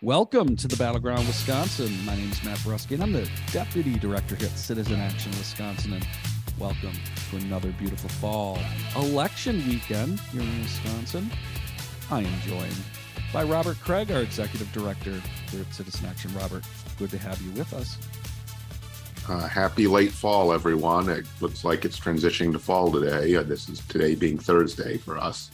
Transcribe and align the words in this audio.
Welcome 0.00 0.54
to 0.54 0.68
the 0.68 0.76
Battleground, 0.76 1.26
Wisconsin. 1.26 1.92
My 2.04 2.14
name 2.14 2.30
is 2.30 2.44
Matt 2.44 2.58
Brusky, 2.58 2.92
and 2.92 3.02
I'm 3.02 3.12
the 3.12 3.28
Deputy 3.50 3.98
Director 3.98 4.36
here 4.36 4.46
at 4.46 4.56
Citizen 4.56 5.00
Action 5.00 5.32
Wisconsin. 5.32 5.94
And 5.94 6.06
welcome 6.56 6.92
to 7.30 7.36
another 7.36 7.72
beautiful 7.72 8.08
fall 8.08 8.60
election 8.94 9.56
weekend 9.66 10.20
here 10.20 10.42
in 10.42 10.58
Wisconsin. 10.60 11.28
I 12.12 12.20
am 12.20 12.40
joined 12.42 12.76
by 13.32 13.42
Robert 13.42 13.76
Kraig, 13.80 14.12
our 14.12 14.22
Executive 14.22 14.70
Director 14.72 15.20
here 15.50 15.62
at 15.62 15.74
Citizen 15.74 16.06
Action. 16.06 16.32
Robert, 16.32 16.62
good 16.96 17.10
to 17.10 17.18
have 17.18 17.42
you 17.42 17.50
with 17.50 17.72
us. 17.72 17.98
Uh, 19.28 19.48
happy 19.48 19.88
late 19.88 20.12
fall, 20.12 20.52
everyone. 20.52 21.08
It 21.08 21.26
looks 21.40 21.64
like 21.64 21.84
it's 21.84 21.98
transitioning 21.98 22.52
to 22.52 22.60
fall 22.60 22.92
today. 22.92 23.34
Uh, 23.34 23.42
this 23.42 23.68
is 23.68 23.80
today 23.88 24.14
being 24.14 24.38
Thursday 24.38 24.96
for 24.96 25.18
us. 25.18 25.50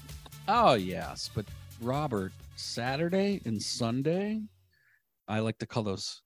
Oh, 0.48 0.75
yes. 0.75 1.31
But 1.34 1.47
Robert, 1.81 2.33
Saturday 2.57 3.41
and 3.45 3.61
Sunday, 3.61 4.41
I 5.27 5.41
like 5.41 5.59
to 5.59 5.67
call 5.67 5.83
those 5.83 6.23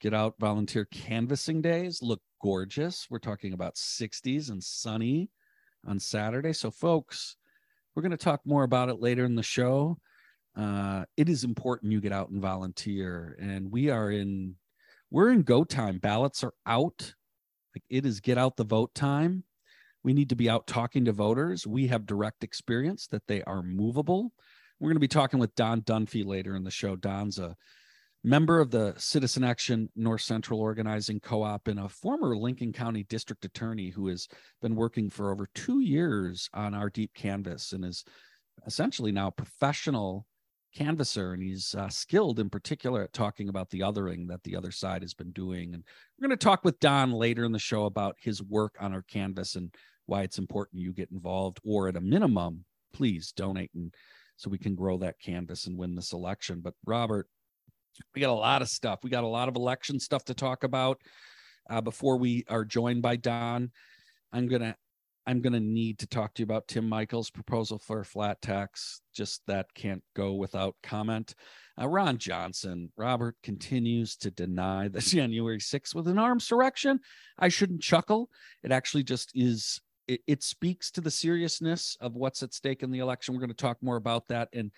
get 0.00 0.14
out 0.14 0.34
volunteer 0.38 0.86
canvassing 0.86 1.62
days, 1.62 2.02
look 2.02 2.20
gorgeous. 2.42 3.06
We're 3.10 3.18
talking 3.18 3.52
about 3.52 3.74
60s 3.74 4.50
and 4.50 4.62
sunny 4.62 5.30
on 5.86 5.98
Saturday. 5.98 6.52
So, 6.52 6.70
folks, 6.70 7.36
we're 7.94 8.02
going 8.02 8.10
to 8.10 8.16
talk 8.16 8.40
more 8.44 8.64
about 8.64 8.88
it 8.88 9.00
later 9.00 9.24
in 9.24 9.34
the 9.34 9.42
show. 9.42 9.98
Uh, 10.56 11.04
it 11.16 11.28
is 11.28 11.44
important 11.44 11.92
you 11.92 12.00
get 12.00 12.12
out 12.12 12.30
and 12.30 12.40
volunteer. 12.40 13.36
And 13.40 13.70
we 13.70 13.90
are 13.90 14.10
in, 14.10 14.56
we're 15.10 15.30
in 15.30 15.42
go 15.42 15.64
time. 15.64 15.98
Ballots 15.98 16.44
are 16.44 16.54
out. 16.66 17.14
Like 17.74 17.84
it 17.90 18.06
is 18.06 18.20
get 18.20 18.38
out 18.38 18.56
the 18.56 18.64
vote 18.64 18.94
time. 18.94 19.44
We 20.02 20.14
need 20.14 20.28
to 20.30 20.36
be 20.36 20.48
out 20.48 20.66
talking 20.66 21.04
to 21.06 21.12
voters. 21.12 21.66
We 21.66 21.88
have 21.88 22.06
direct 22.06 22.44
experience 22.44 23.06
that 23.08 23.26
they 23.26 23.42
are 23.42 23.62
movable. 23.62 24.32
We're 24.78 24.88
going 24.88 24.96
to 24.96 25.00
be 25.00 25.08
talking 25.08 25.40
with 25.40 25.54
Don 25.54 25.80
Dunphy 25.82 26.24
later 26.24 26.54
in 26.54 26.64
the 26.64 26.70
show. 26.70 26.96
Don's 26.96 27.38
a 27.38 27.56
member 28.22 28.60
of 28.60 28.70
the 28.70 28.94
Citizen 28.98 29.42
Action 29.42 29.88
North 29.96 30.20
Central 30.20 30.60
Organizing 30.60 31.20
Co 31.20 31.42
op 31.42 31.68
and 31.68 31.80
a 31.80 31.88
former 31.88 32.36
Lincoln 32.36 32.72
County 32.72 33.04
District 33.04 33.44
Attorney 33.44 33.88
who 33.88 34.08
has 34.08 34.28
been 34.60 34.74
working 34.74 35.08
for 35.08 35.32
over 35.32 35.48
two 35.54 35.80
years 35.80 36.50
on 36.52 36.74
our 36.74 36.90
deep 36.90 37.12
canvass 37.14 37.72
and 37.72 37.84
is 37.84 38.04
essentially 38.66 39.12
now 39.12 39.28
a 39.28 39.32
professional 39.32 40.26
canvasser 40.76 41.32
and 41.32 41.42
he's 41.42 41.74
uh, 41.74 41.88
skilled 41.88 42.38
in 42.38 42.50
particular 42.50 43.02
at 43.02 43.12
talking 43.12 43.48
about 43.48 43.70
the 43.70 43.80
othering 43.80 44.28
that 44.28 44.42
the 44.42 44.54
other 44.54 44.70
side 44.70 45.00
has 45.00 45.14
been 45.14 45.30
doing 45.30 45.72
and 45.72 45.82
we're 46.18 46.28
going 46.28 46.36
to 46.36 46.44
talk 46.44 46.64
with 46.64 46.78
don 46.80 47.12
later 47.12 47.44
in 47.44 47.52
the 47.52 47.58
show 47.58 47.86
about 47.86 48.14
his 48.20 48.42
work 48.42 48.76
on 48.78 48.92
our 48.92 49.00
canvas 49.02 49.56
and 49.56 49.74
why 50.04 50.22
it's 50.22 50.36
important 50.36 50.82
you 50.82 50.92
get 50.92 51.10
involved 51.10 51.60
or 51.64 51.88
at 51.88 51.96
a 51.96 52.00
minimum 52.00 52.62
please 52.92 53.32
donate 53.32 53.70
and 53.74 53.94
so 54.36 54.50
we 54.50 54.58
can 54.58 54.74
grow 54.74 54.98
that 54.98 55.20
canvas 55.20 55.66
and 55.66 55.78
win 55.78 55.94
this 55.94 56.12
election. 56.12 56.60
But 56.62 56.74
Robert, 56.84 57.28
we 58.14 58.20
got 58.20 58.30
a 58.30 58.32
lot 58.32 58.62
of 58.62 58.68
stuff. 58.68 59.00
We 59.02 59.10
got 59.10 59.24
a 59.24 59.28
lot 59.28 59.48
of 59.48 59.56
election 59.56 59.98
stuff 59.98 60.24
to 60.26 60.34
talk 60.34 60.64
about 60.64 61.00
uh, 61.70 61.80
before 61.80 62.18
we 62.18 62.44
are 62.48 62.64
joined 62.64 63.02
by 63.02 63.16
Don. 63.16 63.70
I'm 64.32 64.48
gonna 64.48 64.76
I'm 65.26 65.40
gonna 65.40 65.60
need 65.60 65.98
to 66.00 66.06
talk 66.06 66.34
to 66.34 66.42
you 66.42 66.44
about 66.44 66.68
Tim 66.68 66.88
Michels' 66.88 67.30
proposal 67.30 67.78
for 67.78 68.00
a 68.00 68.04
flat 68.04 68.40
tax. 68.42 69.00
Just 69.14 69.42
that 69.46 69.66
can't 69.74 70.02
go 70.14 70.34
without 70.34 70.76
comment. 70.82 71.34
Uh, 71.80 71.88
Ron 71.88 72.18
Johnson, 72.18 72.92
Robert 72.96 73.36
continues 73.42 74.16
to 74.18 74.30
deny 74.30 74.88
the 74.88 75.00
January 75.00 75.58
6th 75.58 75.94
with 75.94 76.08
an 76.08 76.18
insurrection. 76.18 77.00
I 77.38 77.48
shouldn't 77.48 77.82
chuckle. 77.82 78.30
It 78.62 78.72
actually 78.72 79.02
just 79.02 79.32
is 79.34 79.80
it, 80.08 80.20
it 80.26 80.42
speaks 80.42 80.90
to 80.92 81.00
the 81.00 81.10
seriousness 81.10 81.96
of 82.00 82.14
what's 82.14 82.42
at 82.42 82.54
stake 82.54 82.82
in 82.82 82.90
the 82.90 82.98
election. 83.00 83.34
We're 83.34 83.40
going 83.40 83.50
to 83.50 83.56
talk 83.56 83.78
more 83.82 83.96
about 83.96 84.28
that. 84.28 84.48
And 84.52 84.70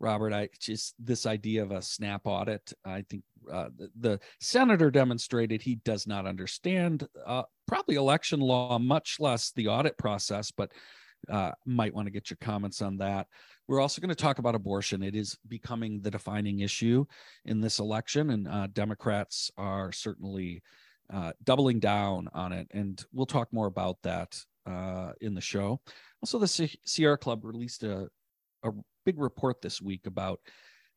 Robert, 0.00 0.32
I 0.32 0.48
just 0.58 0.94
this 0.98 1.24
idea 1.24 1.62
of 1.62 1.70
a 1.70 1.80
snap 1.80 2.22
audit. 2.24 2.72
I 2.84 3.04
think 3.08 3.22
uh, 3.50 3.68
the, 3.76 3.90
the, 4.00 4.20
senator 4.40 4.90
demonstrated 4.90 5.62
he 5.62 5.76
does 5.76 6.06
not 6.06 6.26
understand 6.26 7.06
uh, 7.24 7.44
probably 7.66 7.94
election 7.94 8.40
law, 8.40 8.78
much 8.78 9.16
less 9.20 9.52
the 9.52 9.68
audit 9.68 9.96
process. 9.96 10.50
But 10.50 10.72
uh, 11.30 11.52
might 11.64 11.94
want 11.94 12.06
to 12.06 12.12
get 12.12 12.28
your 12.28 12.38
comments 12.40 12.82
on 12.82 12.98
that. 12.98 13.28
We're 13.66 13.80
also 13.80 14.00
going 14.00 14.10
to 14.10 14.14
talk 14.14 14.38
about 14.38 14.54
abortion. 14.54 15.02
It 15.02 15.16
is 15.16 15.38
becoming 15.48 16.00
the 16.00 16.10
defining 16.10 16.60
issue 16.60 17.06
in 17.46 17.60
this 17.60 17.78
election, 17.78 18.30
and 18.30 18.46
uh, 18.46 18.66
Democrats 18.72 19.50
are 19.56 19.90
certainly 19.90 20.62
uh, 21.12 21.32
doubling 21.44 21.80
down 21.80 22.28
on 22.34 22.52
it. 22.52 22.66
And 22.72 23.02
we'll 23.12 23.26
talk 23.26 23.52
more 23.52 23.66
about 23.66 23.96
that 24.02 24.38
uh, 24.66 25.12
in 25.20 25.34
the 25.34 25.40
show. 25.40 25.80
Also, 26.22 26.38
the 26.38 26.76
Sierra 26.84 27.18
Club 27.18 27.44
released 27.44 27.82
a, 27.82 28.08
a 28.62 28.70
big 29.04 29.18
report 29.18 29.60
this 29.60 29.80
week 29.80 30.06
about 30.06 30.40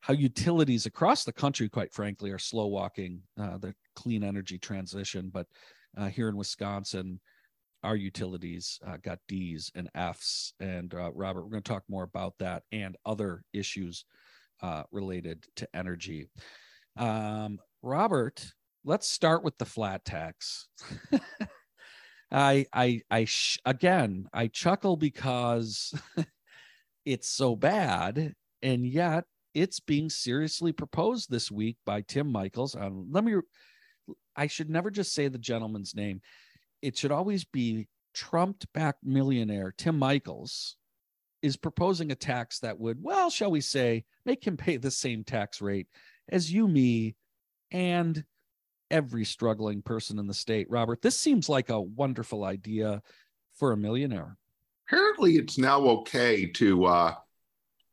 how 0.00 0.14
utilities 0.14 0.86
across 0.86 1.24
the 1.24 1.32
country, 1.32 1.68
quite 1.68 1.92
frankly, 1.92 2.30
are 2.30 2.38
slow 2.38 2.66
walking 2.66 3.20
uh, 3.40 3.58
the 3.58 3.74
clean 3.96 4.22
energy 4.22 4.58
transition. 4.58 5.30
But 5.32 5.46
uh, 5.96 6.08
here 6.08 6.28
in 6.28 6.36
Wisconsin, 6.36 7.20
our 7.82 7.96
utilities 7.96 8.78
uh, 8.86 8.96
got 9.02 9.18
D's 9.28 9.70
and 9.74 9.88
F's. 9.94 10.52
And 10.60 10.92
uh, 10.94 11.10
Robert, 11.12 11.42
we're 11.42 11.50
going 11.50 11.62
to 11.62 11.68
talk 11.68 11.84
more 11.88 12.04
about 12.04 12.34
that 12.38 12.62
and 12.72 12.96
other 13.04 13.42
issues 13.52 14.04
uh, 14.62 14.84
related 14.90 15.46
to 15.56 15.68
energy. 15.74 16.28
Um, 16.96 17.58
Robert, 17.82 18.52
let's 18.84 19.08
start 19.08 19.44
with 19.44 19.56
the 19.58 19.64
flat 19.64 20.04
tax. 20.04 20.68
I 22.30 22.66
I 22.72 23.02
I 23.10 23.24
sh- 23.24 23.58
again 23.64 24.28
I 24.32 24.48
chuckle 24.48 24.96
because 24.96 25.94
it's 27.04 27.28
so 27.28 27.56
bad, 27.56 28.34
and 28.62 28.86
yet 28.86 29.24
it's 29.54 29.80
being 29.80 30.10
seriously 30.10 30.72
proposed 30.72 31.30
this 31.30 31.50
week 31.50 31.76
by 31.86 32.02
Tim 32.02 32.30
Michels. 32.30 32.76
Um, 32.76 33.08
let 33.10 33.24
me. 33.24 33.34
I 34.36 34.46
should 34.46 34.70
never 34.70 34.90
just 34.90 35.14
say 35.14 35.28
the 35.28 35.38
gentleman's 35.38 35.94
name. 35.94 36.20
It 36.80 36.96
should 36.96 37.12
always 37.12 37.44
be 37.44 37.88
trumped 38.14 38.72
back 38.72 38.96
millionaire 39.02 39.72
Tim 39.76 39.98
Michels 39.98 40.76
is 41.42 41.56
proposing 41.56 42.10
a 42.10 42.16
tax 42.16 42.58
that 42.60 42.78
would, 42.78 42.98
well, 43.02 43.30
shall 43.30 43.50
we 43.50 43.60
say, 43.60 44.04
make 44.24 44.44
him 44.44 44.56
pay 44.56 44.76
the 44.76 44.90
same 44.90 45.22
tax 45.22 45.60
rate 45.60 45.86
as 46.28 46.52
you, 46.52 46.66
me, 46.66 47.14
and 47.70 48.24
every 48.90 49.24
struggling 49.24 49.82
person 49.82 50.18
in 50.18 50.26
the 50.26 50.34
state. 50.34 50.68
Robert, 50.70 51.02
this 51.02 51.18
seems 51.18 51.48
like 51.48 51.70
a 51.70 51.80
wonderful 51.80 52.44
idea 52.44 53.02
for 53.54 53.72
a 53.72 53.76
millionaire. 53.76 54.36
Apparently, 54.88 55.36
it's 55.36 55.58
now 55.58 55.80
okay 55.80 56.46
to 56.46 56.86
uh, 56.86 57.14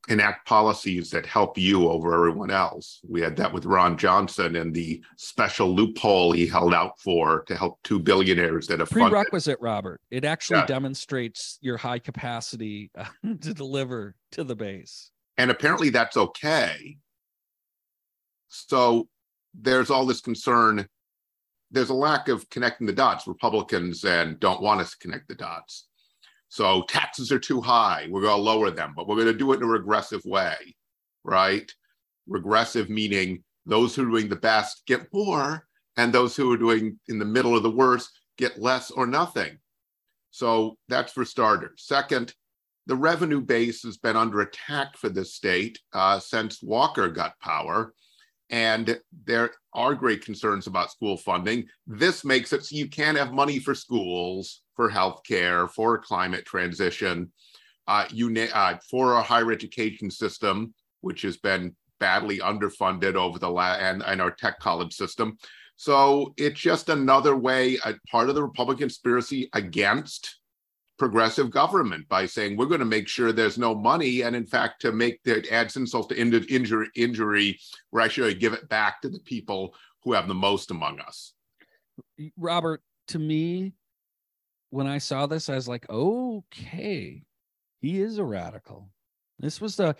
enact 0.07 0.47
policies 0.47 1.09
that 1.09 1.25
help 1.25 1.57
you 1.57 1.89
over 1.89 2.13
everyone 2.13 2.51
else. 2.51 3.01
We 3.07 3.21
had 3.21 3.35
that 3.37 3.51
with 3.51 3.65
Ron 3.65 3.97
Johnson 3.97 4.55
and 4.55 4.73
the 4.73 5.03
special 5.17 5.73
loophole 5.73 6.31
he 6.31 6.45
held 6.45 6.73
out 6.73 6.99
for 6.99 7.43
to 7.43 7.55
help 7.55 7.79
two 7.83 7.99
billionaires 7.99 8.67
that 8.67 8.79
have 8.79 8.89
prerequisite, 8.89 9.59
Robert. 9.59 9.99
It 10.11 10.23
actually 10.23 10.59
yeah. 10.59 10.67
demonstrates 10.67 11.57
your 11.61 11.77
high 11.77 11.99
capacity 11.99 12.91
uh, 12.97 13.05
to 13.41 13.53
deliver 13.53 14.15
to 14.31 14.43
the 14.43 14.55
base. 14.55 15.11
And 15.37 15.51
apparently, 15.51 15.89
that's 15.89 16.15
okay. 16.15 16.97
So 18.47 19.09
there's 19.61 19.89
all 19.89 20.05
this 20.05 20.21
concern. 20.21 20.87
There's 21.71 21.89
a 21.89 21.93
lack 21.93 22.27
of 22.27 22.49
connecting 22.49 22.87
the 22.87 22.93
dots. 22.93 23.27
Republicans 23.27 24.03
and 24.05 24.39
don't 24.39 24.61
want 24.61 24.81
us 24.81 24.91
to 24.91 24.97
connect 24.99 25.27
the 25.27 25.35
dots. 25.35 25.87
So 26.49 26.83
taxes 26.83 27.31
are 27.31 27.39
too 27.39 27.61
high. 27.61 28.07
We're 28.09 28.21
going 28.21 28.37
to 28.37 28.41
lower 28.41 28.71
them, 28.71 28.93
but 28.95 29.07
we're 29.07 29.15
going 29.15 29.27
to 29.27 29.33
do 29.33 29.51
it 29.51 29.57
in 29.57 29.63
a 29.63 29.67
regressive 29.67 30.21
way, 30.25 30.55
right? 31.23 31.69
Regressive 32.27 32.89
meaning 32.89 33.43
those 33.65 33.95
who 33.95 34.03
are 34.03 34.11
doing 34.11 34.29
the 34.29 34.35
best 34.35 34.83
get 34.85 35.11
more, 35.11 35.67
and 35.97 36.13
those 36.13 36.35
who 36.35 36.51
are 36.51 36.57
doing 36.57 36.99
in 37.07 37.19
the 37.19 37.25
middle 37.25 37.55
of 37.55 37.63
the 37.63 37.71
worst 37.71 38.11
get 38.37 38.61
less 38.61 38.91
or 38.91 39.07
nothing. 39.07 39.57
So 40.31 40.77
that's 40.87 41.13
for 41.13 41.25
starters. 41.25 41.83
Second, 41.85 42.33
the 42.87 42.95
revenue 42.95 43.41
base 43.41 43.83
has 43.83 43.97
been 43.97 44.15
under 44.15 44.41
attack 44.41 44.97
for 44.97 45.09
this 45.09 45.33
state 45.33 45.79
uh, 45.93 46.19
since 46.19 46.61
Walker 46.61 47.07
got 47.07 47.39
power. 47.39 47.93
And 48.49 48.99
there 49.25 49.51
are 49.73 49.95
great 49.95 50.23
concerns 50.23 50.67
about 50.67 50.91
school 50.91 51.17
funding. 51.17 51.67
This 51.87 52.23
makes 52.23 52.53
it 52.53 52.63
so 52.63 52.75
you 52.75 52.87
can't 52.87 53.17
have 53.17 53.33
money 53.33 53.59
for 53.59 53.73
schools, 53.73 54.61
for 54.75 54.89
healthcare, 54.89 55.69
for 55.69 55.97
climate 55.97 56.45
transition, 56.45 57.31
uh, 57.87 58.05
you 58.11 58.33
uh, 58.53 58.77
for 58.89 59.13
a 59.13 59.21
higher 59.21 59.51
education 59.51 60.11
system, 60.11 60.73
which 61.01 61.21
has 61.23 61.37
been 61.37 61.75
badly 61.99 62.39
underfunded 62.39 63.15
over 63.15 63.39
the 63.39 63.49
last, 63.49 63.81
and, 63.81 64.03
and 64.03 64.21
our 64.21 64.31
tech 64.31 64.59
college 64.59 64.93
system. 64.93 65.37
So 65.77 66.33
it's 66.37 66.59
just 66.59 66.89
another 66.89 67.35
way, 67.35 67.77
a 67.83 67.95
part 68.09 68.29
of 68.29 68.35
the 68.35 68.43
Republican 68.43 68.83
conspiracy 68.85 69.49
against 69.53 70.39
progressive 70.97 71.51
government 71.51 72.07
by 72.07 72.25
saying 72.25 72.55
we're 72.55 72.65
going 72.65 72.79
to 72.79 72.85
make 72.85 73.07
sure 73.07 73.31
there's 73.31 73.57
no 73.57 73.75
money, 73.75 74.21
and 74.21 74.35
in 74.35 74.45
fact, 74.45 74.81
to 74.81 74.91
make 74.91 75.21
that 75.23 75.47
adds 75.51 75.75
insult 75.75 76.09
to 76.09 76.19
injury, 76.19 76.89
injury, 76.95 77.59
we're 77.91 78.01
actually 78.01 78.33
give 78.33 78.53
it 78.53 78.69
back 78.69 79.01
to 79.01 79.09
the 79.09 79.19
people 79.19 79.75
who 80.03 80.13
have 80.13 80.27
the 80.27 80.33
most 80.33 80.71
among 80.71 80.99
us. 80.99 81.33
Robert, 82.37 82.81
to 83.09 83.19
me, 83.19 83.73
when 84.69 84.87
I 84.87 84.97
saw 84.97 85.25
this, 85.25 85.49
I 85.49 85.55
was 85.55 85.67
like, 85.67 85.89
okay, 85.89 87.23
he 87.81 87.99
is 87.99 88.17
a 88.17 88.23
radical. 88.23 88.89
This 89.39 89.59
was 89.59 89.75
the 89.75 89.95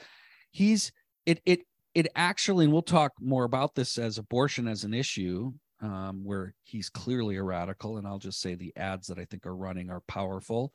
he's 0.52 0.92
it 1.26 1.42
it 1.46 1.62
it 1.94 2.08
actually, 2.16 2.66
and 2.66 2.74
we'll 2.74 2.82
talk 2.82 3.14
more 3.20 3.44
about 3.44 3.76
this 3.76 3.98
as 3.98 4.18
abortion 4.18 4.68
as 4.68 4.84
an 4.84 4.94
issue, 4.94 5.54
um, 5.82 6.24
where 6.24 6.54
he's 6.64 6.90
clearly 6.90 7.36
a 7.36 7.44
radical. 7.44 7.98
And 7.98 8.08
I'll 8.08 8.20
just 8.20 8.42
say 8.42 8.56
the 8.56 8.74
ads 8.76 9.08
that 9.08 9.20
I 9.20 9.26
think 9.26 9.46
are 9.46 9.56
running 9.56 9.90
are 9.90 10.02
powerful 10.08 10.74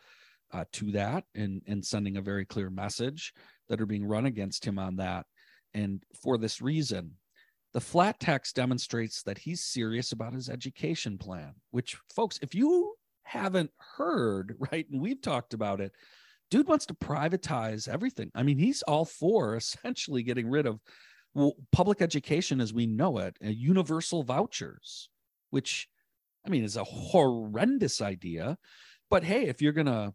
uh, 0.52 0.64
to 0.73 0.93
that 0.93 1.25
and, 1.35 1.62
and 1.67 1.85
sending 1.85 2.17
a 2.17 2.23
very 2.23 2.44
clear 2.44 2.70
message 2.70 3.32
that 3.69 3.81
are 3.81 3.87
being 3.87 4.05
run 4.05 4.26
against 4.26 4.64
him 4.64 4.79
on 4.79 4.97
that. 4.97 5.26
And 5.75 6.02
for 6.23 6.37
this 6.37 6.61
reason, 6.61 7.12
the 7.73 7.81
flat 7.81 8.19
tax 8.19 8.52
demonstrates 8.52 9.23
that 9.23 9.38
he's 9.38 9.64
serious 9.64 10.12
about 10.12 10.35
his 10.35 10.49
education 10.49 11.19
plan, 11.19 11.55
which, 11.70 11.96
folks, 12.14 12.38
if 12.43 12.55
you 12.55 12.94
haven't 13.23 13.70
heard, 13.96 14.56
right, 14.73 14.87
and 14.91 15.00
we've 15.00 15.23
talked 15.23 15.55
about 15.55 15.81
it, 15.81 15.93
dude 16.50 16.67
wants 16.67 16.87
to 16.87 16.94
privatize 16.94 17.88
everything. 17.88 18.31
I 18.35 18.43
mean, 18.43 18.58
he's 18.58 18.82
all 18.82 19.05
for 19.05 19.56
essentially 19.56 20.23
getting 20.23 20.49
rid 20.49 20.67
of 20.67 20.81
well, 21.35 21.55
public 21.73 22.03
education 22.03 22.61
as 22.61 22.73
we 22.73 22.87
know 22.87 23.19
it, 23.19 23.37
uh, 23.44 23.49
universal 23.49 24.23
vouchers, 24.23 25.09
which 25.50 25.88
I 26.47 26.50
mean 26.50 26.65
is 26.65 26.77
a 26.77 26.85
horrendous 26.85 28.00
idea. 28.00 28.59
But 29.09 29.25
hey, 29.25 29.47
if 29.47 29.61
you're 29.61 29.73
gonna, 29.73 30.15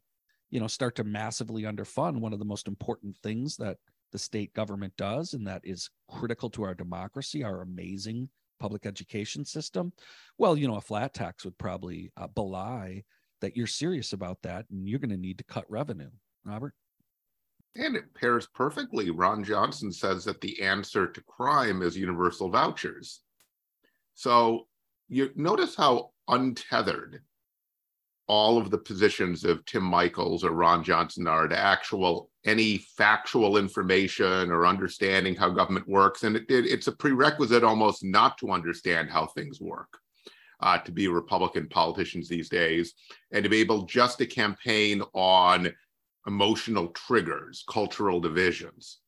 you 0.50 0.60
know, 0.60 0.68
start 0.68 0.96
to 0.96 1.04
massively 1.04 1.64
underfund 1.64 2.20
one 2.20 2.34
of 2.34 2.40
the 2.40 2.46
most 2.46 2.68
important 2.68 3.18
things 3.24 3.58
that 3.58 3.78
the 4.12 4.20
state 4.20 4.54
government 4.54 4.94
does, 4.98 5.34
and 5.34 5.48
that 5.48 5.62
is 5.64 5.90
critical 6.10 6.50
to 6.52 6.64
our 6.64 6.74
democracy, 6.74 7.44
our 7.44 7.62
amazing 7.62 8.30
public 8.60 8.86
education 8.86 9.44
system, 9.44 9.92
well, 10.38 10.58
you 10.58 10.68
know, 10.68 10.76
a 10.76 10.82
flat 10.82 11.14
tax 11.14 11.44
would 11.44 11.58
probably 11.58 12.12
uh, 12.18 12.28
belie 12.28 13.04
that 13.42 13.58
you're 13.58 13.68
serious 13.68 14.14
about 14.14 14.42
that, 14.44 14.66
and 14.70 14.88
you're 14.88 15.00
going 15.00 15.10
to 15.10 15.18
need 15.18 15.38
to 15.38 15.44
cut 15.44 15.70
revenue. 15.70 16.10
Robert. 16.46 16.74
And 17.76 17.96
it 17.96 18.14
pairs 18.14 18.48
perfectly. 18.48 19.10
Ron 19.10 19.44
Johnson 19.44 19.92
says 19.92 20.24
that 20.26 20.40
the 20.40 20.62
answer 20.62 21.08
to 21.08 21.22
crime 21.22 21.82
is 21.82 21.98
universal 21.98 22.50
vouchers. 22.50 23.22
So 24.14 24.68
you 25.10 25.32
notice 25.36 25.76
how 25.76 26.12
untethered 26.28 27.22
all 28.28 28.58
of 28.58 28.72
the 28.72 28.78
positions 28.78 29.44
of 29.44 29.64
Tim 29.66 29.84
Michels 29.84 30.44
or 30.44 30.52
Ron 30.52 30.84
Johnson 30.84 31.28
are 31.28 31.48
to 31.48 31.58
actual 31.58 32.32
any 32.46 32.78
factual 32.78 33.58
information 33.58 34.52
or 34.52 34.66
understanding 34.66 35.36
how 35.36 35.50
government 35.50 35.88
works. 35.88 36.24
And 36.24 36.36
it, 36.36 36.50
it, 36.50 36.66
it's 36.66 36.88
a 36.88 36.92
prerequisite 36.92 37.64
almost 37.64 38.04
not 38.04 38.38
to 38.40 38.52
understand 38.52 39.10
how 39.10 39.28
things 39.28 39.62
work. 39.62 40.00
Uh, 40.62 40.78
to 40.78 40.92
be 40.92 41.10
Republican 41.10 41.68
politicians 41.68 42.30
these 42.30 42.48
days 42.48 42.94
and 43.34 43.44
to 43.44 43.50
be 43.50 43.58
able 43.58 43.84
just 43.84 44.18
to 44.18 44.26
campaign 44.26 45.02
on 45.14 45.70
emotional 46.28 46.88
triggers, 46.90 47.64
cultural 47.70 48.20
divisions. 48.20 49.00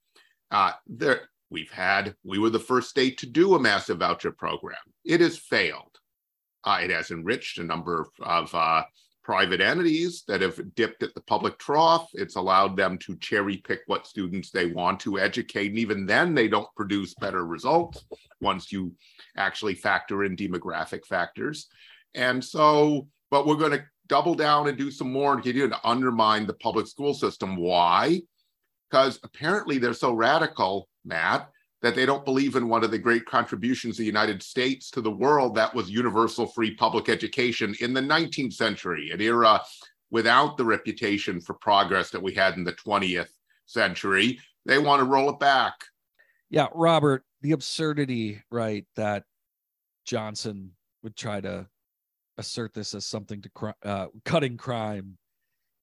Uh, 0.52 0.72
there, 0.88 1.30
we've 1.50 1.72
had, 1.72 2.16
we 2.24 2.40
were 2.40 2.50
the 2.50 2.60
first 2.60 2.90
state 2.90 3.18
to 3.20 3.26
do 3.26 3.56
a 3.56 3.60
massive 3.60 4.00
voucher 4.00 4.32
program. 4.32 4.78
It 5.04 5.22
has 5.22 5.38
failed. 5.38 5.98
Uh, 6.64 6.80
it 6.84 6.90
has 6.92 7.12
enriched 7.12 7.60
a 7.60 7.64
number 7.64 8.02
of, 8.02 8.08
of 8.22 8.56
uh, 8.56 8.84
private 9.24 9.60
entities 9.60 10.24
that 10.28 10.42
have 10.42 10.58
dipped 10.76 11.04
at 11.04 11.14
the 11.14 11.22
public 11.22 11.58
trough. 11.60 12.10
It's 12.14 12.38
allowed 12.38 12.78
them 12.78 12.98
to 13.00 13.18
cherry 13.18 13.58
pick 13.58 13.82
what 13.88 14.08
students 14.08 14.52
they 14.52 14.68
want 14.68 15.02
to 15.02 15.20
educate. 15.20 15.70
And 15.70 15.80
even 15.80 16.06
then, 16.06 16.34
they 16.34 16.48
don't 16.48 16.74
produce 16.78 17.14
better 17.16 17.46
results 17.46 18.06
once 18.40 18.72
you 18.72 18.94
actually 19.36 19.76
factor 19.76 20.24
in 20.24 20.38
demographic 20.38 21.06
factors. 21.06 21.68
And 22.16 22.44
so, 22.44 23.10
but 23.30 23.46
we're 23.46 23.56
going 23.56 23.74
to 23.74 23.84
double 24.08 24.36
down 24.36 24.68
and 24.68 24.78
do 24.78 24.92
some 24.92 25.12
more 25.12 25.34
and 25.34 25.44
continue 25.44 25.68
to 25.70 25.88
undermine 25.88 26.48
the 26.48 26.54
public 26.54 26.88
school 26.88 27.14
system. 27.14 27.56
Why? 27.56 28.22
Because 28.90 29.20
apparently 29.24 29.78
they're 29.78 29.94
so 29.94 30.14
radical, 30.14 30.88
Matt, 31.06 31.50
that 31.82 31.96
they 31.96 32.06
don't 32.06 32.26
believe 32.26 32.56
in 32.56 32.70
one 32.70 32.84
of 32.84 32.92
the 32.92 32.98
great 32.98 33.26
contributions 33.26 33.96
of 33.96 34.00
the 34.00 34.06
United 34.06 34.42
States 34.42 34.90
to 34.92 35.02
the 35.02 35.12
world 35.12 35.56
that 35.56 35.74
was 35.74 35.90
universal 35.90 36.48
free 36.48 36.74
public 36.74 37.10
education 37.10 37.76
in 37.82 37.94
the 37.94 38.02
19th 38.02 38.54
century, 38.54 39.12
an 39.12 39.22
era 39.22 39.62
without 40.10 40.58
the 40.58 40.66
reputation 40.66 41.40
for 41.42 41.54
progress 41.54 42.10
that 42.10 42.22
we 42.22 42.34
had 42.34 42.56
in 42.56 42.64
the 42.64 42.74
20th 42.74 43.30
century. 43.66 44.40
They 44.66 44.80
want 44.80 45.02
to 45.02 45.06
roll 45.06 45.30
it 45.30 45.40
back. 45.40 45.74
Yeah, 46.50 46.68
Robert, 46.74 47.24
the 47.42 47.52
absurdity, 47.52 48.42
right, 48.50 48.86
that 48.96 49.24
Johnson 50.06 50.72
would 51.04 51.16
try 51.16 51.42
to 51.42 51.68
assert 52.38 52.74
this 52.74 52.94
as 52.94 53.06
something 53.06 53.42
to 53.42 53.74
uh, 53.84 54.08
cutting 54.26 54.58
crime. 54.58 55.18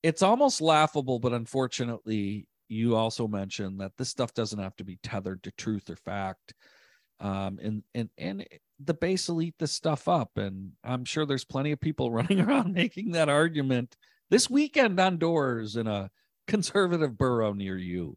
It's 0.02 0.22
almost 0.22 0.60
laughable, 0.60 1.18
but 1.18 1.32
unfortunately, 1.32 2.46
you 2.68 2.96
also 2.96 3.26
mentioned 3.26 3.80
that 3.80 3.96
this 3.96 4.08
stuff 4.08 4.34
doesn't 4.34 4.58
have 4.58 4.76
to 4.76 4.84
be 4.84 4.98
tethered 5.02 5.42
to 5.44 5.50
truth 5.52 5.90
or 5.90 5.96
fact. 5.96 6.54
Um, 7.20 7.58
and 7.62 7.82
and 7.94 8.10
and 8.18 8.46
the 8.80 8.94
base 8.94 9.28
will 9.28 9.40
eat 9.40 9.54
this 9.58 9.72
stuff 9.72 10.08
up, 10.08 10.36
and 10.36 10.72
I'm 10.82 11.04
sure 11.04 11.24
there's 11.24 11.44
plenty 11.44 11.72
of 11.72 11.80
people 11.80 12.10
running 12.12 12.40
around 12.40 12.74
making 12.74 13.12
that 13.12 13.28
argument 13.28 13.96
this 14.30 14.50
weekend 14.50 14.98
on 14.98 15.18
doors 15.18 15.76
in 15.76 15.86
a 15.86 16.10
conservative 16.46 17.16
borough 17.16 17.52
near 17.52 17.78
you. 17.78 18.16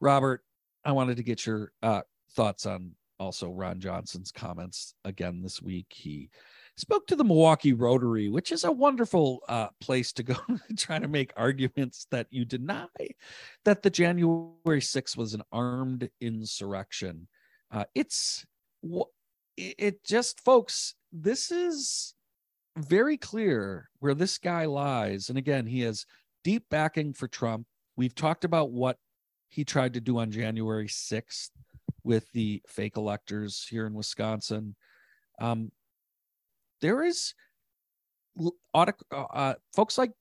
Robert, 0.00 0.42
I 0.84 0.92
wanted 0.92 1.16
to 1.16 1.22
get 1.22 1.46
your 1.46 1.72
uh, 1.82 2.02
thoughts 2.32 2.66
on 2.66 2.92
also 3.18 3.50
Ron 3.50 3.80
Johnson's 3.80 4.30
comments 4.30 4.94
again 5.04 5.42
this 5.42 5.62
week. 5.62 5.86
He 5.90 6.30
spoke 6.76 7.06
to 7.06 7.16
the 7.16 7.24
Milwaukee 7.24 7.72
Rotary, 7.72 8.28
which 8.28 8.52
is 8.52 8.64
a 8.64 8.72
wonderful 8.72 9.40
uh, 9.48 9.68
place 9.80 10.12
to 10.12 10.22
go 10.22 10.36
try 10.76 10.98
to 10.98 11.08
make 11.08 11.32
arguments 11.36 12.06
that 12.10 12.26
you 12.30 12.44
deny 12.44 12.86
that 13.64 13.82
the 13.82 13.90
January 13.90 14.80
6th 14.80 15.16
was 15.16 15.34
an 15.34 15.42
armed 15.52 16.08
insurrection. 16.20 17.28
Uh, 17.70 17.84
it's 17.94 18.44
it 19.56 20.04
just, 20.04 20.40
folks, 20.40 20.94
this 21.12 21.50
is 21.50 22.14
very 22.76 23.16
clear 23.16 23.88
where 24.00 24.14
this 24.14 24.38
guy 24.38 24.66
lies. 24.66 25.28
And 25.30 25.38
again, 25.38 25.66
he 25.66 25.80
has 25.80 26.04
deep 26.44 26.64
backing 26.70 27.14
for 27.14 27.26
Trump. 27.26 27.66
We've 27.96 28.14
talked 28.14 28.44
about 28.44 28.70
what 28.70 28.98
he 29.48 29.64
tried 29.64 29.94
to 29.94 30.00
do 30.00 30.18
on 30.18 30.30
January 30.30 30.88
6th 30.88 31.50
with 32.04 32.30
the 32.32 32.62
fake 32.68 32.96
electors 32.96 33.66
here 33.68 33.86
in 33.86 33.94
Wisconsin. 33.94 34.76
Um, 35.40 35.72
there 36.80 37.02
is 37.02 37.34
uh, 38.74 38.86
uh, 39.12 39.54
folks 39.74 39.98
like 39.98 40.12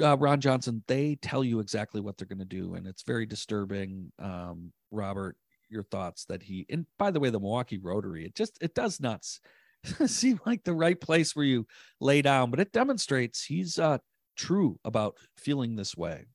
uh, 0.00 0.16
Ron 0.16 0.40
Johnson, 0.40 0.82
they 0.86 1.16
tell 1.20 1.44
you 1.44 1.60
exactly 1.60 2.00
what 2.00 2.16
they're 2.16 2.26
going 2.26 2.38
to 2.38 2.44
do, 2.44 2.74
and 2.74 2.86
it's 2.86 3.02
very 3.02 3.26
disturbing. 3.26 4.12
Um, 4.18 4.72
Robert, 4.90 5.36
your 5.68 5.82
thoughts 5.82 6.24
that 6.26 6.42
he 6.42 6.66
and 6.70 6.86
by 6.98 7.10
the 7.10 7.20
way, 7.20 7.30
the 7.30 7.40
Milwaukee 7.40 7.78
Rotary, 7.78 8.24
it 8.24 8.34
just 8.34 8.58
it 8.60 8.74
does 8.74 9.00
not 9.00 9.24
seem 10.06 10.40
like 10.46 10.64
the 10.64 10.74
right 10.74 11.00
place 11.00 11.34
where 11.34 11.44
you 11.44 11.66
lay 12.00 12.22
down, 12.22 12.50
but 12.50 12.60
it 12.60 12.72
demonstrates 12.72 13.44
he's 13.44 13.78
uh, 13.78 13.98
true 14.36 14.78
about 14.84 15.16
feeling 15.36 15.76
this 15.76 15.96
way. 15.96 16.26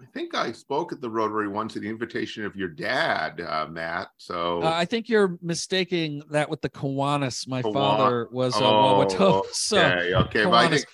I 0.00 0.04
think 0.12 0.34
I 0.34 0.52
spoke 0.52 0.92
at 0.92 1.00
the 1.00 1.08
Rotary 1.08 1.48
once 1.48 1.74
at 1.76 1.82
the 1.82 1.88
invitation 1.88 2.44
of 2.44 2.54
your 2.54 2.68
dad, 2.68 3.40
uh, 3.40 3.66
Matt. 3.70 4.08
So 4.18 4.62
uh, 4.62 4.70
I 4.74 4.84
think 4.84 5.08
you're 5.08 5.38
mistaking 5.40 6.22
that 6.30 6.50
with 6.50 6.60
the 6.60 6.68
Kiwanis. 6.68 7.48
My 7.48 7.62
Kiwan- 7.62 7.72
father 7.72 8.28
was 8.30 8.54
a 8.56 8.64
oh, 8.64 9.06
Wawato. 9.06 9.44
So 9.52 9.78
okay, 9.78 10.14
okay. 10.14 10.44
But 10.44 10.52
I 10.52 10.68
think 10.68 10.86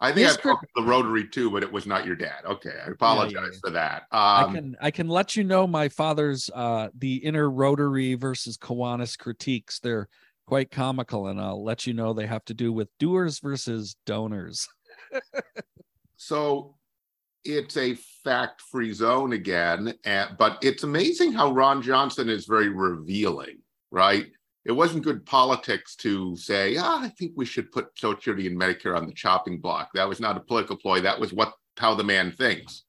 I 0.00 0.12
think 0.12 0.28
I 0.28 0.32
spoke 0.32 0.62
at 0.62 0.68
the 0.74 0.82
Rotary 0.82 1.28
too, 1.28 1.50
but 1.50 1.62
it 1.62 1.70
was 1.70 1.86
not 1.86 2.06
your 2.06 2.16
dad. 2.16 2.44
Okay, 2.46 2.72
I 2.86 2.90
apologize 2.90 3.32
yeah, 3.34 3.40
yeah, 3.40 3.46
yeah. 3.52 3.58
for 3.62 3.70
that. 3.70 4.02
Um, 4.10 4.50
I 4.50 4.52
can 4.52 4.76
I 4.80 4.90
can 4.90 5.08
let 5.08 5.36
you 5.36 5.44
know 5.44 5.66
my 5.66 5.88
father's 5.90 6.48
uh, 6.54 6.88
the 6.96 7.16
inner 7.16 7.50
Rotary 7.50 8.14
versus 8.14 8.56
Kiwanis 8.56 9.18
critiques. 9.18 9.80
They're 9.80 10.08
quite 10.46 10.70
comical, 10.70 11.26
and 11.26 11.38
I'll 11.38 11.62
let 11.62 11.86
you 11.86 11.92
know 11.92 12.12
they 12.14 12.26
have 12.26 12.44
to 12.46 12.54
do 12.54 12.72
with 12.72 12.88
doers 12.98 13.40
versus 13.40 13.96
donors. 14.06 14.66
so 16.16 16.75
it's 17.46 17.76
a 17.76 17.94
fact 18.24 18.60
free 18.60 18.92
zone 18.92 19.32
again. 19.32 19.94
And, 20.04 20.30
but 20.38 20.58
it's 20.62 20.82
amazing 20.82 21.32
how 21.32 21.52
Ron 21.52 21.82
Johnson 21.82 22.28
is 22.28 22.46
very 22.46 22.68
revealing, 22.68 23.58
right? 23.90 24.26
It 24.64 24.72
wasn't 24.72 25.04
good 25.04 25.24
politics 25.24 25.94
to 25.96 26.36
say, 26.36 26.76
ah, 26.76 27.02
I 27.02 27.08
think 27.08 27.32
we 27.36 27.46
should 27.46 27.70
put 27.70 27.96
Social 27.96 28.16
Security 28.16 28.48
and 28.48 28.60
Medicare 28.60 28.96
on 28.96 29.06
the 29.06 29.12
chopping 29.12 29.60
block. 29.60 29.90
That 29.94 30.08
was 30.08 30.18
not 30.18 30.36
a 30.36 30.40
political 30.40 30.76
ploy. 30.76 31.00
That 31.00 31.20
was 31.20 31.32
what 31.32 31.52
how 31.76 31.94
the 31.94 32.02
man 32.02 32.32
thinks. 32.32 32.82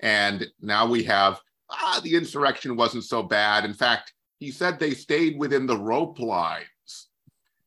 And 0.00 0.46
now 0.60 0.86
we 0.86 1.04
have, 1.04 1.40
ah, 1.70 2.00
the 2.02 2.16
insurrection 2.16 2.76
wasn't 2.76 3.04
so 3.04 3.22
bad. 3.22 3.64
In 3.64 3.74
fact, 3.74 4.12
he 4.40 4.50
said 4.50 4.78
they 4.78 4.94
stayed 4.94 5.38
within 5.38 5.66
the 5.66 5.78
rope 5.78 6.18
lines. 6.18 7.08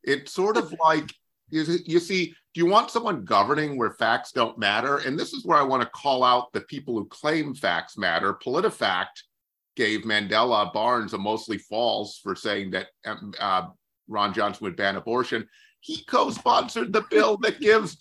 It's 0.03 0.33
sort 0.33 0.57
of 0.57 0.73
like, 0.83 1.13
you, 1.51 1.77
you 1.85 1.99
see, 1.99 2.33
do 2.53 2.61
you 2.61 2.65
want 2.65 2.91
someone 2.91 3.25
governing 3.25 3.77
where 3.77 3.91
facts 3.91 4.31
don't 4.31 4.57
matter? 4.57 4.97
And 4.97 5.17
this 5.17 5.33
is 5.33 5.45
where 5.45 5.57
I 5.57 5.63
want 5.63 5.83
to 5.83 5.89
call 5.89 6.23
out 6.23 6.51
the 6.51 6.61
people 6.61 6.95
who 6.95 7.05
claim 7.05 7.53
facts 7.53 7.97
matter. 7.97 8.33
PolitiFact 8.33 9.23
gave 9.75 10.01
Mandela 10.01 10.73
Barnes 10.73 11.13
a 11.13 11.17
mostly 11.17 11.57
false 11.57 12.19
for 12.21 12.35
saying 12.35 12.71
that 12.71 12.87
um, 13.05 13.33
uh, 13.39 13.67
Ron 14.07 14.33
Johnson 14.33 14.65
would 14.65 14.75
ban 14.75 14.95
abortion. 14.95 15.47
He 15.79 16.03
co 16.03 16.31
sponsored 16.31 16.91
the 16.91 17.05
bill 17.09 17.37
that 17.37 17.61
gives 17.61 17.97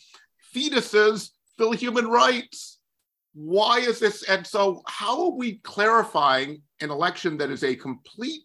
fetuses 0.54 1.30
full 1.56 1.72
human 1.72 2.06
rights. 2.08 2.78
why 3.34 3.78
is 3.78 4.00
this? 4.00 4.24
And 4.24 4.46
so, 4.46 4.82
how 4.86 5.26
are 5.26 5.36
we 5.36 5.58
clarifying 5.58 6.62
an 6.80 6.90
election 6.90 7.36
that 7.38 7.50
is 7.50 7.62
a 7.62 7.76
complete 7.76 8.42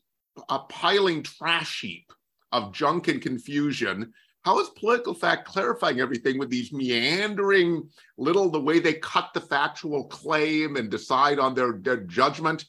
a 0.49 0.59
piling 0.59 1.23
trash 1.23 1.81
heap 1.81 2.11
of 2.51 2.73
junk 2.73 3.07
and 3.07 3.21
confusion? 3.21 4.13
How 4.43 4.59
is 4.59 4.69
PolitiFact 4.69 5.45
clarifying 5.45 6.01
everything 6.01 6.37
with 6.37 6.49
these 6.49 6.73
meandering 6.73 7.89
little, 8.17 8.49
the 8.49 8.59
way 8.59 8.79
they 8.79 8.95
cut 8.95 9.29
the 9.33 9.39
factual 9.39 10.05
claim 10.05 10.75
and 10.75 10.89
decide 10.89 11.39
on 11.39 11.53
their, 11.55 11.73
their 11.73 11.97
judgment? 11.97 12.65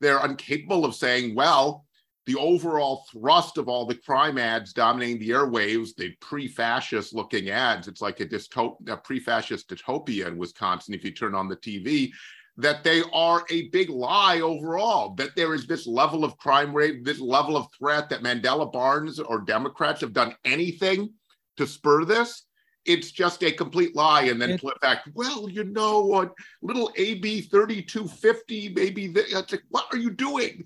They're 0.00 0.24
incapable 0.24 0.84
of 0.84 0.94
saying, 0.94 1.34
well, 1.34 1.86
the 2.26 2.36
overall 2.36 3.04
thrust 3.10 3.58
of 3.58 3.68
all 3.68 3.86
the 3.86 3.94
crime 3.94 4.38
ads 4.38 4.72
dominating 4.72 5.18
the 5.18 5.30
airwaves, 5.30 5.94
the 5.96 6.10
pre-fascist 6.20 7.14
looking 7.14 7.50
ads, 7.50 7.88
it's 7.88 8.00
like 8.02 8.20
a, 8.20 8.26
dystop- 8.26 8.88
a 8.88 8.96
pre-fascist 8.96 9.68
dystopia 9.68 10.28
in 10.28 10.36
Wisconsin 10.36 10.94
if 10.94 11.04
you 11.04 11.10
turn 11.10 11.34
on 11.34 11.48
the 11.48 11.56
TV, 11.56 12.10
that 12.56 12.84
they 12.84 13.02
are 13.12 13.44
a 13.50 13.68
big 13.68 13.90
lie 13.90 14.40
overall, 14.40 15.14
that 15.16 15.34
there 15.34 15.54
is 15.54 15.66
this 15.66 15.86
level 15.86 16.24
of 16.24 16.36
crime 16.38 16.74
rate, 16.74 17.04
this 17.04 17.20
level 17.20 17.56
of 17.56 17.66
threat 17.76 18.08
that 18.10 18.22
Mandela 18.22 18.70
Barnes 18.72 19.18
or 19.18 19.40
Democrats 19.40 20.00
have 20.00 20.12
done 20.12 20.34
anything 20.44 21.12
to 21.56 21.66
spur 21.66 22.04
this. 22.04 22.44
It's 22.84 23.10
just 23.10 23.42
a 23.42 23.50
complete 23.50 23.96
lie. 23.96 24.24
And 24.24 24.40
then 24.40 24.50
it, 24.50 24.62
back. 24.80 25.04
well, 25.14 25.48
you 25.48 25.64
know 25.64 26.00
what, 26.00 26.32
little 26.62 26.92
AB 26.96 27.42
3250, 27.42 28.68
maybe, 28.74 29.08
the, 29.08 29.20
it's 29.20 29.52
like, 29.52 29.62
what 29.70 29.86
are 29.90 29.98
you 29.98 30.10
doing? 30.10 30.64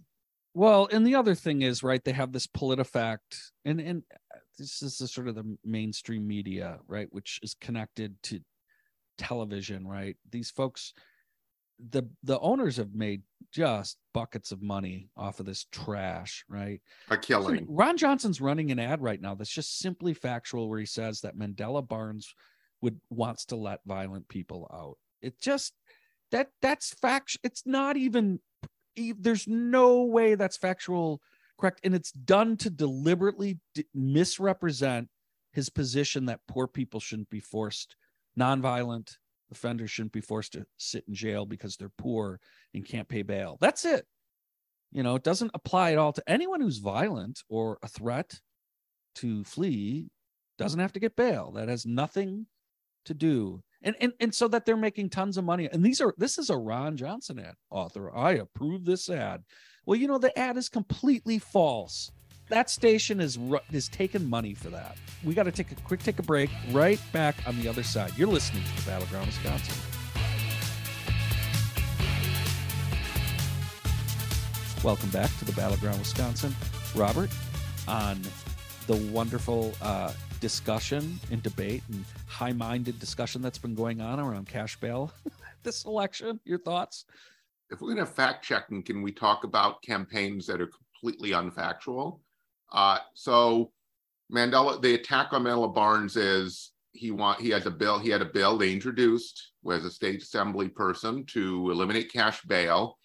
Well, 0.55 0.89
and 0.91 1.07
the 1.07 1.15
other 1.15 1.37
thing 1.37 1.63
is, 1.63 1.83
right, 1.83 2.03
they 2.05 2.13
have 2.13 2.33
this 2.33 2.49
PolitiFact, 2.49 3.51
and 3.65 3.81
and 3.81 4.03
this 4.59 4.83
is 4.83 4.99
the 4.99 5.07
sort 5.07 5.29
of 5.29 5.37
the 5.37 5.57
mainstream 5.65 6.27
media, 6.27 6.81
right, 6.89 7.07
which 7.13 7.39
is 7.45 7.55
connected 7.61 8.21
to 8.25 8.41
television, 9.19 9.87
right? 9.87 10.17
These 10.31 10.51
folks, 10.51 10.95
the 11.91 12.05
the 12.23 12.39
owners 12.41 12.77
have 12.77 12.95
made 12.95 13.23
just 13.53 13.97
buckets 14.13 14.53
of 14.53 14.63
money 14.63 15.09
off 15.17 15.41
of 15.41 15.47
this 15.47 15.67
trash, 15.71 16.45
right? 16.49 16.81
A 17.11 17.17
killing. 17.17 17.67
Ron 17.69 17.97
Johnson's 17.97 18.41
running 18.41 18.71
an 18.71 18.79
ad 18.79 19.01
right 19.01 19.21
now 19.21 19.35
that's 19.35 19.51
just 19.51 19.79
simply 19.79 20.15
factual, 20.15 20.69
where 20.69 20.81
he 20.81 20.87
says 20.87 21.21
that 21.21 21.39
Mandela 21.39 21.87
Barnes 21.87 22.35
would 22.81 23.01
wants 23.11 23.45
to 23.47 23.57
let 23.57 23.81
violent 23.87 24.29
people 24.29 24.69
out. 24.73 24.99
It 25.23 25.41
just 25.41 25.73
that 26.33 26.49
that's 26.61 26.95
fact. 26.95 27.39
It's 27.43 27.63
not 27.65 27.97
even 27.97 28.41
there's 28.97 29.47
no 29.47 30.03
way 30.03 30.35
that's 30.35 30.57
factual 30.57 31.21
correct 31.59 31.81
and 31.85 31.95
it's 31.95 32.13
done 32.13 32.57
to 32.57 32.71
deliberately 32.71 33.59
d- 33.75 33.85
misrepresent 33.95 35.09
his 35.53 35.69
position 35.69 36.27
that 36.27 36.41
poor 36.49 36.67
people 36.67 37.01
shouldn't 37.01 37.31
be 37.31 37.41
forced 37.41 37.97
nonviolent 38.39 39.17
offenders 39.51 39.91
shouldn't 39.91 40.13
be 40.13 40.21
forced 40.21 40.53
to 40.53 40.67
sit 40.77 41.05
in 41.09 41.15
jail 41.15 41.47
because 41.47 41.77
they're 41.77 41.93
poor 41.99 42.41
and 42.75 42.87
can't 42.87 43.09
pay 43.09 43.23
bail. 43.23 43.57
That's 43.61 43.85
it. 43.85 44.07
You 44.91 45.03
know 45.03 45.17
it 45.17 45.23
doesn't 45.23 45.51
apply 45.55 45.93
at 45.93 45.99
all 45.99 46.13
to 46.13 46.23
anyone 46.27 46.61
who's 46.61 46.79
violent 46.79 47.43
or 47.49 47.79
a 47.83 47.89
threat 47.89 48.41
to 49.17 49.45
flee. 49.45 50.11
Doesn't 50.57 50.81
have 50.81 50.93
to 50.95 51.01
get 51.01 51.17
bail. 51.17 51.53
That 51.53 51.69
has 51.69 51.87
nothing 51.87 52.47
to 53.05 53.15
do. 53.15 53.63
And 53.83 53.97
and 54.01 54.13
and 54.21 54.35
so 54.35 54.49
that 54.49 54.65
they're 54.65 54.77
making 54.77 55.11
tons 55.11 55.37
of 55.37 55.45
money. 55.45 55.69
And 55.71 55.85
these 55.85 56.01
are 56.01 56.15
this 56.17 56.39
is 56.39 56.51
a 56.51 56.57
ron 56.57 56.97
johnson 56.97 57.39
ad 57.39 57.55
author. 57.71 58.15
I 58.15 58.33
approve 58.33 58.85
this 58.85 59.09
ad. 59.09 59.43
Well 59.85 59.99
you 59.99 60.09
know 60.09 60.19
the 60.19 60.37
ad 60.39 60.57
is 60.57 60.69
completely 60.69 61.39
false 61.39 62.11
that 62.49 62.71
station 62.71 63.21
is 63.21 63.39
is 63.73 63.89
taking 63.89 64.29
money 64.29 64.55
for 64.55 64.71
that. 64.71 64.97
We 65.25 65.35
got 65.35 65.45
to 65.45 65.53
take 65.53 65.71
a 65.73 65.75
quick 65.77 66.03
take 66.03 66.19
a 66.19 66.23
break 66.23 66.51
right 66.71 67.01
back 67.13 67.37
on 67.47 67.61
the 67.61 67.69
other 67.69 67.83
side. 67.83 68.13
You're 68.17 68.29
listening 68.29 68.63
to 68.65 68.85
the 68.85 68.91
battleground 68.91 69.27
wisconsin. 69.27 69.75
Welcome 74.85 75.11
back 75.11 75.31
to 75.39 75.45
the 75.45 75.53
battleground 75.53 75.99
wisconsin. 75.99 76.55
Robert 76.95 77.31
on 77.87 78.21
the 78.87 78.97
wonderful 79.13 79.75
uh, 79.83 80.13
discussion 80.41 81.19
and 81.31 81.43
debate 81.43 81.83
and 81.93 82.05
high-minded 82.27 82.99
discussion 82.99 83.43
that's 83.43 83.59
been 83.59 83.75
going 83.75 84.01
on 84.01 84.21
around 84.21 84.47
cash 84.47 84.79
bail 84.79 85.13
this 85.63 85.85
election 85.85 86.39
your 86.45 86.59
thoughts? 86.59 87.05
If 87.71 87.81
we're 87.83 87.95
going 87.95 88.07
to 88.07 88.11
fact 88.11 88.45
checking 88.45 88.83
can 88.83 89.03
we 89.03 89.13
talk 89.13 89.45
about 89.45 89.83
campaigns 89.83 90.47
that 90.47 90.61
are 90.61 90.71
completely 91.03 91.31
unfactual 91.31 92.21
uh, 92.73 92.99
so 93.15 93.71
mandela 94.33 94.81
the 94.81 94.95
attack 94.95 95.33
on 95.33 95.45
mandela 95.45 95.73
barnes 95.73 96.17
is 96.17 96.73
he 96.93 97.11
want 97.11 97.41
he 97.41 97.51
has 97.51 97.67
a 97.67 97.71
bill 97.71 97.99
he 97.99 98.11
had 98.11 98.23
a 98.23 98.27
bill 98.27 98.59
they 98.59 98.73
introduced 98.73 99.53
as 99.71 99.85
a 99.85 99.91
state 99.91 100.23
assembly 100.23 100.69
person 100.69 101.25
to 101.27 101.71
eliminate 101.71 102.13
cash 102.13 102.43
bail 102.43 102.99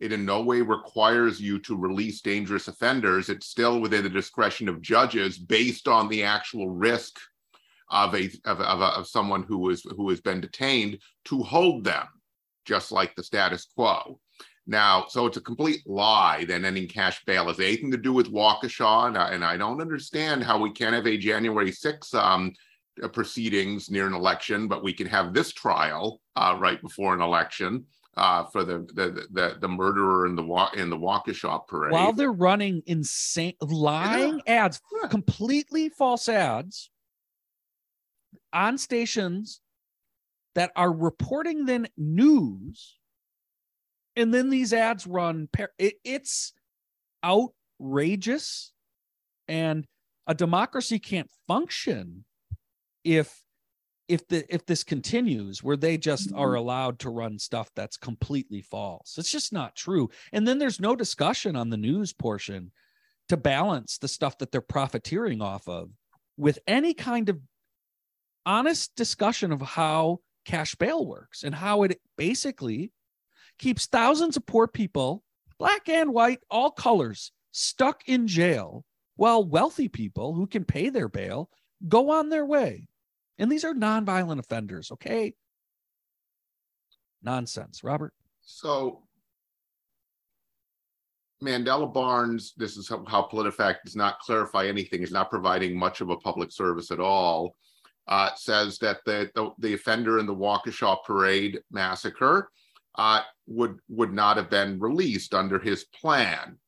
it 0.00 0.12
in 0.12 0.24
no 0.24 0.42
way 0.42 0.62
requires 0.62 1.40
you 1.40 1.58
to 1.60 1.76
release 1.76 2.22
dangerous 2.22 2.68
offenders. 2.68 3.28
It's 3.28 3.46
still 3.46 3.80
within 3.80 4.02
the 4.02 4.08
discretion 4.08 4.68
of 4.68 4.80
judges 4.80 5.38
based 5.38 5.86
on 5.86 6.08
the 6.08 6.24
actual 6.24 6.70
risk 6.70 7.20
of 7.90 8.14
a 8.14 8.30
of, 8.46 8.60
of, 8.60 8.80
of 8.80 9.06
someone 9.06 9.42
who 9.42 9.68
is 9.68 9.82
who 9.82 10.08
has 10.08 10.20
been 10.20 10.40
detained 10.40 10.98
to 11.26 11.42
hold 11.42 11.84
them, 11.84 12.06
just 12.64 12.92
like 12.92 13.14
the 13.14 13.22
status 13.22 13.66
quo. 13.76 14.18
Now, 14.66 15.06
so 15.08 15.26
it's 15.26 15.36
a 15.36 15.40
complete 15.40 15.82
lie 15.86 16.44
that 16.44 16.64
ending 16.64 16.86
cash 16.86 17.24
bail 17.24 17.48
has 17.48 17.58
anything 17.58 17.90
to 17.90 17.96
do 17.96 18.12
with 18.12 18.32
Waukesha, 18.32 19.08
and 19.08 19.18
I, 19.18 19.30
and 19.32 19.44
I 19.44 19.56
don't 19.56 19.80
understand 19.80 20.44
how 20.44 20.58
we 20.58 20.70
can't 20.70 20.94
have 20.94 21.06
a 21.06 21.16
January 21.16 21.72
6th 21.72 22.14
um, 22.14 22.52
proceedings 23.12 23.90
near 23.90 24.06
an 24.06 24.14
election, 24.14 24.68
but 24.68 24.84
we 24.84 24.92
can 24.92 25.06
have 25.06 25.32
this 25.32 25.52
trial 25.52 26.20
uh, 26.36 26.56
right 26.58 26.80
before 26.82 27.14
an 27.14 27.20
election 27.20 27.84
uh, 28.16 28.44
for 28.44 28.64
the, 28.64 28.78
the 28.94 29.26
the 29.30 29.56
the 29.60 29.68
murderer 29.68 30.26
in 30.26 30.34
the 30.34 30.42
walk 30.42 30.76
in 30.76 30.90
the 30.90 30.96
Waukesha 30.96 31.66
parade. 31.66 31.92
While 31.92 32.12
they're 32.12 32.32
running 32.32 32.82
insane 32.86 33.54
lying 33.60 34.42
yeah. 34.46 34.64
ads, 34.64 34.80
yeah. 35.00 35.08
completely 35.08 35.88
false 35.88 36.28
ads 36.28 36.90
on 38.52 38.78
stations 38.78 39.60
that 40.54 40.72
are 40.74 40.92
reporting 40.92 41.64
then 41.66 41.88
news, 41.96 42.96
and 44.16 44.32
then 44.32 44.50
these 44.50 44.72
ads 44.72 45.06
run. 45.06 45.48
It, 45.78 45.94
it's 46.04 46.52
outrageous, 47.24 48.72
and 49.48 49.86
a 50.26 50.34
democracy 50.34 50.98
can't 50.98 51.30
function 51.46 52.24
if 53.04 53.42
if 54.08 54.26
the 54.26 54.44
if 54.52 54.66
this 54.66 54.82
continues 54.82 55.62
where 55.62 55.76
they 55.76 55.96
just 55.96 56.32
are 56.34 56.48
mm-hmm. 56.48 56.56
allowed 56.56 56.98
to 56.98 57.10
run 57.10 57.38
stuff 57.38 57.70
that's 57.76 57.96
completely 57.96 58.60
false 58.60 59.14
it's 59.16 59.30
just 59.30 59.52
not 59.52 59.76
true 59.76 60.10
and 60.32 60.46
then 60.46 60.58
there's 60.58 60.80
no 60.80 60.96
discussion 60.96 61.54
on 61.54 61.70
the 61.70 61.76
news 61.76 62.12
portion 62.12 62.72
to 63.28 63.36
balance 63.36 63.98
the 63.98 64.08
stuff 64.08 64.36
that 64.38 64.50
they're 64.50 64.60
profiteering 64.60 65.40
off 65.40 65.68
of 65.68 65.90
with 66.36 66.58
any 66.66 66.92
kind 66.92 67.28
of 67.28 67.38
honest 68.44 68.94
discussion 68.96 69.52
of 69.52 69.62
how 69.62 70.18
cash 70.44 70.74
bail 70.74 71.06
works 71.06 71.44
and 71.44 71.54
how 71.54 71.84
it 71.84 72.00
basically 72.16 72.90
keeps 73.60 73.86
thousands 73.86 74.36
of 74.36 74.46
poor 74.46 74.66
people 74.66 75.22
black 75.58 75.88
and 75.88 76.12
white 76.12 76.40
all 76.50 76.70
colors 76.70 77.30
stuck 77.52 78.02
in 78.08 78.26
jail 78.26 78.84
while 79.16 79.44
wealthy 79.44 79.88
people 79.88 80.34
who 80.34 80.46
can 80.46 80.64
pay 80.64 80.88
their 80.88 81.08
bail 81.08 81.48
go 81.88 82.10
on 82.10 82.28
their 82.28 82.44
way 82.44 82.88
and 83.40 83.50
these 83.50 83.64
are 83.64 83.72
nonviolent 83.72 84.38
offenders, 84.38 84.92
okay? 84.92 85.32
Nonsense, 87.22 87.82
Robert. 87.82 88.12
So 88.42 89.02
Mandela 91.42 91.90
Barnes, 91.90 92.52
this 92.58 92.76
is 92.76 92.86
how, 92.86 93.02
how 93.08 93.28
PolitiFact 93.32 93.76
does 93.86 93.96
not 93.96 94.20
clarify 94.20 94.66
anything, 94.66 95.02
is 95.02 95.10
not 95.10 95.30
providing 95.30 95.76
much 95.76 96.02
of 96.02 96.10
a 96.10 96.18
public 96.18 96.52
service 96.52 96.90
at 96.90 97.00
all, 97.00 97.56
uh, 98.08 98.28
says 98.36 98.76
that 98.80 98.98
the, 99.06 99.30
the, 99.34 99.50
the, 99.58 99.72
offender 99.72 100.18
in 100.18 100.26
the 100.26 100.34
Waukesha 100.34 101.02
Parade 101.06 101.60
massacre 101.70 102.50
uh, 102.96 103.22
would, 103.46 103.78
would 103.88 104.12
not 104.12 104.36
have 104.36 104.50
been 104.50 104.78
released 104.78 105.34
under 105.34 105.58
his 105.58 105.84
plan. 105.84 106.58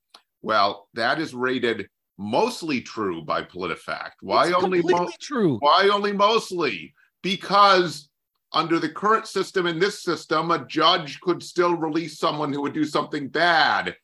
Well, 0.42 0.88
that 0.94 1.20
is 1.20 1.34
rated 1.34 1.88
mostly 2.18 2.80
true 2.80 3.22
by 3.22 3.42
PolitiFact. 3.42 4.12
Why 4.20 4.48
it's 4.48 4.56
only 4.56 4.82
mo- 4.82 5.10
true? 5.20 5.58
Why 5.60 5.88
only 5.92 6.12
mostly? 6.12 6.94
Because 7.22 8.08
under 8.52 8.78
the 8.78 8.88
current 8.88 9.26
system 9.26 9.66
in 9.66 9.78
this 9.78 10.02
system, 10.02 10.50
a 10.50 10.64
judge 10.66 11.20
could 11.20 11.42
still 11.42 11.74
release 11.74 12.18
someone 12.18 12.52
who 12.52 12.60
would 12.62 12.74
do 12.74 12.84
something 12.84 13.28
bad. 13.28 13.96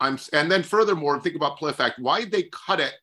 I'm 0.00 0.18
and 0.32 0.50
then 0.50 0.62
furthermore, 0.62 1.18
think 1.20 1.36
about 1.36 1.58
PolitiFact. 1.58 1.94
Why 1.98 2.20
did 2.20 2.32
they 2.32 2.44
cut 2.44 2.80
it 2.80 2.94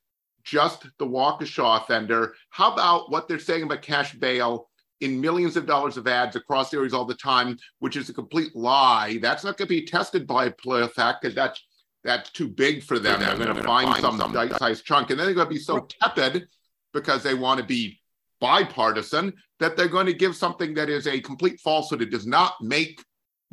just 0.44 0.86
the 1.00 1.08
Waukesha 1.08 1.82
offender? 1.82 2.34
How 2.50 2.74
about 2.74 3.10
what 3.12 3.28
they're 3.28 3.40
saying 3.40 3.64
about 3.64 3.82
cash 3.82 4.14
bail 4.14 4.70
in 5.04 5.20
millions 5.20 5.58
of 5.58 5.66
dollars 5.66 5.98
of 5.98 6.08
ads 6.08 6.36
across 6.36 6.74
areas 6.74 6.94
all 6.94 7.06
the 7.06 7.14
time, 7.14 7.58
which 7.80 7.98
is 7.98 8.10
a 8.10 8.14
complete 8.14 8.56
lie. 8.56 9.20
That's 9.22 9.44
not 9.44 9.58
going 9.58 9.68
to 9.68 9.74
be 9.74 9.86
tested 9.86 10.26
by 10.26 10.50
PolitiFact 10.50 11.22
because 11.22 11.36
that's 11.36 11.62
that's 12.04 12.32
too 12.32 12.48
big 12.48 12.84
for 12.84 13.00
them. 13.00 13.20
They're 13.20 13.38
going 13.38 13.56
to 13.56 13.64
find, 13.64 13.90
find 13.90 14.02
some, 14.02 14.18
some 14.18 14.50
sized 14.58 14.86
chunk, 14.86 15.10
and 15.10 15.20
then 15.20 15.26
they're 15.26 15.36
going 15.36 15.48
to 15.48 15.54
be 15.54 15.60
so 15.60 15.88
tepid 16.02 16.48
because 16.94 17.24
they 17.24 17.34
want 17.34 17.60
to 17.60 17.66
be 17.66 18.00
bipartisan 18.42 19.34
that 19.60 19.78
they're 19.78 19.88
going 19.88 20.06
to 20.06 20.14
give 20.14 20.36
something 20.36 20.74
that 20.74 20.90
is 20.90 21.08
a 21.08 21.22
complete 21.22 21.62
falsehood. 21.62 22.02
It 22.02 22.12
does 22.12 22.28
not 22.28 22.56
make 22.62 23.02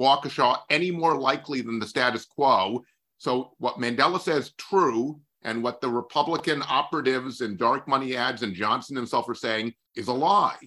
Waukesha 0.01 0.59
any 0.69 0.91
more 0.91 1.17
likely 1.17 1.61
than 1.61 1.79
the 1.79 1.87
status 1.87 2.25
quo. 2.25 2.83
So 3.19 3.53
what 3.59 3.77
Mandela 3.77 4.21
says 4.21 4.53
true, 4.59 5.21
and 5.43 5.63
what 5.63 5.81
the 5.81 5.89
Republican 5.89 6.63
operatives 6.69 7.41
and 7.41 7.57
dark 7.57 7.89
money 7.89 8.17
ads 8.17 8.43
and 8.43 8.55
Johnson 8.55 8.97
himself 8.97 9.29
are 9.29 9.35
saying 9.35 9.73
is 9.97 10.09
a 10.09 10.13
lie. 10.13 10.59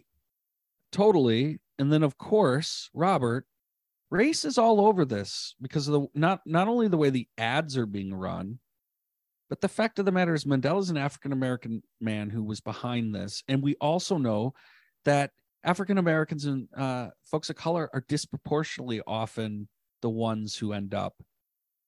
Totally. 0.94 1.60
And 1.80 1.92
then 1.92 2.04
of 2.04 2.18
course, 2.18 2.90
Robert, 2.94 3.46
race 4.10 4.46
is 4.46 4.58
all 4.58 4.80
over 4.80 5.04
this 5.04 5.56
because 5.60 5.88
of 5.88 5.94
the 5.94 6.08
not 6.14 6.42
not 6.46 6.68
only 6.68 6.88
the 6.88 6.98
way 6.98 7.10
the 7.10 7.28
ads 7.38 7.76
are 7.78 7.88
being 7.88 8.14
run, 8.14 8.60
but 9.50 9.60
the 9.60 9.68
fact 9.68 10.00
of 10.00 10.06
the 10.06 10.12
matter 10.12 10.36
is 10.36 10.46
Mandela 10.46 10.80
is 10.80 10.92
an 10.92 10.98
African 10.98 11.34
American 11.34 11.82
man 12.00 12.30
who 12.30 12.44
was 12.44 12.62
behind 12.62 13.14
this. 13.14 13.44
And 13.48 13.62
we 13.62 13.76
also 13.82 14.18
know 14.18 14.54
that 15.04 15.32
African 15.64 15.98
Americans 15.98 16.46
and 16.46 16.68
uh, 16.78 17.10
folks 17.24 17.50
of 17.50 17.56
color 17.56 17.90
are 17.94 18.06
disproportionately 18.08 19.02
often 19.08 19.68
the 20.02 20.10
ones 20.10 20.56
who 20.56 20.74
end 20.74 20.94
up 20.94 21.16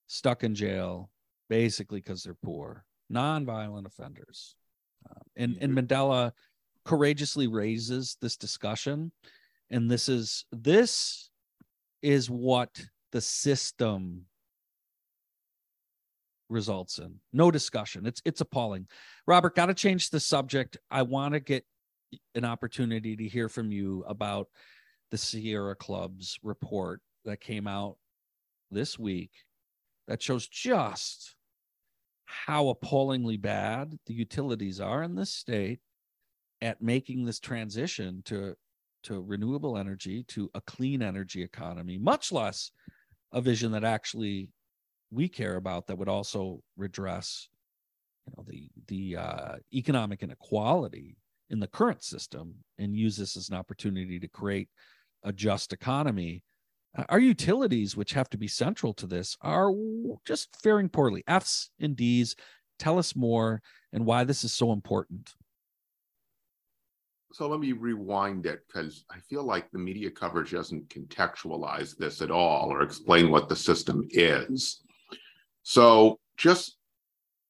stuck 0.08 0.44
in 0.44 0.56
jail, 0.56 1.12
basically 1.50 2.00
because 2.00 2.24
they're 2.24 2.38
poor, 2.44 2.86
non-violent 3.10 3.86
offenders. 3.86 4.56
Um, 5.10 5.22
and, 5.36 5.58
and. 5.62 5.74
Mandela 5.78 6.32
courageously 6.86 7.48
raises 7.48 8.18
this 8.22 8.38
discussion. 8.38 9.12
And 9.72 9.89
this 9.89 10.08
is 10.08 10.46
this 10.51 11.30
is 12.01 12.30
what 12.30 12.70
the 13.12 13.22
system 13.22 14.25
results 16.50 17.00
in. 17.00 17.15
No 17.34 17.51
discussion. 17.51 18.06
It's 18.06 18.22
it's 18.25 18.42
appalling. 18.42 18.88
Robert, 19.27 19.56
got 19.56 19.68
to 19.68 19.74
change 19.74 20.10
the 20.10 20.20
subject. 20.20 20.77
I 20.92 21.01
want 21.01 21.34
to 21.34 21.39
get 21.39 21.65
an 22.36 22.46
opportunity 22.46 23.15
to 23.15 23.27
hear 23.27 23.50
from 23.50 23.72
you 23.72 24.04
about 24.08 24.48
the 25.12 25.18
Sierra 25.18 25.75
Club's 25.75 26.39
report 26.44 27.01
that 27.25 27.42
came 27.42 27.68
out 27.68 27.98
this 28.72 28.98
week 29.00 29.32
that 30.08 30.22
shows 30.22 30.48
just 30.48 31.36
how 32.25 32.70
appallingly 32.70 33.38
bad 33.38 33.98
the 34.08 34.13
utilities 34.13 34.80
are 34.80 35.04
in 35.04 35.15
this 35.15 35.32
state 35.32 35.80
at 36.62 36.82
making 36.82 37.26
this 37.26 37.40
transition 37.40 38.22
to 38.26 38.56
to 39.04 39.22
renewable 39.22 39.78
energy 39.78 40.24
to 40.24 40.50
a 40.56 40.62
clean 40.62 41.02
energy 41.02 41.44
economy 41.44 41.98
much 41.98 42.32
less 42.32 42.72
a 43.34 43.42
vision 43.42 43.72
that 43.72 43.84
actually 43.84 44.50
we 45.12 45.28
care 45.28 45.56
about 45.58 45.88
that 45.88 45.98
would 45.98 46.10
also 46.10 46.62
redress 46.78 47.50
you 48.26 48.34
know 48.36 48.46
the 48.48 48.70
the 48.88 49.18
uh, 49.18 49.56
economic 49.74 50.24
inequality 50.24 51.18
in 51.50 51.60
the 51.60 51.68
current 51.68 52.04
system 52.04 52.56
and 52.78 52.96
use 52.96 53.18
this 53.18 53.38
as 53.38 53.50
an 53.50 53.56
opportunity 53.56 54.20
to 54.20 54.28
create 54.28 54.70
a 55.24 55.32
just 55.32 55.74
economy. 55.74 56.44
Uh, 56.98 57.04
our 57.10 57.20
utilities 57.20 57.96
which 57.96 58.14
have 58.14 58.30
to 58.30 58.38
be 58.38 58.48
central 58.48 58.94
to 58.94 59.08
this 59.08 59.38
are 59.42 59.72
just 60.26 60.56
faring 60.62 60.90
poorly. 60.90 61.24
F's 61.28 61.70
and 61.80 61.96
d's 61.96 62.36
tell 62.80 62.98
us 62.98 63.16
more 63.16 63.62
and 63.94 64.06
why 64.06 64.24
this 64.24 64.44
is 64.44 64.54
so 64.54 64.72
important 64.72 65.34
so 67.36 67.50
let 67.50 67.60
me 67.60 67.74
rewind 67.74 68.46
it 68.46 68.62
because 68.65 69.04
I 69.12 69.20
feel 69.20 69.44
like 69.44 69.70
the 69.70 69.77
media 69.77 70.10
coverage 70.10 70.51
doesn't 70.51 70.88
contextualize 70.88 71.98
this 71.98 72.22
at 72.22 72.32
all 72.32 72.72
or 72.72 72.82
explain 72.82 73.30
what 73.30 73.50
the 73.50 73.56
system 73.58 74.08
is. 74.12 74.82
So 75.63 76.18
just 76.38 76.77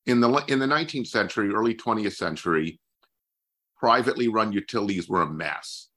in 0.08 0.22
the 0.22 0.44
in 0.48 0.58
the 0.58 0.66
19th 0.66 1.06
century, 1.06 1.54
early 1.54 1.76
20th 1.76 2.16
century, 2.16 2.80
privately 3.78 4.28
run 4.28 4.52
utilities 4.52 5.08
were 5.08 5.22
a 5.22 5.30
mess. 5.30 5.90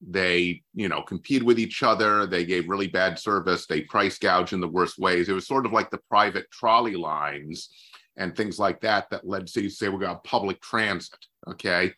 They, 0.00 0.62
you 0.72 0.88
know, 0.88 1.02
competed 1.02 1.42
with 1.42 1.58
each 1.58 1.82
other. 1.82 2.26
They 2.26 2.44
gave 2.44 2.68
really 2.68 2.86
bad 2.86 3.18
service. 3.18 3.66
They 3.66 3.80
price 3.80 4.16
gouge 4.16 4.52
in 4.52 4.60
the 4.60 4.68
worst 4.68 4.96
ways. 4.96 5.28
It 5.28 5.32
was 5.32 5.48
sort 5.48 5.66
of 5.66 5.72
like 5.72 5.90
the 5.90 6.00
private 6.08 6.48
trolley 6.52 6.94
lines 6.94 7.68
and 8.16 8.36
things 8.36 8.60
like 8.60 8.80
that 8.82 9.10
that 9.10 9.26
led 9.26 9.48
cities 9.48 9.76
to 9.76 9.86
say 9.86 9.88
we 9.88 9.98
got 9.98 10.22
public 10.22 10.62
transit. 10.62 11.18
Okay. 11.48 11.94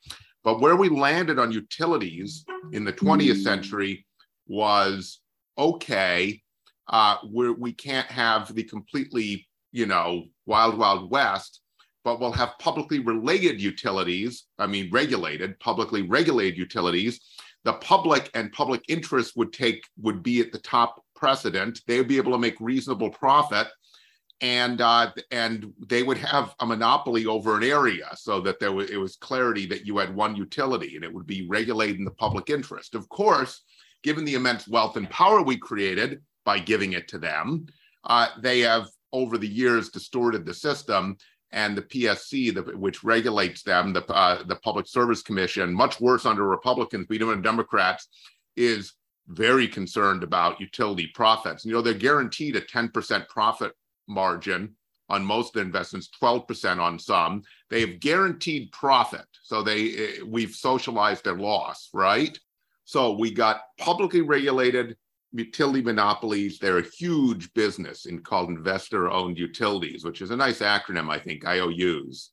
But 0.47 0.61
where 0.61 0.77
we 0.77 0.89
landed 0.89 1.41
on 1.41 1.51
utilities 1.51 2.45
in 2.71 2.85
the 2.85 2.93
20th 2.93 3.43
century 3.43 4.07
was 4.47 5.21
okay, 5.59 6.41
uh, 6.87 7.17
where 7.29 7.53
we 7.53 7.73
can't 7.73 8.07
have 8.07 8.55
the 8.55 8.63
completely 8.63 9.49
you 9.73 9.87
know, 9.87 10.25
wild, 10.47 10.79
wild 10.79 11.11
west, 11.11 11.61
but 12.05 12.21
we'll 12.21 12.31
have 12.31 12.59
publicly 12.61 13.01
related 13.01 13.61
utilities, 13.61 14.47
I 14.59 14.69
mean, 14.69 14.89
regulated, 14.93 15.59
publicly 15.59 16.03
regulated 16.03 16.57
utilities. 16.57 17.21
The 17.65 17.75
public 17.75 18.31
and 18.35 18.53
public 18.53 18.85
interest 18.89 19.37
would 19.37 19.53
take, 19.53 19.85
would 20.01 20.23
be 20.23 20.41
at 20.41 20.53
the 20.53 20.61
top 20.61 21.03
precedent. 21.17 21.81
They 21.89 21.99
would 21.99 22.07
be 22.07 22.19
able 22.19 22.33
to 22.33 22.39
make 22.39 22.55
reasonable 22.61 23.11
profit 23.11 23.67
and 24.41 24.81
uh, 24.81 25.11
and 25.31 25.73
they 25.87 26.03
would 26.03 26.19
have 26.19 26.55
a 26.61 26.67
monopoly 26.67 27.27
over 27.27 27.57
an 27.57 27.63
area 27.63 28.11
so 28.17 28.41
that 28.41 28.61
there 28.61 28.73
was 28.73 28.91
it 28.91 28.99
was 28.99 29.17
clarity 29.17 29.67
that 29.67 29.87
you 29.87 29.97
had 29.99 30.15
one 30.15 30.37
utility 30.37 30.97
and 30.97 31.05
it 31.05 31.13
would 31.13 31.27
be 31.27 31.47
regulated 31.49 31.97
in 31.97 32.05
the 32.05 32.11
public 32.11 32.51
interest. 32.51 32.95
Of 32.95 33.09
course, 33.09 33.63
given 34.03 34.25
the 34.25 34.35
immense 34.35 34.69
wealth 34.69 34.97
and 34.97 35.09
power 35.09 35.43
we 35.43 35.57
created 35.57 36.23
by 36.45 36.59
giving 36.59 36.93
it 36.93 37.09
to 37.09 37.19
them, 37.19 37.67
uh, 38.05 38.29
they 38.41 38.61
have 38.61 38.89
over 39.13 39.39
the 39.39 39.49
years 39.49 39.89
distorted 39.89 40.45
the 40.45 40.55
system 40.55 41.17
and 41.53 41.77
the 41.77 41.83
PSC, 41.83 42.55
the, 42.55 42.77
which 42.77 43.03
regulates 43.03 43.63
them, 43.63 43.95
the 43.95 44.05
uh, 44.13 44.43
the 44.43 44.57
Public 44.57 44.87
Service 44.87 45.23
Commission, 45.23 45.73
much 45.73 45.99
worse 46.01 46.27
under 46.27 46.47
Republicans, 46.47 47.07
but 47.09 47.15
even 47.15 47.41
Democrats, 47.41 48.09
is 48.57 48.93
very 49.29 49.67
concerned 49.67 50.23
about 50.23 50.61
utility 50.61 51.11
profits. 51.15 51.65
You 51.65 51.73
know, 51.73 51.83
they're 51.83 51.95
guaranteed 51.95 52.57
a 52.57 52.61
10% 52.61 53.29
profit 53.29 53.73
margin 54.09 54.75
on 55.09 55.25
most 55.25 55.57
investments, 55.57 56.11
12% 56.21 56.79
on 56.79 56.99
some. 56.99 57.43
They 57.71 57.81
have 57.81 58.01
guaranteed 58.01 58.73
profit, 58.73 59.27
so 59.43 59.63
they 59.63 59.91
eh, 59.91 60.13
we've 60.27 60.55
socialized 60.55 61.25
their 61.25 61.37
loss, 61.37 61.89
right? 61.93 62.37
So 62.85 63.13
we 63.13 63.31
got 63.31 63.63
publicly 63.79 64.21
regulated 64.21 64.97
utility 65.33 65.83
monopolies. 65.83 66.59
They're 66.59 66.79
a 66.79 66.89
huge 66.99 67.53
business 67.55 68.07
in 68.07 68.21
called 68.21 68.49
investor 68.49 69.11
owned 69.11 69.39
utilities, 69.39 70.05
which 70.05 70.23
is 70.23 70.31
a 70.31 70.37
nice 70.37 70.61
acronym, 70.61 71.11
I 71.11 71.19
think, 71.19 71.45
IOUs. 71.45 72.31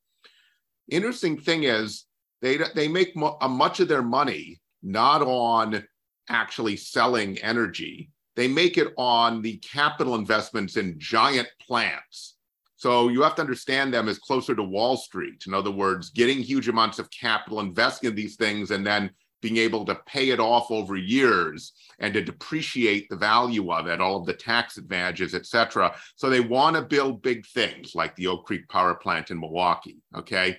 Interesting 0.89 1.39
thing 1.39 1.63
is 1.63 2.05
they, 2.41 2.57
they 2.75 2.87
make 2.87 3.15
mo- 3.15 3.37
much 3.49 3.79
of 3.79 3.87
their 3.87 4.03
money 4.03 4.61
not 4.81 5.21
on 5.21 5.83
actually 6.29 6.75
selling 6.77 7.37
energy. 7.39 8.11
They 8.35 8.47
make 8.47 8.77
it 8.77 8.93
on 8.97 9.41
the 9.41 9.57
capital 9.57 10.15
investments 10.15 10.77
in 10.77 10.99
giant 10.99 11.47
plants. 11.61 12.35
So 12.75 13.07
you 13.09 13.21
have 13.21 13.35
to 13.35 13.41
understand 13.41 13.93
them 13.93 14.09
as 14.09 14.19
closer 14.19 14.55
to 14.55 14.63
Wall 14.63 14.97
Street. 14.97 15.43
In 15.47 15.53
other 15.53 15.71
words, 15.71 16.09
getting 16.09 16.39
huge 16.39 16.67
amounts 16.67 16.99
of 16.99 17.09
capital, 17.11 17.59
investing 17.59 18.09
in 18.09 18.15
these 18.15 18.35
things, 18.35 18.71
and 18.71 18.85
then 18.85 19.11
being 19.41 19.57
able 19.57 19.85
to 19.85 19.99
pay 20.05 20.29
it 20.29 20.39
off 20.39 20.71
over 20.71 20.95
years 20.95 21.73
and 21.99 22.13
to 22.13 22.21
depreciate 22.21 23.09
the 23.09 23.15
value 23.15 23.71
of 23.71 23.87
it, 23.87 24.01
all 24.01 24.17
of 24.17 24.25
the 24.25 24.33
tax 24.33 24.77
advantages, 24.77 25.35
et 25.35 25.45
cetera. 25.45 25.93
So 26.15 26.29
they 26.29 26.39
want 26.39 26.75
to 26.75 26.81
build 26.81 27.21
big 27.21 27.45
things 27.47 27.93
like 27.93 28.15
the 28.15 28.27
Oak 28.27 28.45
Creek 28.45 28.67
power 28.69 28.95
plant 28.95 29.31
in 29.31 29.39
Milwaukee. 29.39 29.97
Okay. 30.15 30.57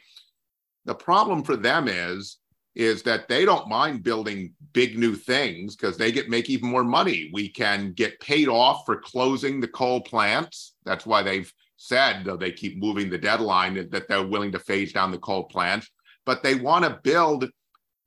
The 0.85 0.95
problem 0.95 1.43
for 1.43 1.57
them 1.57 1.89
is, 1.89 2.37
is 2.75 3.03
that 3.05 3.29
they 3.29 3.45
don't 3.45 3.69
mind 3.69 4.03
building 4.03 4.53
big 4.73 4.99
new 4.99 5.15
things 5.15 5.77
because 5.77 5.97
they 5.97 6.11
get 6.11 6.29
make 6.29 6.51
even 6.51 6.69
more 6.69 6.85
money. 6.85 7.31
We 7.33 7.49
can 7.49 7.93
get 7.93 8.21
paid 8.21 8.49
off 8.49 8.83
for 8.85 8.97
closing 8.97 9.61
the 9.61 9.69
coal 9.69 10.01
plants. 10.01 10.75
That's 10.85 11.07
why 11.07 11.23
they've 11.23 11.53
said, 11.77 12.25
though 12.25 12.37
they 12.37 12.51
keep 12.51 12.79
moving 12.79 13.11
the 13.11 13.19
deadline, 13.19 13.75
that 13.91 14.09
they're 14.09 14.27
willing 14.27 14.53
to 14.53 14.59
phase 14.59 14.93
down 14.93 15.13
the 15.13 15.19
coal 15.19 15.45
plants. 15.45 15.89
But 16.27 16.43
they 16.43 16.57
want 16.57 16.85
to 16.85 17.01
build 17.03 17.49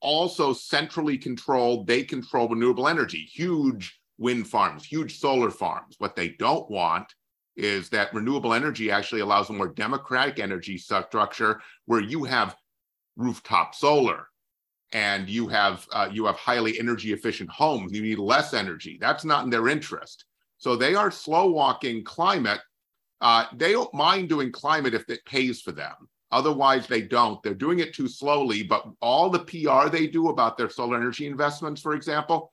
also 0.00 0.52
centrally 0.52 1.18
controlled, 1.18 1.86
they 1.86 2.02
control 2.02 2.48
renewable 2.48 2.88
energy, 2.88 3.28
huge 3.32 3.98
wind 4.18 4.46
farms, 4.46 4.84
huge 4.84 5.18
solar 5.18 5.50
farms. 5.50 5.96
What 5.98 6.14
they 6.14 6.30
don't 6.30 6.70
want 6.70 7.12
is 7.56 7.88
that 7.88 8.14
renewable 8.14 8.54
energy 8.54 8.90
actually 8.90 9.20
allows 9.20 9.50
a 9.50 9.52
more 9.52 9.68
democratic 9.68 10.38
energy 10.38 10.78
structure 10.78 11.60
where 11.86 12.00
you 12.00 12.24
have 12.24 12.54
rooftop 13.16 13.74
solar 13.74 14.28
and 14.92 15.28
you 15.28 15.46
have 15.48 15.86
uh, 15.92 16.08
you 16.10 16.24
have 16.24 16.36
highly 16.36 16.78
energy 16.78 17.12
efficient 17.12 17.50
homes 17.50 17.92
you 17.92 18.02
need 18.02 18.18
less 18.18 18.54
energy 18.54 18.98
that's 19.00 19.24
not 19.24 19.44
in 19.44 19.50
their 19.50 19.68
interest 19.68 20.24
so 20.56 20.76
they 20.76 20.94
are 20.94 21.10
slow 21.10 21.50
walking 21.50 22.02
climate 22.02 22.60
uh, 23.20 23.46
they 23.54 23.72
don't 23.72 23.92
mind 23.92 24.28
doing 24.28 24.50
climate 24.52 24.94
if 24.94 25.08
it 25.10 25.24
pays 25.24 25.60
for 25.60 25.72
them 25.72 26.08
Otherwise, 26.30 26.86
they 26.86 27.02
don't. 27.02 27.42
They're 27.42 27.54
doing 27.54 27.78
it 27.78 27.94
too 27.94 28.08
slowly. 28.08 28.62
But 28.62 28.86
all 29.00 29.30
the 29.30 29.40
PR 29.40 29.88
they 29.88 30.06
do 30.06 30.28
about 30.28 30.58
their 30.58 30.68
solar 30.68 30.96
energy 30.96 31.26
investments, 31.26 31.80
for 31.80 31.94
example, 31.94 32.52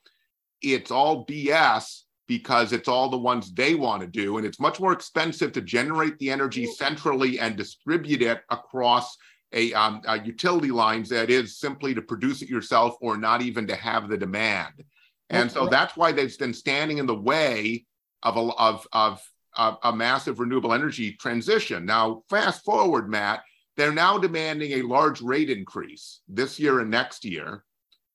it's 0.61 0.91
all 0.91 1.25
BS 1.25 2.03
because 2.27 2.73
it's 2.73 2.87
all 2.87 3.09
the 3.09 3.17
ones 3.17 3.53
they 3.53 3.75
want 3.75 4.01
to 4.01 4.07
do. 4.07 4.37
And 4.37 4.47
it's 4.47 4.59
much 4.59 4.79
more 4.79 4.93
expensive 4.93 5.51
to 5.53 5.61
generate 5.61 6.17
the 6.19 6.31
energy 6.31 6.65
centrally 6.65 7.39
and 7.39 7.55
distribute 7.55 8.21
it 8.21 8.41
across 8.49 9.15
a, 9.53 9.73
um, 9.73 10.01
a 10.07 10.21
utility 10.21 10.71
lines 10.71 11.09
that 11.09 11.29
is 11.29 11.59
simply 11.59 11.93
to 11.93 12.01
produce 12.01 12.41
it 12.41 12.49
yourself 12.49 12.95
or 13.01 13.17
not 13.17 13.41
even 13.41 13.67
to 13.67 13.75
have 13.75 14.09
the 14.09 14.17
demand. 14.17 14.83
And 15.29 15.51
so 15.51 15.67
that's 15.67 15.97
why 15.97 16.11
they've 16.11 16.37
been 16.37 16.53
standing 16.53 16.99
in 16.99 17.07
the 17.07 17.15
way 17.15 17.85
of 18.21 18.37
a, 18.37 18.53
of, 18.57 18.87
of, 18.93 19.21
of 19.55 19.77
a 19.83 19.95
massive 19.95 20.39
renewable 20.39 20.73
energy 20.73 21.13
transition. 21.13 21.85
Now, 21.85 22.23
fast 22.29 22.63
forward, 22.63 23.09
Matt, 23.09 23.41
they're 23.75 23.91
now 23.91 24.17
demanding 24.17 24.73
a 24.73 24.83
large 24.83 25.21
rate 25.21 25.49
increase 25.49 26.21
this 26.27 26.59
year 26.59 26.79
and 26.79 26.91
next 26.91 27.25
year 27.25 27.63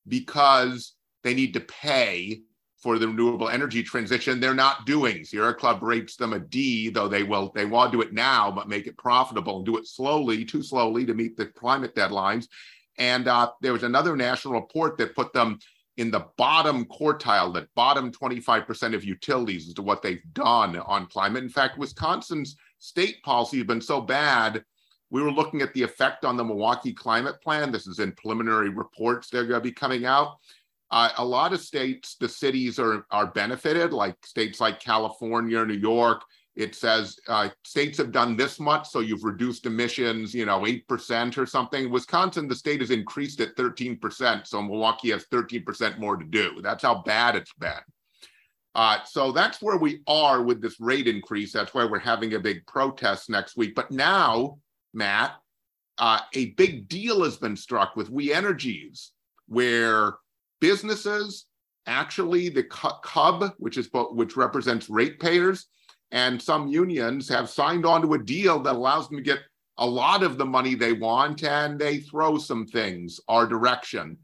because 0.06 0.94
they 1.22 1.34
need 1.34 1.54
to 1.54 1.60
pay 1.60 2.42
for 2.80 2.98
the 2.98 3.06
renewable 3.06 3.48
energy 3.48 3.82
transition 3.82 4.40
they're 4.40 4.54
not 4.54 4.86
doing. 4.86 5.24
Sierra 5.24 5.54
Club 5.54 5.82
rates 5.82 6.16
them 6.16 6.32
a 6.32 6.40
D, 6.40 6.88
though 6.88 7.08
they 7.08 7.22
will 7.22 7.52
they 7.54 7.66
want 7.66 7.92
to 7.92 7.98
do 7.98 8.02
it 8.02 8.12
now, 8.12 8.50
but 8.50 8.68
make 8.68 8.86
it 8.86 8.96
profitable 8.96 9.58
and 9.58 9.66
do 9.66 9.76
it 9.76 9.86
slowly, 9.86 10.44
too 10.44 10.62
slowly 10.62 11.04
to 11.06 11.14
meet 11.14 11.36
the 11.36 11.46
climate 11.46 11.94
deadlines. 11.94 12.48
And 12.98 13.28
uh, 13.28 13.50
there 13.60 13.72
was 13.72 13.82
another 13.82 14.16
national 14.16 14.54
report 14.54 14.98
that 14.98 15.14
put 15.14 15.32
them 15.32 15.58
in 15.96 16.10
the 16.10 16.26
bottom 16.38 16.86
quartile, 16.86 17.52
that 17.52 17.68
bottom 17.74 18.10
25% 18.10 18.94
of 18.94 19.04
utilities 19.04 19.68
as 19.68 19.74
to 19.74 19.82
what 19.82 20.00
they've 20.02 20.22
done 20.32 20.76
on 20.78 21.06
climate. 21.06 21.42
In 21.42 21.50
fact, 21.50 21.78
Wisconsin's 21.78 22.56
state 22.78 23.22
policy 23.22 23.58
has 23.58 23.66
been 23.66 23.80
so 23.80 24.00
bad. 24.00 24.64
We 25.10 25.22
were 25.22 25.32
looking 25.32 25.60
at 25.60 25.74
the 25.74 25.82
effect 25.82 26.24
on 26.24 26.36
the 26.36 26.44
Milwaukee 26.44 26.94
climate 26.94 27.42
plan. 27.42 27.72
This 27.72 27.86
is 27.86 27.98
in 27.98 28.12
preliminary 28.12 28.70
reports 28.70 29.28
they're 29.28 29.44
going 29.44 29.60
to 29.60 29.64
be 29.64 29.72
coming 29.72 30.06
out 30.06 30.36
uh, 30.90 31.10
a 31.18 31.24
lot 31.24 31.52
of 31.52 31.60
states, 31.60 32.16
the 32.16 32.28
cities 32.28 32.78
are 32.78 33.06
are 33.10 33.26
benefited, 33.26 33.92
like 33.92 34.16
states 34.24 34.60
like 34.60 34.80
California, 34.80 35.64
New 35.64 35.74
York. 35.74 36.22
It 36.56 36.74
says 36.74 37.16
uh, 37.28 37.48
states 37.64 37.96
have 37.98 38.10
done 38.10 38.36
this 38.36 38.58
much, 38.58 38.88
so 38.88 39.00
you've 39.00 39.24
reduced 39.24 39.66
emissions, 39.66 40.34
you 40.34 40.44
know, 40.44 40.66
eight 40.66 40.86
percent 40.88 41.38
or 41.38 41.46
something. 41.46 41.90
Wisconsin, 41.90 42.48
the 42.48 42.56
state 42.56 42.80
has 42.80 42.90
increased 42.90 43.40
at 43.40 43.56
thirteen 43.56 43.96
percent, 43.96 44.46
so 44.46 44.60
Milwaukee 44.60 45.10
has 45.10 45.24
thirteen 45.26 45.64
percent 45.64 46.00
more 46.00 46.16
to 46.16 46.24
do. 46.24 46.60
That's 46.60 46.82
how 46.82 47.02
bad 47.02 47.36
it's 47.36 47.54
been. 47.54 47.84
Uh, 48.74 48.98
so 49.04 49.32
that's 49.32 49.62
where 49.62 49.78
we 49.78 50.00
are 50.06 50.42
with 50.42 50.60
this 50.60 50.80
rate 50.80 51.08
increase. 51.08 51.52
That's 51.52 51.72
why 51.72 51.84
we're 51.84 51.98
having 51.98 52.34
a 52.34 52.40
big 52.40 52.66
protest 52.66 53.30
next 53.30 53.56
week. 53.56 53.74
But 53.74 53.90
now, 53.90 54.58
Matt, 54.92 55.32
uh, 55.98 56.20
a 56.34 56.46
big 56.52 56.88
deal 56.88 57.24
has 57.24 57.36
been 57.36 57.56
struck 57.56 57.96
with 57.96 58.10
We 58.10 58.32
Energies, 58.32 59.12
where 59.46 60.14
businesses, 60.60 61.46
actually 61.86 62.48
the 62.48 62.64
CUB, 62.64 63.54
which 63.58 63.76
is 63.76 63.88
which 63.92 64.36
represents 64.36 64.90
ratepayers, 64.90 65.66
and 66.10 66.40
some 66.40 66.68
unions 66.68 67.28
have 67.28 67.48
signed 67.48 67.86
on 67.86 68.02
to 68.02 68.14
a 68.14 68.22
deal 68.22 68.58
that 68.60 68.74
allows 68.74 69.08
them 69.08 69.18
to 69.18 69.22
get 69.22 69.40
a 69.78 69.86
lot 69.86 70.22
of 70.22 70.36
the 70.36 70.44
money 70.44 70.74
they 70.74 70.92
want, 70.92 71.42
and 71.42 71.78
they 71.78 71.98
throw 71.98 72.38
some 72.38 72.66
things 72.66 73.18
our 73.28 73.46
direction. 73.46 74.16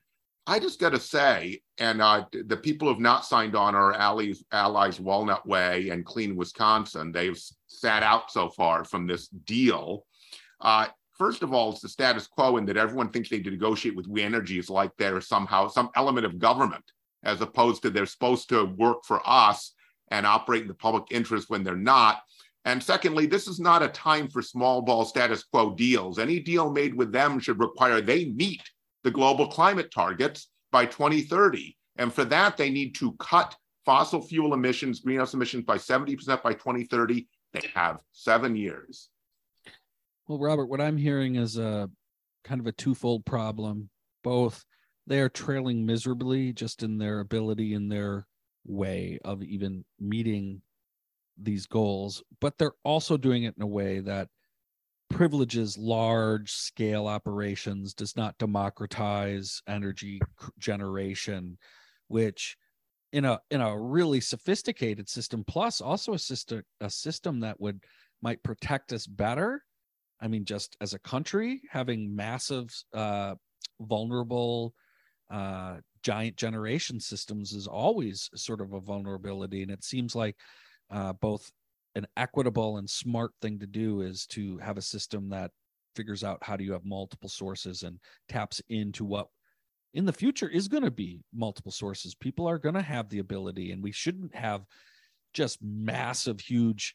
I 0.47 0.61
just 0.61 0.79
got 0.79 0.91
to 0.91 1.01
say, 1.01 1.61
and 1.79 2.01
uh, 2.01 2.25
the 2.45 2.57
people 2.57 2.87
who've 2.87 3.01
not 3.01 3.25
signed 3.25 3.57
on 3.57 3.75
are 3.75 3.93
allies, 3.95 4.45
allies 4.53 5.01
Walnut 5.01 5.45
Way 5.47 5.89
and 5.89 6.05
Clean 6.05 6.37
Wisconsin. 6.37 7.11
They've 7.11 7.41
sat 7.67 8.05
out 8.05 8.31
so 8.31 8.49
far 8.51 8.85
from 8.85 9.07
this 9.07 9.27
deal. 9.29 10.07
Uh, 10.61 10.87
First 11.19 11.43
of 11.43 11.55
all, 11.55 11.73
it's 11.73 11.81
the 11.81 11.89
status 11.89 12.27
quo 12.27 12.59
in 12.59 12.67
that 12.67 12.77
everyone 12.77 13.11
thinks 13.11 13.31
they 13.31 13.41
negotiate 13.41 13.97
with 13.97 14.07
We 14.07 14.23
Energies 14.23 14.69
like 14.69 14.93
they're 14.99 15.21
somehow 15.21 15.69
some 15.69 15.91
element 15.97 16.27
of 16.27 16.39
government, 16.39 16.85
as 17.23 17.41
opposed 17.41 17.83
to 17.83 17.91
they're 17.91 18.07
supposed 18.07 18.49
to 18.51 18.65
work 18.65 19.05
for 19.05 19.21
us 19.27 19.73
and 20.11 20.27
operate 20.27 20.63
in 20.63 20.69
the 20.69 20.75
public 20.75 21.05
interest 21.11 21.49
when 21.49 21.65
they're 21.65 21.75
not. 21.75 22.21
And 22.67 22.83
secondly, 22.83 23.27
this 23.27 23.47
is 23.47 23.61
not 23.61 23.83
a 23.83 23.89
time 23.89 24.29
for 24.29 24.43
small 24.43 24.83
ball 24.83 25.05
status 25.05 25.45
quo 25.45 25.75
deals. 25.75 26.19
Any 26.19 26.41
deal 26.41 26.71
made 26.71 26.95
with 26.95 27.13
them 27.13 27.39
should 27.39 27.61
require 27.61 28.01
they 28.01 28.27
meet 28.27 28.63
the 29.05 29.11
global 29.11 29.47
climate 29.47 29.91
targets 29.93 30.49
by 30.73 30.85
2030. 30.85 31.77
And 31.97 32.13
for 32.13 32.25
that, 32.27 32.57
they 32.57 32.71
need 32.71 32.95
to 32.97 33.13
cut 33.19 33.57
fossil 33.85 34.21
fuel 34.21 34.53
emissions, 34.53 35.01
greenhouse 35.01 35.33
emissions 35.33 35.65
by 35.65 35.79
70% 35.79 36.43
by 36.43 36.53
2030. 36.53 37.27
They 37.53 37.69
have 37.75 38.01
seven 38.13 38.57
years. 38.57 39.09
Well, 40.29 40.39
Robert, 40.41 40.67
what 40.67 40.81
I'm 40.81 40.97
hearing 40.97 41.37
is 41.37 41.57
a 41.57 41.89
kind 42.43 42.61
of 42.61 42.67
a 42.67 42.73
twofold 42.73 43.25
problem. 43.25 43.91
Both 44.25 44.65
they 45.07 45.21
are 45.21 45.29
trailing 45.29 45.87
miserably 45.87 46.53
just 46.53 46.83
in 46.83 46.99
their 46.99 47.21
ability 47.21 47.75
in 47.75 47.89
their 47.89 48.27
way 48.65 49.21
of 49.25 49.43
even 49.45 49.85
meeting 50.01 50.63
these 51.39 51.67
goals, 51.67 52.25
but 52.41 52.59
they're 52.59 52.73
also 52.83 53.17
doing 53.17 53.45
it 53.45 53.55
in 53.57 53.63
a 53.63 53.69
way 53.69 54.01
that 54.01 54.29
privileges 55.11 55.79
large 55.79 56.51
scale 56.51 57.07
operations, 57.07 57.95
does 57.95 58.17
not 58.17 58.37
democratize 58.39 59.63
energy 59.69 60.21
generation, 60.59 61.57
which 62.09 62.57
in 63.13 63.25
a 63.25 63.39
in 63.53 63.61
a 63.61 63.81
really 63.81 64.21
sophisticated 64.21 65.09
system 65.09 65.45
plus 65.45 65.81
also 65.81 66.15
a 66.15 66.19
system 66.19 66.63
a 66.81 66.91
system 66.91 67.39
that 67.39 67.61
would 67.61 67.85
might 68.23 68.43
protect 68.43 68.93
us 68.93 69.07
better 69.07 69.63
I 70.21 70.29
mean, 70.29 70.45
just 70.45 70.77
as 70.81 70.95
a 70.95 70.99
country, 70.99 71.61
having 71.71 72.15
massive, 72.15 72.69
uh, 72.95 73.35
vulnerable, 73.81 74.75
uh, 75.31 75.77
giant 76.03 76.37
generation 76.37 77.01
systems 77.01 77.53
is 77.53 77.67
always 77.67 78.31
sort 78.35 78.61
of 78.61 78.73
a 78.73 78.81
vulnerability. 78.81 79.63
And 79.63 79.71
it 79.71 79.85
seems 79.85 80.15
like 80.15 80.37
uh, 80.91 81.13
both 81.15 81.51
an 81.95 82.07
equitable 82.17 82.79
and 82.79 82.89
smart 82.89 83.33
thing 83.43 83.59
to 83.59 83.67
do 83.67 84.03
is 84.03 84.27
to 84.27 84.59
have 84.59 84.79
a 84.79 84.83
system 84.83 85.29
that 85.31 85.51
figures 85.97 86.23
out 86.23 86.39
how 86.43 86.57
do 86.57 86.65
you 86.65 86.73
have 86.73 86.85
multiple 86.85 87.29
sources 87.29 87.83
and 87.83 87.99
taps 88.29 88.61
into 88.69 89.05
what 89.05 89.29
in 89.95 90.05
the 90.05 90.13
future 90.13 90.49
is 90.49 90.69
going 90.69 90.83
to 90.83 90.91
be 90.91 91.23
multiple 91.35 91.73
sources. 91.73 92.15
People 92.15 92.47
are 92.47 92.59
going 92.59 92.75
to 92.75 92.83
have 92.83 93.09
the 93.09 93.19
ability, 93.19 93.73
and 93.73 93.83
we 93.83 93.93
shouldn't 93.93 94.35
have 94.35 94.67
just 95.33 95.59
massive, 95.63 96.39
huge 96.39 96.95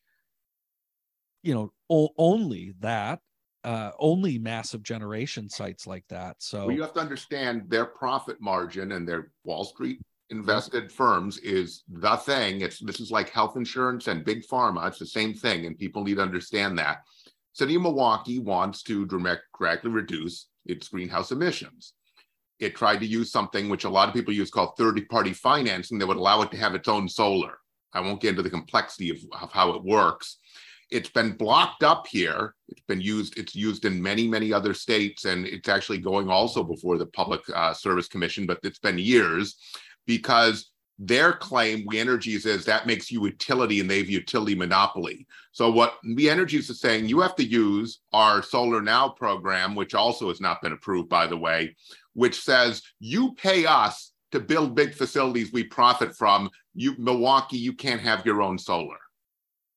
you 1.43 1.53
know 1.53 1.71
o- 1.89 2.13
only 2.17 2.73
that 2.79 3.19
uh 3.63 3.91
only 3.99 4.37
massive 4.37 4.81
generation 4.83 5.49
sites 5.49 5.85
like 5.85 6.05
that 6.09 6.35
so 6.39 6.67
well, 6.67 6.75
you 6.75 6.81
have 6.81 6.93
to 6.93 6.99
understand 6.99 7.63
their 7.69 7.85
profit 7.85 8.41
margin 8.41 8.93
and 8.93 9.07
their 9.07 9.31
wall 9.43 9.63
street 9.63 9.99
invested 10.31 10.91
firms 10.91 11.37
is 11.39 11.83
the 11.89 12.15
thing. 12.15 12.61
It's 12.61 12.79
this 12.79 12.99
is 12.99 13.11
like 13.11 13.29
health 13.29 13.57
insurance 13.57 14.07
and 14.07 14.25
big 14.25 14.43
pharma. 14.47 14.87
It's 14.87 14.97
the 14.97 15.05
same 15.05 15.33
thing 15.33 15.65
and 15.65 15.77
people 15.77 16.03
need 16.03 16.15
to 16.15 16.21
understand 16.21 16.79
that. 16.79 17.03
City 17.53 17.75
of 17.75 17.81
milwaukee 17.81 18.39
wants 18.39 18.81
to 18.83 19.05
dramatically 19.05 19.91
reduce 19.91 20.47
its 20.65 20.87
greenhouse 20.87 21.31
emissions. 21.31 21.93
It 22.59 22.75
tried 22.75 22.99
to 23.01 23.05
use 23.05 23.31
something 23.31 23.67
which 23.67 23.83
a 23.83 23.89
lot 23.89 24.07
of 24.07 24.13
people 24.13 24.33
use 24.33 24.49
called 24.49 24.77
third 24.77 25.01
party 25.09 25.33
financing 25.33 25.99
that 25.99 26.07
would 26.07 26.17
allow 26.17 26.41
it 26.43 26.51
to 26.51 26.57
have 26.57 26.75
its 26.75 26.87
own 26.87 27.09
solar. 27.09 27.57
I 27.93 27.99
won't 27.99 28.21
get 28.21 28.29
into 28.29 28.43
the 28.43 28.49
complexity 28.49 29.09
of, 29.09 29.17
of 29.41 29.51
how 29.51 29.71
it 29.71 29.83
works 29.83 30.37
it's 30.91 31.09
been 31.09 31.31
blocked 31.31 31.83
up 31.83 32.05
here. 32.05 32.53
It's 32.67 32.83
been 32.87 33.01
used. 33.01 33.37
It's 33.37 33.55
used 33.55 33.85
in 33.85 34.01
many, 34.01 34.27
many 34.27 34.51
other 34.51 34.73
states, 34.73 35.25
and 35.25 35.47
it's 35.47 35.69
actually 35.69 35.99
going 35.99 36.29
also 36.29 36.63
before 36.63 36.97
the 36.97 37.05
Public 37.05 37.41
uh, 37.55 37.73
Service 37.73 38.07
Commission. 38.07 38.45
But 38.45 38.59
it's 38.63 38.79
been 38.79 38.97
years 38.97 39.55
because 40.05 40.71
their 40.99 41.33
claim, 41.33 41.83
We 41.87 41.99
Energies, 41.99 42.45
is 42.45 42.65
that 42.65 42.85
makes 42.85 43.09
you 43.11 43.25
utility, 43.25 43.79
and 43.79 43.89
they 43.89 43.97
have 43.97 44.09
utility 44.09 44.53
monopoly. 44.53 45.25
So 45.51 45.71
what 45.71 45.95
We 46.03 46.29
Energies 46.29 46.69
is 46.69 46.79
saying, 46.79 47.07
you 47.07 47.21
have 47.21 47.35
to 47.37 47.43
use 47.43 48.01
our 48.13 48.43
Solar 48.43 48.81
Now 48.81 49.09
program, 49.09 49.73
which 49.73 49.95
also 49.95 50.27
has 50.27 50.39
not 50.39 50.61
been 50.61 50.73
approved, 50.73 51.09
by 51.09 51.25
the 51.25 51.37
way, 51.37 51.75
which 52.13 52.39
says 52.41 52.83
you 52.99 53.33
pay 53.33 53.65
us 53.65 54.11
to 54.31 54.39
build 54.39 54.75
big 54.75 54.93
facilities 54.93 55.51
we 55.51 55.63
profit 55.63 56.15
from. 56.15 56.49
You 56.75 56.95
Milwaukee, 56.97 57.57
you 57.57 57.73
can't 57.73 58.01
have 58.01 58.25
your 58.25 58.41
own 58.41 58.57
solar. 58.57 59.00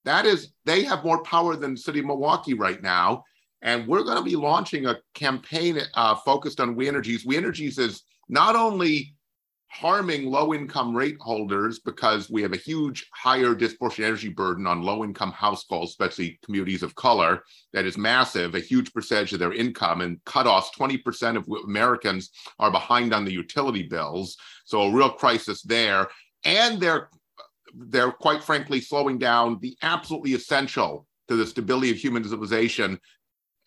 That 0.04 0.26
is, 0.26 0.52
they 0.64 0.84
have 0.84 1.04
more 1.04 1.22
power 1.22 1.56
than 1.56 1.74
the 1.74 1.80
city 1.80 2.00
of 2.00 2.06
Milwaukee 2.06 2.54
right 2.54 2.82
now. 2.82 3.24
And 3.62 3.86
we're 3.86 4.02
going 4.02 4.18
to 4.18 4.22
be 4.22 4.36
launching 4.36 4.86
a 4.86 4.98
campaign 5.14 5.80
uh, 5.94 6.14
focused 6.16 6.60
on 6.60 6.76
We 6.76 6.86
Energies. 6.86 7.24
We 7.24 7.36
Energies 7.36 7.78
is 7.78 8.02
not 8.28 8.56
only 8.56 9.14
harming 9.74 10.30
low 10.30 10.54
income 10.54 10.94
rate 10.94 11.16
holders 11.20 11.80
because 11.80 12.30
we 12.30 12.42
have 12.42 12.52
a 12.52 12.56
huge 12.56 13.08
higher 13.12 13.56
disproportionate 13.56 14.06
energy 14.06 14.28
burden 14.28 14.68
on 14.68 14.82
low 14.82 15.02
income 15.02 15.32
households, 15.32 15.90
especially 15.90 16.38
communities 16.44 16.84
of 16.84 16.94
color, 16.94 17.42
that 17.72 17.84
is 17.84 17.98
massive, 17.98 18.54
a 18.54 18.60
huge 18.60 18.92
percentage 18.92 19.32
of 19.32 19.40
their 19.40 19.52
income 19.52 20.00
and 20.00 20.22
cutoffs. 20.24 20.72
20% 20.78 21.36
of 21.36 21.48
Americans 21.64 22.30
are 22.60 22.70
behind 22.70 23.12
on 23.12 23.24
the 23.24 23.32
utility 23.32 23.82
bills. 23.82 24.36
So 24.64 24.82
a 24.82 24.92
real 24.92 25.10
crisis 25.10 25.62
there. 25.62 26.06
And 26.44 26.78
they're 26.78 27.08
they're 27.76 28.12
quite 28.12 28.42
frankly 28.42 28.80
slowing 28.80 29.18
down 29.18 29.58
the 29.60 29.76
absolutely 29.82 30.34
essential 30.34 31.06
to 31.28 31.36
the 31.36 31.46
stability 31.46 31.90
of 31.90 31.96
human 31.96 32.22
civilization 32.22 32.98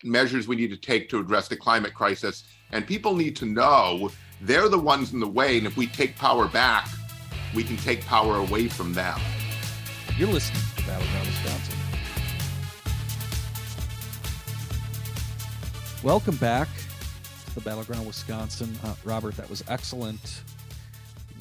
measures 0.04 0.46
we 0.46 0.56
need 0.56 0.70
to 0.70 0.76
take 0.76 1.08
to 1.08 1.18
address 1.18 1.48
the 1.48 1.56
climate 1.56 1.94
crisis. 1.94 2.44
And 2.70 2.86
people 2.86 3.16
need 3.16 3.36
to 3.36 3.46
know 3.46 4.10
they're 4.40 4.68
the 4.68 4.78
ones 4.78 5.12
in 5.12 5.20
the 5.20 5.28
way. 5.28 5.58
And 5.58 5.66
if 5.66 5.76
we 5.76 5.86
take 5.86 6.16
power 6.16 6.46
back, 6.48 6.88
we 7.54 7.64
can 7.64 7.76
take 7.78 8.04
power 8.04 8.36
away 8.36 8.68
from 8.68 8.92
them. 8.92 9.18
You're 10.16 10.28
listening 10.28 10.62
to 10.76 10.86
Battleground 10.86 11.26
Wisconsin. 11.26 11.74
Welcome 16.04 16.36
back 16.36 16.68
to 17.46 17.54
the 17.54 17.60
Battleground 17.60 18.06
Wisconsin. 18.06 18.72
Uh, 18.84 18.94
Robert, 19.04 19.36
that 19.36 19.50
was 19.50 19.64
excellent. 19.68 20.42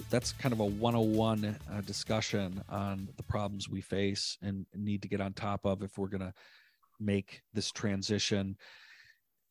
That's 0.10 0.32
kind 0.32 0.54
of 0.54 0.62
a 0.62 0.65
101 0.65 1.43
uh, 1.70 1.82
discussion 1.82 2.63
on 2.70 3.10
the 3.17 3.24
problems 3.24 3.67
we 3.67 3.82
face 3.82 4.38
and 4.41 4.65
need 4.74 5.02
to 5.02 5.10
get 5.10 5.20
on 5.20 5.34
top 5.34 5.65
of 5.65 5.84
if 5.84 5.98
we're 5.98 6.08
going 6.08 6.22
to 6.22 6.34
make 7.00 7.41
this 7.54 7.72
transition. 7.72 8.56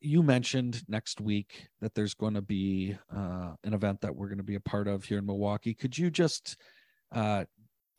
You 0.01 0.23
mentioned 0.23 0.81
next 0.87 1.21
week 1.21 1.67
that 1.79 1.93
there's 1.93 2.15
going 2.15 2.33
to 2.33 2.41
be 2.41 2.97
uh, 3.15 3.51
an 3.63 3.73
event 3.75 4.01
that 4.01 4.15
we're 4.15 4.29
going 4.29 4.39
to 4.39 4.43
be 4.43 4.55
a 4.55 4.59
part 4.59 4.87
of 4.87 5.05
here 5.05 5.19
in 5.19 5.27
Milwaukee. 5.27 5.75
Could 5.75 5.95
you 5.95 6.09
just 6.09 6.57
uh, 7.11 7.45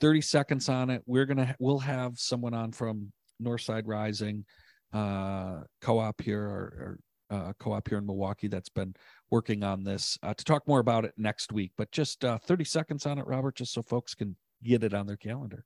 30 0.01 0.21
seconds 0.21 0.69
on 0.69 0.91
it? 0.91 1.03
We're 1.07 1.27
going 1.27 1.39
to, 1.39 1.55
we'll 1.61 1.79
have 1.79 2.19
someone 2.19 2.55
on 2.55 2.73
from 2.73 3.13
Northside 3.41 3.85
Rising 3.87 4.45
uh, 4.93 5.61
co-op 5.81 6.21
here 6.21 6.43
or, 6.43 6.49
or 6.49 6.99
uh, 7.31 7.53
co-op 7.59 7.89
here 7.89 7.99
in 7.99 8.07
Milwaukee 8.07 8.49
that's 8.49 8.69
been 8.69 8.95
working 9.31 9.63
on 9.63 9.85
this 9.85 10.19
uh, 10.23 10.35
to 10.35 10.45
talk 10.45 10.67
more 10.67 10.81
about 10.81 11.05
it 11.05 11.15
next 11.17 11.53
week. 11.53 11.73
But 11.77 11.91
just 11.93 12.25
uh, 12.25 12.39
30 12.39 12.65
seconds 12.65 13.07
on 13.07 13.19
it, 13.19 13.27
Robert, 13.27 13.57
just 13.57 13.73
so 13.73 13.83
folks 13.83 14.15
can 14.15 14.37
get 14.63 14.83
it 14.83 14.95
on 14.95 15.07
their 15.07 15.17
calendar. 15.17 15.65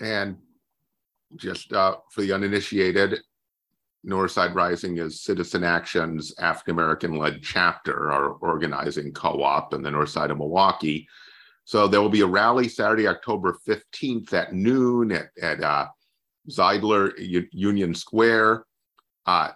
And 0.00 0.38
just 1.36 1.72
uh, 1.72 1.96
for 2.10 2.22
the 2.22 2.32
uninitiated, 2.32 3.20
Northside 4.06 4.54
Rising 4.54 4.96
is 4.96 5.22
Citizen 5.22 5.62
Action's 5.62 6.34
African 6.38 6.72
American 6.72 7.16
led 7.16 7.42
chapter, 7.42 8.10
our 8.10 8.30
organizing 8.30 9.12
co 9.12 9.42
op 9.42 9.74
in 9.74 9.82
the 9.82 9.90
north 9.90 10.08
side 10.08 10.30
of 10.30 10.38
Milwaukee. 10.38 11.06
So 11.64 11.86
there 11.86 12.00
will 12.00 12.08
be 12.08 12.22
a 12.22 12.26
rally 12.26 12.68
Saturday, 12.68 13.06
October 13.06 13.58
15th 13.68 14.32
at 14.32 14.54
noon 14.54 15.12
at, 15.12 15.28
at 15.40 15.62
uh, 15.62 15.88
Zeidler 16.50 17.12
U- 17.18 17.48
Union 17.52 17.94
Square, 17.94 18.64
uh, 19.26 19.50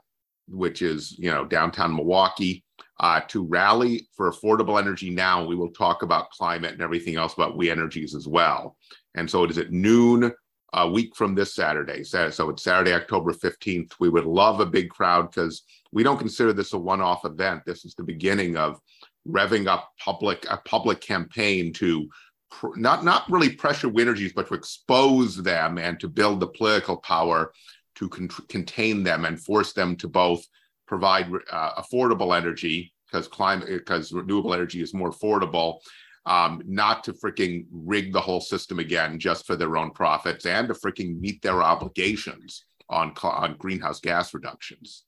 which 0.48 0.82
is, 0.82 1.18
you 1.18 1.30
know, 1.30 1.44
downtown 1.44 1.94
Milwaukee, 1.94 2.64
uh, 3.00 3.20
to 3.28 3.44
rally 3.44 4.08
for 4.16 4.30
affordable 4.30 4.80
energy 4.80 5.10
now. 5.10 5.44
We 5.44 5.56
will 5.56 5.70
talk 5.70 6.02
about 6.02 6.30
climate 6.30 6.72
and 6.72 6.82
everything 6.82 7.16
else 7.16 7.34
about 7.34 7.56
we 7.56 7.70
energies 7.70 8.14
as 8.14 8.28
well. 8.28 8.76
And 9.14 9.28
so 9.30 9.44
it 9.44 9.50
is 9.50 9.58
at 9.58 9.72
noon 9.72 10.32
a 10.72 10.88
week 10.88 11.14
from 11.14 11.34
this 11.34 11.54
Saturday. 11.54 12.02
So, 12.02 12.48
it's 12.48 12.62
Saturday, 12.62 12.92
October 12.92 13.32
15th. 13.32 13.92
We 14.00 14.08
would 14.08 14.26
love 14.26 14.60
a 14.60 14.66
big 14.66 14.90
crowd 14.90 15.30
because 15.30 15.62
we 15.92 16.02
don't 16.02 16.18
consider 16.18 16.52
this 16.52 16.72
a 16.72 16.78
one-off 16.78 17.24
event. 17.24 17.62
This 17.64 17.84
is 17.84 17.94
the 17.94 18.02
beginning 18.02 18.56
of 18.56 18.80
revving 19.26 19.66
up 19.66 19.90
public 19.98 20.44
a 20.50 20.58
public 20.58 21.00
campaign 21.00 21.72
to 21.74 22.08
pr- 22.50 22.76
not 22.76 23.04
not 23.04 23.30
really 23.30 23.50
pressure 23.50 23.88
WE 23.88 24.02
energies, 24.02 24.32
but 24.32 24.48
to 24.48 24.54
expose 24.54 25.36
them 25.36 25.78
and 25.78 25.98
to 26.00 26.08
build 26.08 26.40
the 26.40 26.48
political 26.48 26.96
power 26.96 27.52
to 27.96 28.08
con- 28.08 28.28
contain 28.48 29.02
them 29.02 29.24
and 29.24 29.40
force 29.40 29.72
them 29.72 29.96
to 29.96 30.08
both 30.08 30.44
provide 30.86 31.30
uh, 31.50 31.82
affordable 31.82 32.36
energy 32.36 32.92
because 33.10 33.28
climate 33.28 33.68
because 33.68 34.12
renewable 34.12 34.54
energy 34.54 34.82
is 34.82 34.94
more 34.94 35.10
affordable 35.10 35.78
um, 36.26 36.62
not 36.66 37.04
to 37.04 37.12
freaking 37.12 37.66
rig 37.70 38.12
the 38.12 38.20
whole 38.20 38.40
system 38.40 38.78
again 38.78 39.18
just 39.18 39.46
for 39.46 39.56
their 39.56 39.76
own 39.76 39.90
profits 39.90 40.46
and 40.46 40.68
to 40.68 40.74
freaking 40.74 41.20
meet 41.20 41.40
their 41.42 41.62
obligations 41.62 42.64
on 42.88 43.12
on 43.22 43.56
greenhouse 43.58 44.00
gas 44.00 44.34
reductions. 44.34 45.04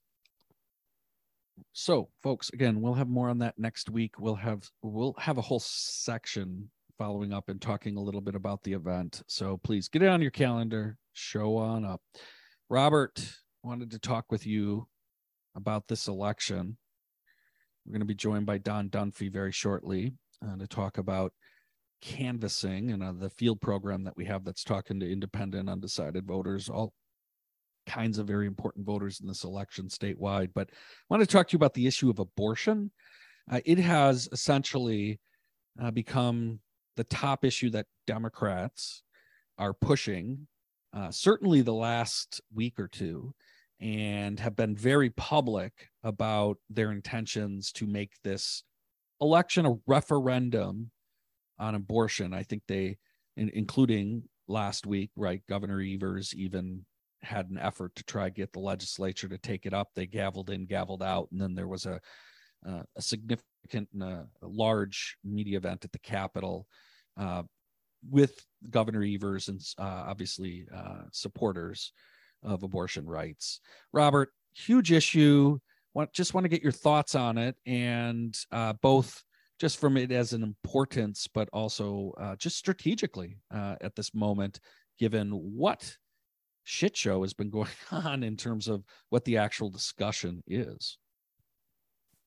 So, 1.73 2.09
folks, 2.21 2.49
again, 2.53 2.81
we'll 2.81 2.93
have 2.93 3.09
more 3.09 3.29
on 3.29 3.39
that 3.39 3.57
next 3.57 3.89
week. 3.89 4.19
We'll 4.19 4.35
have 4.35 4.69
we'll 4.81 5.15
have 5.17 5.37
a 5.37 5.41
whole 5.41 5.59
section 5.59 6.69
following 6.97 7.33
up 7.33 7.49
and 7.49 7.61
talking 7.61 7.97
a 7.97 8.01
little 8.01 8.21
bit 8.21 8.35
about 8.35 8.63
the 8.63 8.73
event. 8.73 9.21
So 9.27 9.57
please 9.57 9.87
get 9.87 10.01
it 10.01 10.09
on 10.09 10.21
your 10.21 10.31
calendar, 10.31 10.97
show 11.13 11.57
on 11.57 11.85
up. 11.85 12.01
Robert 12.69 13.21
wanted 13.63 13.91
to 13.91 13.99
talk 13.99 14.25
with 14.29 14.45
you 14.45 14.87
about 15.55 15.87
this 15.87 16.07
election. 16.07 16.77
We're 17.85 17.93
going 17.93 18.01
to 18.01 18.05
be 18.05 18.15
joined 18.15 18.45
by 18.45 18.57
Don 18.57 18.89
Dunphy 18.89 19.31
very 19.31 19.53
shortly 19.53 20.13
uh, 20.45 20.57
to 20.57 20.67
talk 20.67 20.97
about 20.97 21.31
canvassing 22.01 22.91
and 22.91 23.01
uh, 23.01 23.13
the 23.17 23.29
field 23.29 23.61
program 23.61 24.03
that 24.03 24.17
we 24.17 24.25
have 24.25 24.43
that's 24.43 24.63
talking 24.63 24.99
to 24.99 25.11
independent, 25.11 25.69
undecided 25.69 26.25
voters, 26.27 26.67
all 26.67 26.93
kinds 27.87 28.17
of 28.17 28.27
very 28.27 28.45
important 28.45 28.85
voters 28.85 29.21
in 29.21 29.27
this 29.27 29.45
election 29.45 29.87
statewide. 29.87 30.49
But 30.53 30.69
I 30.69 30.75
want 31.09 31.21
to 31.21 31.27
talk 31.27 31.47
to 31.47 31.53
you 31.53 31.57
about 31.57 31.73
the 31.73 31.87
issue 31.87 32.09
of 32.09 32.19
abortion. 32.19 32.91
Uh, 33.49 33.61
it 33.65 33.77
has 33.77 34.27
essentially 34.33 35.21
uh, 35.81 35.91
become 35.91 36.59
the 36.97 37.05
top 37.05 37.45
issue 37.45 37.69
that 37.69 37.85
Democrats 38.05 39.03
are 39.57 39.73
pushing, 39.73 40.47
uh, 40.93 41.11
certainly 41.11 41.61
the 41.61 41.73
last 41.73 42.41
week 42.53 42.79
or 42.79 42.87
two, 42.87 43.33
and 43.79 44.39
have 44.39 44.55
been 44.55 44.75
very 44.75 45.09
public 45.11 45.73
about 46.03 46.57
their 46.69 46.91
intentions 46.91 47.71
to 47.73 47.85
make 47.85 48.11
this 48.23 48.63
election 49.21 49.65
a 49.65 49.75
referendum 49.85 50.91
on 51.59 51.75
abortion. 51.75 52.33
I 52.33 52.43
think 52.43 52.63
they, 52.67 52.97
in, 53.35 53.49
including 53.53 54.23
last 54.47 54.85
week, 54.85 55.11
right? 55.15 55.41
Governor 55.47 55.81
Evers 55.81 56.33
even 56.35 56.85
had 57.21 57.49
an 57.49 57.57
effort 57.57 57.95
to 57.95 58.03
try 58.03 58.29
get 58.29 58.53
the 58.53 58.59
legislature 58.59 59.27
to 59.27 59.37
take 59.37 59.65
it 59.65 59.73
up. 59.73 59.89
They 59.95 60.07
gavelled 60.07 60.49
in, 60.49 60.67
gavelled 60.67 61.01
out, 61.01 61.27
and 61.31 61.41
then 61.41 61.55
there 61.55 61.67
was 61.67 61.85
a 61.85 61.99
uh, 62.67 62.81
a 62.95 63.01
significant, 63.01 63.87
uh, 64.01 64.23
large 64.41 65.17
media 65.23 65.57
event 65.57 65.85
at 65.85 65.91
the 65.91 65.99
Capitol 65.99 66.67
uh, 67.17 67.43
with 68.09 68.45
Governor 68.69 69.03
Evers 69.03 69.47
and 69.47 69.61
uh, 69.77 70.05
obviously 70.07 70.65
uh, 70.73 71.03
supporters 71.11 71.91
of 72.43 72.63
abortion 72.63 73.05
rights. 73.05 73.59
Robert, 73.93 74.29
huge 74.53 74.91
issue 74.91 75.59
want 75.97 76.13
just 76.13 76.35
want 76.35 76.45
to 76.45 76.49
get 76.49 76.61
your 76.61 76.71
thoughts 76.71 77.15
on 77.15 77.37
it 77.39 77.55
and 77.65 78.37
uh, 78.51 78.71
both 78.81 79.23
just 79.59 79.79
from 79.79 79.97
it 79.97 80.11
as 80.11 80.31
an 80.31 80.43
importance 80.43 81.27
but 81.33 81.49
also 81.51 82.13
uh, 82.19 82.35
just 82.35 82.55
strategically 82.55 83.37
uh, 83.53 83.75
at 83.81 83.95
this 83.95 84.13
moment 84.13 84.59
given 84.99 85.31
what 85.31 85.97
shit 86.63 86.95
show 86.95 87.23
has 87.23 87.33
been 87.33 87.49
going 87.57 87.67
on 87.91 88.23
in 88.23 88.37
terms 88.37 88.67
of 88.67 88.83
what 89.09 89.25
the 89.25 89.37
actual 89.37 89.69
discussion 89.69 90.43
is 90.45 90.99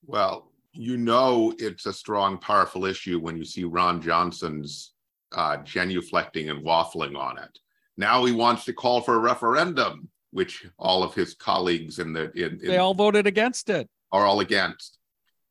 well 0.04 0.50
you 0.72 0.96
know 0.96 1.54
it's 1.58 1.86
a 1.86 1.92
strong 1.92 2.38
powerful 2.38 2.84
issue 2.84 3.20
when 3.20 3.36
you 3.36 3.44
see 3.44 3.62
ron 3.62 4.02
johnson's 4.02 4.94
uh, 5.32 5.58
genuflecting 5.58 6.50
and 6.50 6.64
waffling 6.64 7.16
on 7.16 7.38
it. 7.38 7.58
Now 7.96 8.24
he 8.24 8.32
wants 8.32 8.64
to 8.64 8.72
call 8.72 9.00
for 9.00 9.14
a 9.14 9.18
referendum 9.18 10.08
which 10.32 10.64
all 10.78 11.02
of 11.02 11.14
his 11.14 11.34
colleagues 11.34 11.98
in 11.98 12.12
the 12.12 12.30
in, 12.32 12.60
in 12.62 12.68
they 12.68 12.78
all 12.78 12.94
voted 12.94 13.26
against 13.26 13.68
it. 13.68 13.88
are 14.12 14.24
all 14.24 14.40
against. 14.40 14.98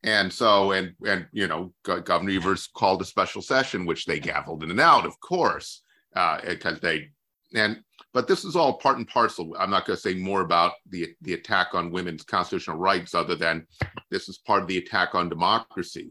And 0.02 0.32
so 0.32 0.72
and 0.72 0.94
and 1.06 1.26
you 1.32 1.46
know 1.46 1.72
governor 1.84 2.32
evers 2.32 2.68
called 2.74 3.02
a 3.02 3.04
special 3.04 3.42
session 3.42 3.84
which 3.84 4.06
they 4.06 4.18
gavelled 4.18 4.62
in 4.62 4.70
and 4.70 4.80
out 4.80 5.04
of 5.04 5.18
course 5.20 5.82
because 6.12 6.76
uh, 6.76 6.80
they 6.82 7.10
and 7.54 7.82
but 8.12 8.26
this 8.26 8.44
is 8.44 8.56
all 8.56 8.78
part 8.78 8.98
and 8.98 9.06
parcel. 9.06 9.54
I'm 9.58 9.70
not 9.70 9.86
going 9.86 9.96
to 9.96 10.00
say 10.00 10.14
more 10.14 10.40
about 10.40 10.72
the 10.88 11.14
the 11.20 11.34
attack 11.34 11.74
on 11.74 11.90
women's 11.90 12.24
constitutional 12.24 12.78
rights 12.78 13.14
other 13.14 13.36
than 13.36 13.66
this 14.10 14.28
is 14.28 14.38
part 14.38 14.62
of 14.62 14.68
the 14.68 14.78
attack 14.78 15.14
on 15.14 15.28
democracy 15.28 16.10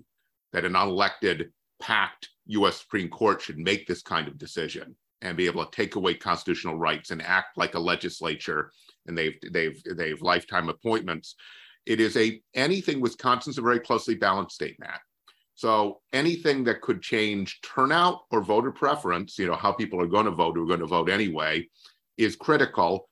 that 0.53 0.65
an 0.65 0.73
unelected 0.73 1.49
packed 1.81 2.29
us 2.49 2.81
supreme 2.81 3.09
court 3.09 3.41
should 3.41 3.57
make 3.57 3.87
this 3.87 4.01
kind 4.01 4.27
of 4.27 4.37
decision 4.37 4.95
and 5.21 5.37
be 5.37 5.45
able 5.45 5.65
to 5.65 5.71
take 5.71 5.95
away 5.95 6.13
constitutional 6.13 6.77
rights 6.77 7.11
and 7.11 7.21
act 7.21 7.57
like 7.57 7.75
a 7.75 7.79
legislature 7.79 8.71
and 9.07 9.17
they've 9.17 9.37
they've 9.51 9.81
they've 9.95 10.21
lifetime 10.21 10.69
appointments. 10.69 11.35
It 11.85 11.99
is 11.99 12.15
a 12.17 12.41
anything 12.53 13.01
wisconsin's 13.01 13.57
a 13.57 13.61
very 13.61 13.79
closely 13.79 14.15
balanced 14.15 14.55
state 14.55 14.79
matt. 14.79 15.01
So 15.55 15.99
anything 16.13 16.63
that 16.65 16.81
could 16.81 17.01
change 17.01 17.59
turnout 17.61 18.21
or 18.31 18.41
voter 18.41 18.71
preference 18.71 19.37
you 19.37 19.47
know 19.47 19.55
how 19.55 19.73
people 19.73 20.01
are 20.01 20.07
going 20.07 20.25
to 20.25 20.31
vote 20.31 20.55
who 20.55 20.63
are 20.63 20.67
going 20.67 20.79
to 20.79 20.85
vote 20.85 21.09
anyway 21.09 21.67
is 22.17 22.35
critical. 22.35 23.09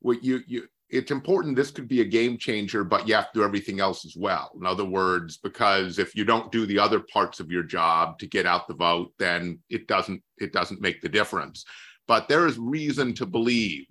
What 0.00 0.24
you 0.24 0.40
you 0.46 0.66
it's 0.90 1.10
important 1.10 1.56
this 1.56 1.70
could 1.70 1.88
be 1.88 2.00
a 2.00 2.04
game 2.04 2.36
changer 2.36 2.84
but 2.84 3.06
you 3.06 3.14
have 3.14 3.32
to 3.32 3.40
do 3.40 3.44
everything 3.44 3.80
else 3.80 4.04
as 4.04 4.16
well. 4.16 4.50
In 4.58 4.66
other 4.66 4.84
words 4.84 5.36
because 5.36 5.98
if 5.98 6.14
you 6.14 6.24
don't 6.24 6.52
do 6.52 6.66
the 6.66 6.78
other 6.78 7.00
parts 7.00 7.40
of 7.40 7.50
your 7.50 7.62
job 7.62 8.18
to 8.18 8.26
get 8.26 8.46
out 8.46 8.68
the 8.68 8.74
vote 8.74 9.12
then 9.18 9.58
it 9.68 9.86
doesn't 9.86 10.22
it 10.38 10.52
doesn't 10.52 10.80
make 10.80 11.00
the 11.00 11.08
difference. 11.08 11.64
But 12.06 12.28
there 12.28 12.46
is 12.46 12.58
reason 12.58 13.14
to 13.14 13.26
believe 13.26 13.86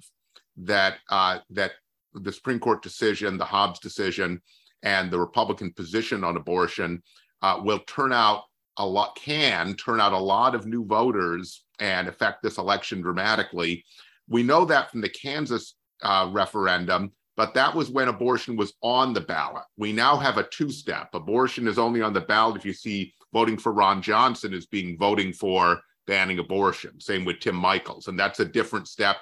that 0.58 0.98
uh, 1.10 1.40
that 1.52 1.72
the 2.14 2.32
supreme 2.32 2.60
court 2.60 2.82
decision 2.82 3.38
the 3.38 3.46
dobbs 3.46 3.80
decision 3.80 4.42
and 4.84 5.12
the 5.12 5.20
republican 5.20 5.72
position 5.74 6.24
on 6.24 6.38
abortion 6.38 7.02
uh, 7.42 7.60
will 7.64 7.80
turn 7.80 8.12
out 8.12 8.44
a 8.78 8.86
lot 8.86 9.16
can 9.16 9.76
turn 9.76 10.02
out 10.02 10.14
a 10.14 10.18
lot 10.18 10.56
of 10.56 10.66
new 10.66 10.86
voters 10.86 11.66
and 11.80 12.08
affect 12.08 12.42
this 12.42 12.58
election 12.58 13.02
dramatically. 13.02 13.86
We 14.28 14.44
know 14.44 14.66
that 14.66 14.90
from 14.92 15.02
the 15.02 15.10
kansas 15.10 15.76
uh, 16.02 16.30
referendum, 16.32 17.12
but 17.36 17.54
that 17.54 17.74
was 17.74 17.90
when 17.90 18.10
abortion 18.10 18.56
was 18.56 18.74
on 18.82 19.14
the 19.14 19.22
ballot. 19.22 19.64
We 19.78 19.94
now 19.94 20.18
have 20.18 20.38
a 20.38 20.44
two 20.44 20.70
step. 20.70 21.10
Abortion 21.14 21.68
is 21.68 21.80
only 21.80 22.02
on 22.02 22.14
the 22.14 22.22
ballot 22.22 22.58
if 22.58 22.66
you 22.66 22.74
see 22.74 23.14
voting 23.34 23.58
for 23.58 23.72
Ron 23.72 24.02
Johnson 24.02 24.54
as 24.54 24.66
being 24.66 24.98
voting 24.98 25.34
for 25.34 25.82
banning 26.08 26.40
abortion. 26.40 27.00
Same 27.00 27.24
with 27.24 27.40
Tim 27.40 27.56
Michels. 27.56 28.08
And 28.08 28.20
that's 28.20 28.40
a 28.40 28.46
different 28.46 28.88
step. 28.88 29.18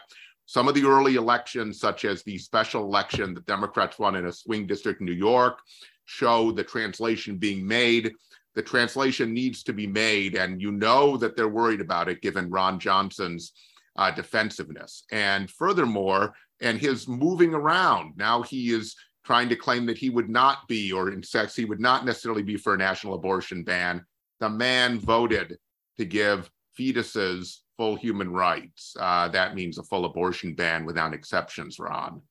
Some 0.46 0.70
of 0.70 0.76
the 0.76 0.86
early 0.86 1.16
elections, 1.16 1.80
such 1.80 2.06
as 2.06 2.24
the 2.24 2.38
special 2.38 2.84
election 2.84 3.34
that 3.34 3.46
Democrats 3.46 4.00
won 4.00 4.16
in 4.16 4.28
a 4.28 4.32
swing 4.32 4.66
district 4.66 5.02
in 5.02 5.06
New 5.06 5.12
York, 5.12 5.60
show 6.06 6.52
the 6.52 6.64
translation 6.64 7.38
being 7.38 7.68
made. 7.68 8.14
The 8.56 8.64
translation 8.64 9.34
needs 9.34 9.62
to 9.64 9.74
be 9.74 9.86
made, 9.86 10.36
and 10.36 10.62
you 10.62 10.72
know 10.72 11.18
that 11.18 11.36
they're 11.36 11.50
worried 11.50 11.82
about 11.82 12.08
it 12.08 12.22
given 12.22 12.50
Ron 12.50 12.80
Johnson's 12.80 13.52
uh, 13.98 14.12
defensiveness. 14.12 15.04
And 15.12 15.52
furthermore, 15.52 16.34
and 16.62 16.80
his 16.80 17.08
moving 17.08 17.54
around. 17.54 18.14
Now 18.18 18.42
he 18.42 18.72
is 18.72 18.96
trying 19.24 19.50
to 19.50 19.56
claim 19.56 19.86
that 19.86 19.98
he 19.98 20.10
would 20.10 20.30
not 20.30 20.68
be, 20.68 20.92
or 20.92 21.12
in 21.12 21.22
sex, 21.22 21.56
he 21.56 21.66
would 21.66 21.80
not 21.80 22.06
necessarily 22.06 22.44
be 22.44 22.56
for 22.56 22.74
a 22.74 22.78
national 22.78 23.14
abortion 23.14 23.64
ban. 23.64 24.06
The 24.40 24.50
man 24.50 25.00
voted 25.00 25.58
to 25.98 26.06
give 26.06 26.50
fetuses 26.80 27.58
full 27.76 27.96
human 27.96 28.32
rights. 28.32 28.96
Uh, 29.00 29.28
that 29.30 29.56
means 29.56 29.78
a 29.78 29.84
full 29.84 30.06
abortion 30.06 30.56
ban 30.56 30.86
without 30.86 31.14
exceptions, 31.14 31.80
Ron. 31.80 32.22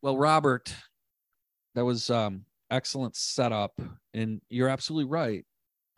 Well, 0.00 0.16
Robert, 0.16 0.74
that 1.74 1.84
was 1.84 2.10
um, 2.10 2.44
excellent 2.70 3.16
setup, 3.16 3.80
and 4.12 4.40
you're 4.48 4.68
absolutely 4.68 5.10
right. 5.10 5.44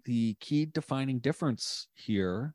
The 0.05 0.37
key 0.41 0.67
defining 0.67 1.19
difference 1.19 1.89
here 1.95 2.55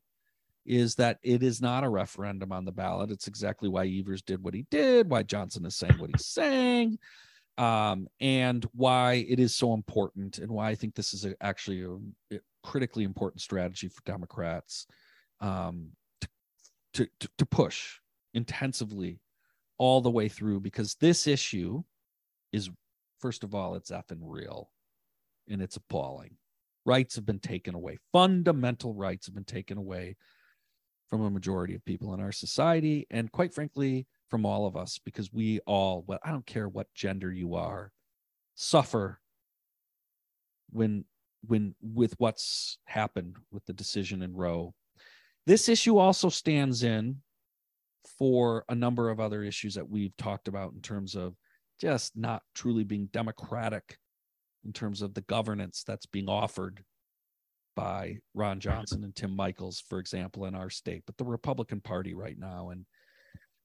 is 0.66 0.96
that 0.96 1.18
it 1.24 1.44
is 1.44 1.62
not 1.62 1.84
a 1.84 1.90
referendum 1.90 2.52
on 2.52 2.66
the 2.66 2.72
ballot. 2.72 3.12
It's 3.12 3.28
exactly 3.28 3.70
why 3.70 3.88
Evers 3.88 4.22
did 4.22 4.44
what 4.44 4.54
he 4.54 4.66
did, 4.70 5.10
why 5.10 5.24
Johnson 5.24 5.66
is 5.66 5.76
saying 5.76 5.98
what 5.98 6.12
he's 6.14 6.28
saying, 6.28 7.00
um, 7.58 8.08
and 8.20 8.66
why 8.74 9.26
it 9.28 9.40
is 9.40 9.56
so 9.56 9.74
important, 9.74 10.38
and 10.38 10.52
why 10.52 10.70
I 10.70 10.76
think 10.76 10.96
this 10.96 11.14
is 11.14 11.26
a, 11.26 11.36
actually 11.42 11.84
a, 12.32 12.40
critically 12.64 13.04
important 13.04 13.42
strategy 13.42 13.88
for 13.88 14.02
Democrats 14.06 14.86
um, 15.40 15.90
to, 16.94 17.08
to, 17.20 17.30
to 17.38 17.46
push 17.46 17.98
intensively 18.34 19.20
all 19.78 20.02
the 20.02 20.12
way 20.12 20.30
through 20.30 20.60
because 20.60 20.96
this 20.96 21.26
issue 21.26 21.82
is, 22.54 22.70
first 23.20 23.44
of 23.44 23.56
all, 23.56 23.76
it's 23.76 23.90
effing 23.90 24.20
real 24.22 24.70
and 25.50 25.62
it's 25.62 25.76
appalling. 25.76 26.38
Rights 26.86 27.16
have 27.16 27.26
been 27.26 27.40
taken 27.40 27.74
away, 27.74 27.98
fundamental 28.12 28.94
rights 28.94 29.26
have 29.26 29.36
been 29.36 29.44
taken 29.44 29.78
away 29.78 30.18
from 31.12 31.22
a 31.22 31.30
majority 31.30 31.76
of 31.76 31.86
people 31.86 32.16
in 32.16 32.20
our 32.20 32.32
society 32.32 33.06
and 33.12 33.32
quite 33.32 33.54
frankly 33.54 34.08
from 34.30 34.48
all 34.48 34.66
of 34.66 34.76
us 34.76 35.00
because 35.06 35.32
we 35.32 35.60
all 35.68 36.04
well 36.08 36.20
i 36.24 36.32
don't 36.32 36.48
care 36.48 36.68
what 36.68 36.88
gender 36.96 37.32
you 37.32 37.54
are 37.54 37.92
suffer 38.56 39.20
when 40.72 41.06
when 41.48 41.76
with 41.82 42.14
what's 42.18 42.78
happened 42.86 43.36
with 43.52 43.66
the 43.66 43.74
decision 43.74 44.22
in 44.22 44.36
roe. 44.36 44.74
This 45.48 45.70
issue 45.70 45.98
also 45.98 46.30
stands 46.30 46.84
in 46.84 47.18
for 48.20 48.64
a 48.70 48.76
number 48.76 49.10
of 49.10 49.20
other 49.20 49.44
issues 49.44 49.76
that 49.76 49.90
we've 49.90 50.16
talked 50.18 50.48
about 50.48 50.74
in 50.74 50.82
terms 50.82 51.16
of 51.16 51.36
just 51.80 52.16
not 52.16 52.44
truly 52.54 52.84
being 52.84 53.08
democratic 53.08 53.98
in 54.66 54.72
terms 54.72 55.02
of 55.02 55.16
the 55.16 55.22
governance 55.22 55.84
that's 55.86 56.06
being 56.06 56.30
offered 56.30 56.84
by 57.76 58.18
Ron 58.34 58.60
Johnson 58.60 59.04
and 59.04 59.16
Tim 59.16 59.36
Michels, 59.36 59.84
for 59.88 60.00
example, 60.00 60.46
in 60.46 60.56
our 60.56 60.70
state, 60.70 61.04
but 61.06 61.18
the 61.18 61.26
Republican 61.26 61.82
Party 61.82 62.14
right 62.14 62.38
now, 62.38 62.70
and 62.70 62.86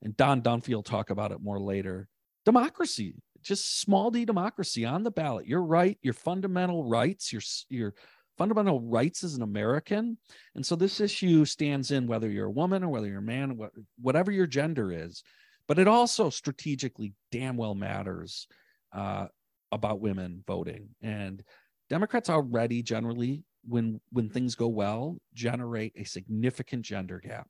and 0.02 0.16
Don 0.16 0.42
will 0.68 0.82
talk 0.82 1.10
about 1.10 1.32
it 1.32 1.42
more 1.42 1.58
later. 1.58 2.08
Democracy, 2.44 3.14
just 3.42 3.80
small 3.80 4.10
d 4.10 4.24
democracy 4.24 4.84
on 4.84 5.02
the 5.02 5.10
ballot. 5.10 5.46
Your 5.46 5.62
right, 5.62 5.98
your 6.02 6.14
fundamental 6.14 6.88
rights, 6.88 7.32
your 7.32 7.42
your 7.68 7.94
fundamental 8.38 8.80
rights 8.80 9.24
as 9.24 9.34
an 9.34 9.42
American. 9.42 10.18
And 10.54 10.64
so 10.64 10.76
this 10.76 11.00
issue 11.00 11.44
stands 11.44 11.90
in 11.90 12.06
whether 12.06 12.30
you're 12.30 12.46
a 12.46 12.50
woman 12.50 12.84
or 12.84 12.88
whether 12.88 13.06
you're 13.06 13.18
a 13.18 13.22
man, 13.22 13.58
whatever 14.00 14.30
your 14.30 14.46
gender 14.46 14.92
is. 14.92 15.22
But 15.68 15.78
it 15.78 15.88
also 15.88 16.30
strategically 16.30 17.14
damn 17.32 17.56
well 17.56 17.74
matters 17.74 18.46
uh, 18.92 19.26
about 19.72 20.00
women 20.00 20.44
voting. 20.46 20.90
And 21.02 21.42
Democrats 21.88 22.30
already 22.30 22.82
generally 22.82 23.42
when 23.66 24.00
when 24.10 24.28
things 24.28 24.54
go 24.54 24.68
well 24.68 25.18
generate 25.34 25.92
a 25.96 26.04
significant 26.04 26.82
gender 26.82 27.20
gap. 27.20 27.48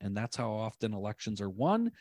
And 0.00 0.16
that's 0.16 0.36
how 0.36 0.50
often 0.50 0.92
elections 0.92 1.40
are 1.40 1.50
won. 1.50 1.92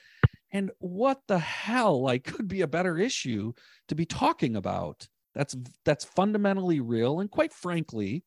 And 0.52 0.72
what 0.80 1.22
the 1.28 1.40
hell 1.40 2.02
like 2.02 2.24
could 2.36 2.48
be 2.48 2.62
a 2.62 2.68
better 2.68 2.98
issue 2.98 3.54
to 3.88 3.96
be 3.96 4.06
talking 4.06 4.56
about 4.56 5.08
that's 5.36 5.56
that's 5.84 6.06
fundamentally 6.06 6.80
real 6.80 7.20
and 7.20 7.32
quite 7.32 7.52
frankly 7.52 8.24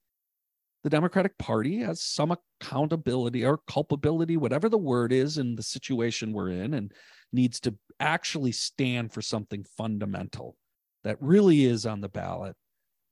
the 0.83 0.91
democratic 0.91 1.39
party 1.39 1.79
has 1.79 2.03
some 2.03 2.37
accountability 2.61 3.45
or 3.45 3.61
culpability 3.69 4.37
whatever 4.37 4.69
the 4.69 4.77
word 4.77 5.13
is 5.13 5.39
in 5.39 5.55
the 5.55 5.63
situation 5.63 6.33
we're 6.33 6.51
in 6.51 6.75
and 6.75 6.93
needs 7.33 7.61
to 7.61 7.73
actually 8.01 8.51
stand 8.51 9.13
for 9.13 9.23
something 9.23 9.65
fundamental 9.77 10.57
that 11.05 11.17
really 11.21 11.65
is 11.65 11.87
on 11.87 12.01
the 12.01 12.09
ballot 12.09 12.57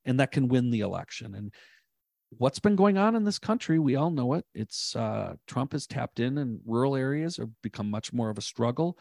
and 0.04 0.20
that 0.20 0.32
can 0.32 0.48
win 0.48 0.70
the 0.70 0.80
election. 0.80 1.34
And 1.34 1.52
what's 2.38 2.58
been 2.58 2.76
going 2.76 2.98
on 2.98 3.16
in 3.16 3.24
this 3.24 3.38
country 3.38 3.78
we 3.78 3.96
all 3.96 4.10
know 4.10 4.34
it. 4.34 4.44
It's 4.54 4.94
uh, 4.96 5.34
trump 5.46 5.72
has 5.72 5.86
tapped 5.86 6.20
in 6.20 6.38
and 6.38 6.60
rural 6.66 6.96
areas 6.96 7.36
have 7.36 7.50
become 7.62 7.90
much 7.90 8.12
more 8.12 8.30
of 8.30 8.38
a 8.38 8.42
struggle. 8.42 8.98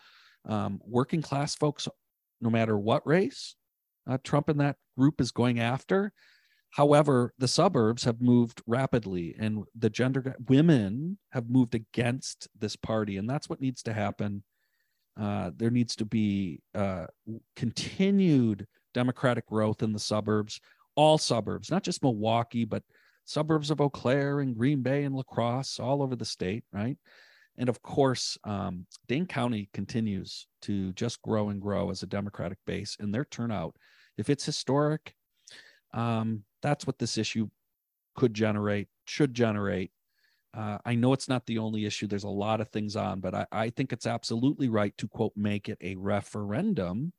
Um, 0.48 0.82
working 0.86 1.22
class 1.22 1.56
folks 1.56 1.88
no 2.42 2.50
matter 2.50 2.78
what 2.78 3.06
race 3.08 3.56
uh, 4.10 4.18
trump 4.24 4.50
and 4.50 4.60
that 4.60 4.78
group 4.98 5.22
is 5.22 5.32
going 5.32 5.60
after. 5.60 6.12
However 6.72 7.34
the 7.38 7.48
suburbs 7.48 8.04
have 8.04 8.22
moved 8.22 8.62
rapidly 8.66 9.36
and 9.40 9.64
the 9.78 9.90
gender 9.90 10.36
women 10.48 11.18
have 11.32 11.50
moved 11.50 11.76
against 11.76 12.48
this 12.60 12.76
party 12.76 13.18
and 13.18 13.30
that's 13.30 13.50
what 13.50 13.62
needs 13.62 13.84
to 13.84 13.94
happen. 13.94 14.44
Uh, 15.20 15.52
there 15.56 15.70
needs 15.70 15.96
to 15.96 16.06
be 16.06 16.62
uh, 16.74 17.06
continued 17.56 18.66
democratic 18.94 19.46
growth 19.46 19.84
in 19.84 19.94
the 19.94 20.00
suburbs 20.00 20.60
all 20.96 21.18
suburbs 21.18 21.72
not 21.72 21.84
just 21.84 22.04
milwaukee 22.04 22.66
but 22.66 22.84
suburbs 23.26 23.72
of 23.72 23.82
Eau 23.82 23.90
Claire 23.90 24.40
and 24.40 24.58
Green 24.58 24.82
Bay 24.82 25.04
and 25.04 25.16
La 25.16 25.24
Crosse, 25.24 25.80
all 25.80 26.02
over 26.02 26.16
the 26.16 26.26
state, 26.26 26.64
right? 26.72 26.98
And 27.58 27.70
of 27.70 27.82
course, 27.82 28.38
um, 28.44 28.86
Dane 29.08 29.28
County 29.28 29.70
continues 29.74 30.48
to 30.64 30.92
just 30.94 31.22
grow 31.22 31.50
and 31.50 31.62
grow 31.62 31.92
as 31.92 32.04
a 32.04 32.08
Democratic 32.08 32.58
base, 32.66 32.98
and 33.00 33.14
their 33.14 33.26
turnout, 33.26 33.76
if 34.18 34.30
it's 34.30 34.46
historic, 34.46 35.14
um, 35.94 36.44
that's 36.62 36.88
what 36.88 36.98
this 36.98 37.18
issue 37.18 37.48
could 38.16 38.34
generate, 38.34 38.88
should 39.06 39.34
generate. 39.34 39.92
Uh, 40.56 40.78
I 40.86 40.96
know 40.96 41.14
it's 41.14 41.30
not 41.30 41.46
the 41.46 41.58
only 41.58 41.86
issue. 41.86 42.08
There's 42.08 42.24
a 42.24 42.30
lot 42.30 42.62
of 42.62 42.70
things 42.70 42.96
on, 42.96 43.20
but 43.20 43.34
I, 43.34 43.46
I 43.52 43.70
think 43.70 43.92
it's 43.92 44.06
absolutely 44.06 44.70
right 44.70 44.96
to 44.98 45.08
quote 45.08 45.34
make 45.36 45.68
it 45.68 45.80
a 45.82 45.96
referendum 45.96 47.12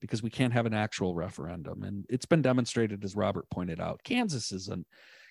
because 0.00 0.20
we 0.22 0.30
can't 0.30 0.52
have 0.52 0.66
an 0.66 0.74
actual 0.74 1.14
referendum. 1.14 1.84
And 1.84 2.04
it's 2.08 2.26
been 2.26 2.42
demonstrated, 2.42 3.04
as 3.04 3.14
Robert 3.14 3.48
pointed 3.50 3.80
out. 3.80 4.02
Kansas 4.02 4.50
isn't 4.50 4.84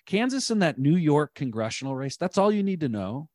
Kansas 0.06 0.50
in 0.50 0.58
that 0.60 0.78
New 0.78 0.96
York 0.96 1.34
congressional 1.34 1.94
race, 1.94 2.16
that's 2.16 2.38
all 2.38 2.52
you 2.52 2.62
need 2.62 2.80
to 2.80 2.88
know 2.88 3.28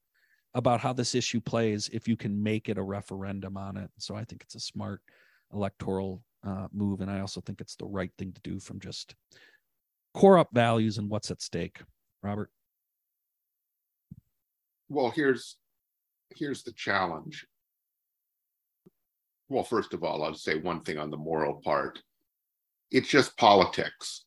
about 0.54 0.80
how 0.80 0.94
this 0.94 1.16
issue 1.16 1.40
plays 1.40 1.90
if 1.94 2.08
you 2.08 2.18
can 2.18 2.42
make 2.42 2.68
it 2.68 2.78
a 2.78 2.84
referendum 2.84 3.58
on 3.58 3.78
it. 3.78 3.90
So 4.00 4.16
I 4.16 4.24
think 4.24 4.42
it's 4.44 4.56
a 4.56 4.60
smart 4.60 5.02
electoral 5.54 6.24
uh, 6.46 6.68
move. 6.74 7.02
And 7.02 7.12
I 7.12 7.20
also 7.20 7.42
think 7.42 7.62
it's 7.62 7.76
the 7.76 7.86
right 7.86 8.12
thing 8.18 8.34
to 8.34 8.42
do 8.42 8.60
from 8.60 8.80
just 8.80 9.16
core 10.14 10.38
up 10.38 10.50
values 10.52 10.98
and 10.98 11.10
what's 11.10 11.32
at 11.32 11.42
stake. 11.42 11.80
Robert? 12.24 12.50
Well, 14.90 15.12
here's 15.12 15.58
here's 16.36 16.64
the 16.64 16.74
challenge. 16.74 17.46
Well, 19.50 19.64
first 19.64 19.94
of 19.94 20.04
all, 20.04 20.24
I'll 20.24 20.34
say 20.34 20.58
one 20.58 20.82
thing 20.82 20.98
on 20.98 21.12
the 21.12 21.18
moral 21.18 21.62
part. 21.64 22.02
It's 22.92 23.08
just 23.08 23.38
politics 23.38 24.26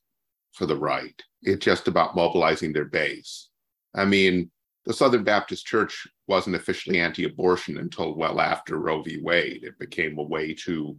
for 0.53 0.67
the 0.67 0.77
right. 0.77 1.21
It's 1.43 1.65
just 1.65 1.89
about 1.89 2.17
mobilizing 2.17 2.73
their 2.73 2.85
base. 2.85 3.49
I 3.95 4.05
mean, 4.05 4.51
the 4.85 4.93
Southern 4.93 5.25
Baptist 5.25 5.67
Church 5.67 6.07
wasn't 6.27 6.57
officially 6.57 7.01
anti 7.01 7.25
abortion 7.25 7.79
until 7.79 8.15
well 8.15 8.41
after 8.41 8.79
Roe 8.79 9.03
v. 9.03 9.21
Wade. 9.23 9.65
It 9.65 9.79
became 9.79 10.19
a 10.19 10.23
way 10.23 10.55
to 10.65 10.97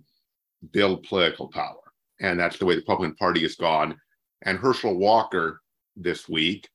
build 0.72 1.04
political 1.04 1.48
power. 1.48 1.78
And 2.20 2.40
that's 2.40 2.58
the 2.58 2.66
way 2.66 2.76
the 2.76 2.82
Republican 2.82 3.16
Party 3.16 3.42
has 3.42 3.56
gone. 3.56 3.98
And 4.44 4.58
Herschel 4.58 4.98
Walker 4.98 5.62
this 5.96 6.30
week, 6.30 6.70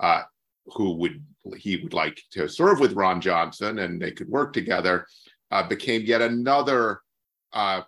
uh, 0.00 0.22
who 0.66 0.92
would 0.94 1.24
he 1.56 1.78
would 1.78 1.92
like 1.92 2.22
to 2.30 2.48
serve 2.48 2.78
with 2.78 2.92
Ron 2.92 3.20
Johnson 3.20 3.80
and 3.80 4.00
they 4.00 4.12
could 4.12 4.28
work 4.28 4.52
together, 4.52 5.06
uh, 5.50 5.66
became 5.66 6.02
yet 6.02 6.22
another 6.22 7.00
uh, 7.52 7.82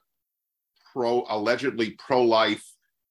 pro 0.93 1.25
allegedly 1.29 1.93
pro-life, 1.93 2.65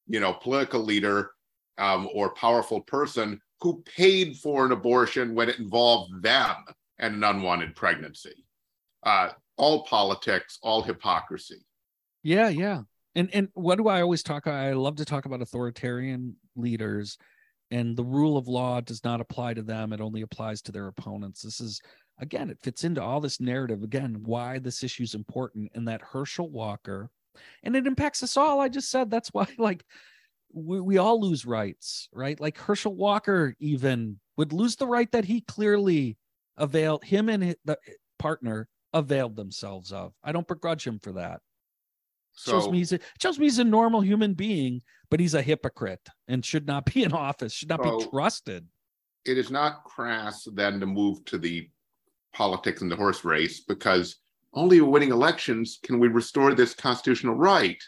you 0.07 0.19
know, 0.19 0.33
political 0.33 0.81
leader 0.81 1.31
um, 1.77 2.09
or 2.13 2.33
powerful 2.33 2.81
person 2.81 3.39
who 3.61 3.83
paid 3.95 4.37
for 4.37 4.65
an 4.65 4.71
abortion 4.71 5.35
when 5.35 5.49
it 5.49 5.59
involved 5.59 6.21
them 6.21 6.55
and 6.99 7.15
an 7.15 7.23
unwanted 7.23 7.75
pregnancy. 7.75 8.45
Uh, 9.03 9.29
all 9.57 9.83
politics, 9.85 10.59
all 10.61 10.81
hypocrisy. 10.81 11.65
Yeah, 12.23 12.49
yeah. 12.49 12.81
And 13.15 13.29
and 13.33 13.49
what 13.53 13.77
do 13.77 13.87
I 13.87 14.01
always 14.01 14.23
talk? 14.23 14.47
I 14.47 14.73
love 14.73 14.95
to 14.95 15.05
talk 15.05 15.25
about 15.25 15.41
authoritarian 15.41 16.35
leaders, 16.55 17.17
and 17.69 17.95
the 17.95 18.03
rule 18.03 18.37
of 18.37 18.47
law 18.47 18.81
does 18.81 19.03
not 19.03 19.21
apply 19.21 19.53
to 19.53 19.61
them. 19.61 19.93
It 19.93 20.01
only 20.01 20.21
applies 20.21 20.61
to 20.63 20.71
their 20.71 20.87
opponents. 20.87 21.41
This 21.41 21.61
is 21.61 21.79
again, 22.19 22.49
it 22.49 22.59
fits 22.61 22.83
into 22.83 23.01
all 23.01 23.19
this 23.19 23.39
narrative 23.39 23.83
again, 23.83 24.17
why 24.23 24.59
this 24.59 24.83
issue 24.83 25.03
is 25.03 25.15
important 25.15 25.71
and 25.75 25.87
that 25.87 26.01
Herschel 26.01 26.49
Walker, 26.49 27.09
and 27.63 27.75
it 27.75 27.87
impacts 27.87 28.23
us 28.23 28.37
all. 28.37 28.59
I 28.59 28.69
just 28.69 28.89
said 28.89 29.09
that's 29.09 29.29
why, 29.29 29.47
like, 29.57 29.83
we, 30.53 30.79
we 30.79 30.97
all 30.97 31.19
lose 31.19 31.45
rights, 31.45 32.07
right? 32.13 32.39
Like 32.39 32.57
Herschel 32.57 32.95
Walker 32.95 33.55
even 33.59 34.19
would 34.37 34.53
lose 34.53 34.75
the 34.75 34.87
right 34.87 35.11
that 35.11 35.25
he 35.25 35.41
clearly 35.41 36.17
availed 36.57 37.03
him 37.03 37.29
and 37.29 37.43
his, 37.43 37.55
the 37.65 37.77
partner 38.19 38.67
availed 38.93 39.35
themselves 39.35 39.91
of. 39.91 40.13
I 40.23 40.31
don't 40.31 40.47
begrudge 40.47 40.85
him 40.85 40.99
for 40.99 41.13
that. 41.13 41.41
So, 42.33 42.51
shows 42.51 42.69
me 42.69 42.79
he's 42.79 42.93
a, 42.93 42.99
shows 43.21 43.37
me 43.37 43.45
he's 43.45 43.59
a 43.59 43.63
normal 43.63 44.01
human 44.01 44.33
being, 44.33 44.81
but 45.09 45.19
he's 45.19 45.33
a 45.33 45.41
hypocrite 45.41 46.07
and 46.27 46.43
should 46.43 46.65
not 46.65 46.85
be 46.85 47.03
in 47.03 47.13
office, 47.13 47.53
should 47.53 47.69
not 47.69 47.83
so 47.83 47.99
be 47.99 48.05
trusted. 48.05 48.67
It 49.25 49.37
is 49.37 49.51
not 49.51 49.83
crass 49.83 50.47
then 50.53 50.79
to 50.79 50.85
move 50.85 51.23
to 51.25 51.37
the 51.37 51.69
politics 52.33 52.81
and 52.81 52.91
the 52.91 52.95
horse 52.95 53.23
race 53.23 53.61
because 53.61 54.17
only 54.53 54.81
winning 54.81 55.11
elections 55.11 55.79
can 55.83 55.99
we 55.99 56.07
restore 56.07 56.53
this 56.53 56.73
constitutional 56.73 57.35
right. 57.35 57.81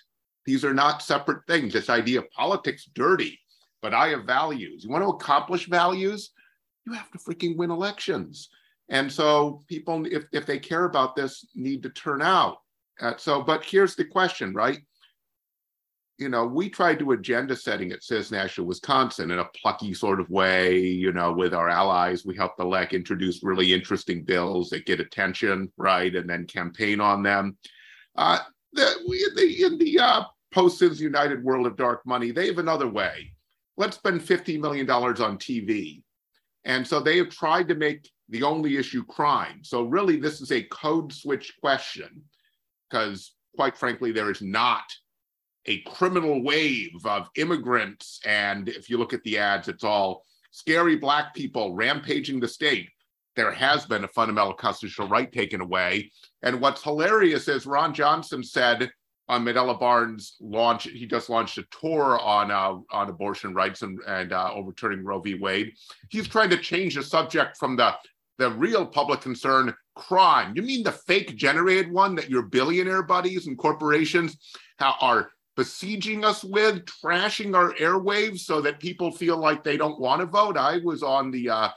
These 0.46 0.64
are 0.64 0.74
not 0.74 1.02
separate 1.02 1.46
things. 1.48 1.74
This 1.74 1.90
idea 1.90 2.20
of 2.20 2.32
politics 2.32 2.90
dirty, 2.94 3.40
but 3.82 3.94
I 3.94 4.10
have 4.10 4.26
values. 4.26 4.84
You 4.84 4.90
want 4.90 5.04
to 5.04 5.10
accomplish 5.10 5.68
values? 5.68 6.32
You 6.86 6.94
have 6.94 7.10
to 7.12 7.18
freaking 7.18 7.58
win 7.58 7.72
elections. 7.72 8.50
And 8.90 9.12
so 9.12 9.62
people, 9.68 10.06
if, 10.06 10.26
if 10.32 10.46
they 10.46 10.60
care 10.60 10.86
about 10.86 11.16
this, 11.16 11.46
need 11.56 11.82
to 11.84 11.90
turn 11.90 12.22
out. 12.22 12.58
Uh, 13.02 13.14
so, 13.18 13.42
but 13.42 13.64
here's 13.64 13.96
the 13.96 14.06
question, 14.06 14.54
right? 14.54 14.80
You 16.18 16.30
know, 16.30 16.46
we 16.46 16.70
tried 16.70 17.00
to 17.00 17.12
agenda 17.12 17.56
setting 17.56 17.92
at 17.92 18.04
Citizen 18.04 18.38
National 18.38 18.68
Wisconsin 18.68 19.32
in 19.32 19.40
a 19.40 19.50
plucky 19.62 19.94
sort 19.94 20.22
of 20.22 20.30
way, 20.30 20.80
you 20.80 21.12
know, 21.12 21.34
with 21.34 21.54
our 21.54 21.68
allies. 21.68 22.26
We 22.26 22.38
helped 22.38 22.58
the 22.58 22.64
LEC 22.64 22.92
introduce 22.92 23.44
really 23.44 23.74
interesting 23.74 24.24
bills 24.24 24.70
that 24.70 24.86
get 24.86 25.02
attention, 25.02 25.72
right? 25.76 26.16
And 26.16 26.30
then 26.30 26.46
campaign 26.46 27.02
on 27.02 27.22
them. 27.22 27.58
Uh, 28.16 28.40
the, 28.72 28.94
we, 29.10 29.26
in 29.26 29.36
the, 29.36 29.64
in 29.64 29.78
the 29.78 30.00
uh, 30.00 30.24
post-Citizens 30.56 31.02
United 31.02 31.44
world 31.44 31.68
of 31.68 31.76
dark 31.76 32.06
money, 32.06 32.32
they 32.32 32.48
have 32.48 32.58
another 32.58 32.88
way. 32.88 33.32
Let's 33.78 33.98
spend 33.98 34.22
$50 34.22 34.60
million 34.60 34.90
on 34.90 35.38
TV. 35.38 36.02
And 36.64 36.88
so 36.88 37.00
they 37.00 37.18
have 37.18 37.30
tried 37.30 37.68
to 37.68 37.76
make 37.76 38.10
the 38.30 38.42
only 38.42 38.78
issue 38.78 39.04
crime. 39.06 39.60
So 39.64 39.84
really, 39.84 40.16
this 40.16 40.42
is 40.42 40.52
a 40.52 40.64
code 40.64 41.14
switch 41.14 41.54
question 41.62 42.24
because 42.90 43.34
quite 43.56 43.78
frankly, 43.78 44.12
there 44.12 44.32
is 44.32 44.42
not 44.42 44.84
a 45.66 45.82
criminal 45.82 46.44
wave 46.44 47.06
of 47.06 47.30
immigrants. 47.36 48.20
And 48.26 48.70
if 48.70 48.90
you 48.90 48.98
look 48.98 49.14
at 49.14 49.24
the 49.24 49.38
ads, 49.38 49.68
it's 49.68 49.84
all 49.84 50.24
scary 50.52 50.96
black 50.96 51.34
people 51.36 51.74
rampaging 51.74 52.40
the 52.40 52.48
state. 52.48 52.90
There 53.36 53.52
has 53.52 53.86
been 53.86 54.06
a 54.06 54.10
fundamental 54.10 54.54
constitutional 54.54 55.10
right 55.10 55.32
taken 55.32 55.60
away. 55.60 56.12
And 56.44 56.62
what's 56.62 56.84
hilarious 56.84 57.48
is 57.48 57.66
Ron 57.66 57.94
Johnson 57.94 58.44
said 58.44 58.90
on 59.28 59.44
Mandela 59.44 59.80
Barnes' 59.80 60.36
launch, 60.40 60.84
he 60.84 61.06
just 61.08 61.30
launched 61.30 61.58
a 61.58 61.66
tour 61.82 62.20
on 62.20 62.52
uh, 62.52 62.78
on 62.92 63.10
abortion 63.10 63.54
rights 63.54 63.82
and, 63.82 64.00
and 64.08 64.34
uh, 64.34 64.52
overturning 64.54 65.04
Roe 65.04 65.20
v. 65.20 65.36
Wade. 65.36 65.74
He's 66.10 66.28
trying 66.28 66.52
to 66.52 66.58
change 66.58 66.96
the 66.96 67.04
subject 67.04 67.58
from 67.58 67.76
the 67.76 67.96
the 68.38 68.52
real 68.52 68.86
public 68.86 69.22
concern 69.22 69.74
crime. 69.96 70.54
You 70.56 70.62
mean 70.62 70.84
the 70.84 70.92
fake 70.92 71.36
generated 71.36 71.92
one 71.92 72.16
that 72.16 72.30
your 72.30 72.44
billionaire 72.44 73.04
buddies 73.04 73.48
and 73.48 73.58
corporations 73.58 74.38
are 74.80 75.32
besieging 75.56 76.26
us 76.26 76.44
with, 76.44 76.86
trashing 76.86 77.56
our 77.56 77.74
airwaves 77.76 78.40
so 78.40 78.62
that 78.62 78.80
people 78.80 79.12
feel 79.12 79.38
like 79.38 79.64
they 79.64 79.78
don't 79.78 80.00
want 80.00 80.20
to 80.20 80.26
vote? 80.26 80.58
I 80.58 80.80
was 80.84 81.02
on 81.02 81.32
the 81.32 81.50
uh, 81.50 81.70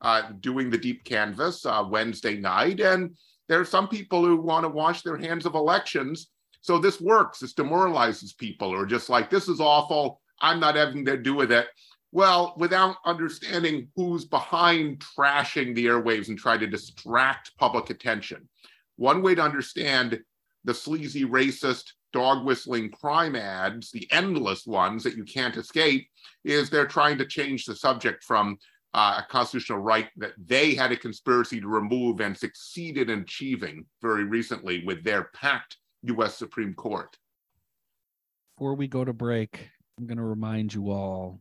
uh, 0.00 0.22
doing 0.40 0.70
the 0.70 0.78
deep 0.78 1.04
canvass 1.04 1.64
uh, 1.64 1.84
Wednesday 1.88 2.36
night, 2.36 2.80
and 2.80 3.16
there 3.48 3.60
are 3.60 3.64
some 3.64 3.88
people 3.88 4.24
who 4.24 4.36
want 4.36 4.64
to 4.64 4.68
wash 4.68 5.02
their 5.02 5.16
hands 5.16 5.46
of 5.46 5.54
elections. 5.54 6.28
So 6.60 6.78
this 6.78 7.00
works. 7.00 7.40
This 7.40 7.54
demoralizes 7.54 8.32
people, 8.32 8.68
or 8.68 8.86
just 8.86 9.08
like 9.08 9.30
this 9.30 9.48
is 9.48 9.60
awful. 9.60 10.20
I'm 10.40 10.60
not 10.60 10.76
having 10.76 11.04
to 11.06 11.16
do 11.16 11.34
with 11.34 11.52
it. 11.52 11.66
Well, 12.12 12.54
without 12.56 12.96
understanding 13.04 13.88
who's 13.94 14.24
behind 14.24 15.04
trashing 15.16 15.74
the 15.74 15.86
airwaves 15.86 16.28
and 16.28 16.38
trying 16.38 16.60
to 16.60 16.66
distract 16.66 17.56
public 17.56 17.90
attention. 17.90 18.48
One 18.96 19.22
way 19.22 19.34
to 19.34 19.42
understand 19.42 20.20
the 20.64 20.74
sleazy, 20.74 21.24
racist, 21.24 21.92
dog 22.12 22.44
whistling 22.44 22.90
crime 22.90 23.36
ads, 23.36 23.90
the 23.90 24.08
endless 24.10 24.66
ones 24.66 25.04
that 25.04 25.16
you 25.16 25.24
can't 25.24 25.56
escape, 25.56 26.08
is 26.44 26.68
they're 26.68 26.86
trying 26.86 27.18
to 27.18 27.26
change 27.26 27.64
the 27.64 27.76
subject 27.76 28.24
from 28.24 28.58
uh, 28.92 29.20
a 29.20 29.26
constitutional 29.30 29.78
right 29.78 30.08
that 30.16 30.32
they 30.44 30.74
had 30.74 30.90
a 30.90 30.96
conspiracy 30.96 31.60
to 31.60 31.68
remove 31.68 32.20
and 32.20 32.36
succeeded 32.36 33.08
in 33.08 33.20
achieving 33.20 33.86
very 34.02 34.24
recently 34.24 34.84
with 34.84 35.04
their 35.04 35.30
packed 35.34 35.76
US 36.04 36.36
Supreme 36.36 36.74
Court. 36.74 37.16
Before 38.56 38.74
we 38.74 38.88
go 38.88 39.04
to 39.04 39.12
break, 39.12 39.70
I'm 39.98 40.06
going 40.06 40.18
to 40.18 40.24
remind 40.24 40.74
you 40.74 40.90
all 40.90 41.40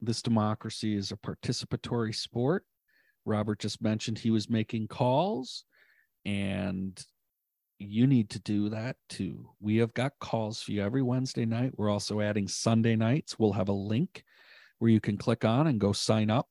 this 0.00 0.22
democracy 0.22 0.96
is 0.96 1.12
a 1.12 1.16
participatory 1.16 2.14
sport. 2.14 2.64
Robert 3.24 3.58
just 3.58 3.82
mentioned 3.82 4.18
he 4.18 4.30
was 4.30 4.48
making 4.48 4.88
calls, 4.88 5.64
and 6.24 7.04
you 7.78 8.06
need 8.06 8.30
to 8.30 8.40
do 8.40 8.68
that 8.70 8.96
too. 9.08 9.50
We 9.60 9.76
have 9.78 9.92
got 9.94 10.12
calls 10.20 10.62
for 10.62 10.72
you 10.72 10.82
every 10.82 11.02
Wednesday 11.02 11.44
night. 11.44 11.72
We're 11.76 11.90
also 11.90 12.20
adding 12.20 12.48
Sunday 12.48 12.96
nights. 12.96 13.38
We'll 13.38 13.52
have 13.52 13.68
a 13.68 13.72
link 13.72 14.24
where 14.78 14.90
you 14.90 15.00
can 15.00 15.16
click 15.16 15.44
on 15.44 15.66
and 15.66 15.80
go 15.80 15.92
sign 15.92 16.30
up. 16.30 16.48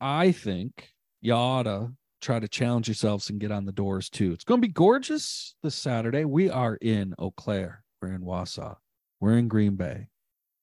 I 0.00 0.32
think 0.32 0.88
you 1.20 1.34
ought 1.34 1.64
to 1.64 1.92
try 2.22 2.38
to 2.38 2.48
challenge 2.48 2.88
yourselves 2.88 3.28
and 3.28 3.40
get 3.40 3.50
on 3.50 3.66
the 3.66 3.72
doors 3.72 4.08
too. 4.08 4.32
It's 4.32 4.44
going 4.44 4.60
to 4.60 4.66
be 4.66 4.72
gorgeous 4.72 5.56
this 5.62 5.74
Saturday. 5.74 6.24
We 6.24 6.48
are 6.48 6.76
in 6.76 7.14
Eau 7.18 7.32
Claire, 7.32 7.82
we're 8.00 8.12
in 8.14 8.22
Wausau, 8.22 8.76
we're 9.20 9.36
in 9.36 9.48
Green 9.48 9.74
Bay, 9.74 10.08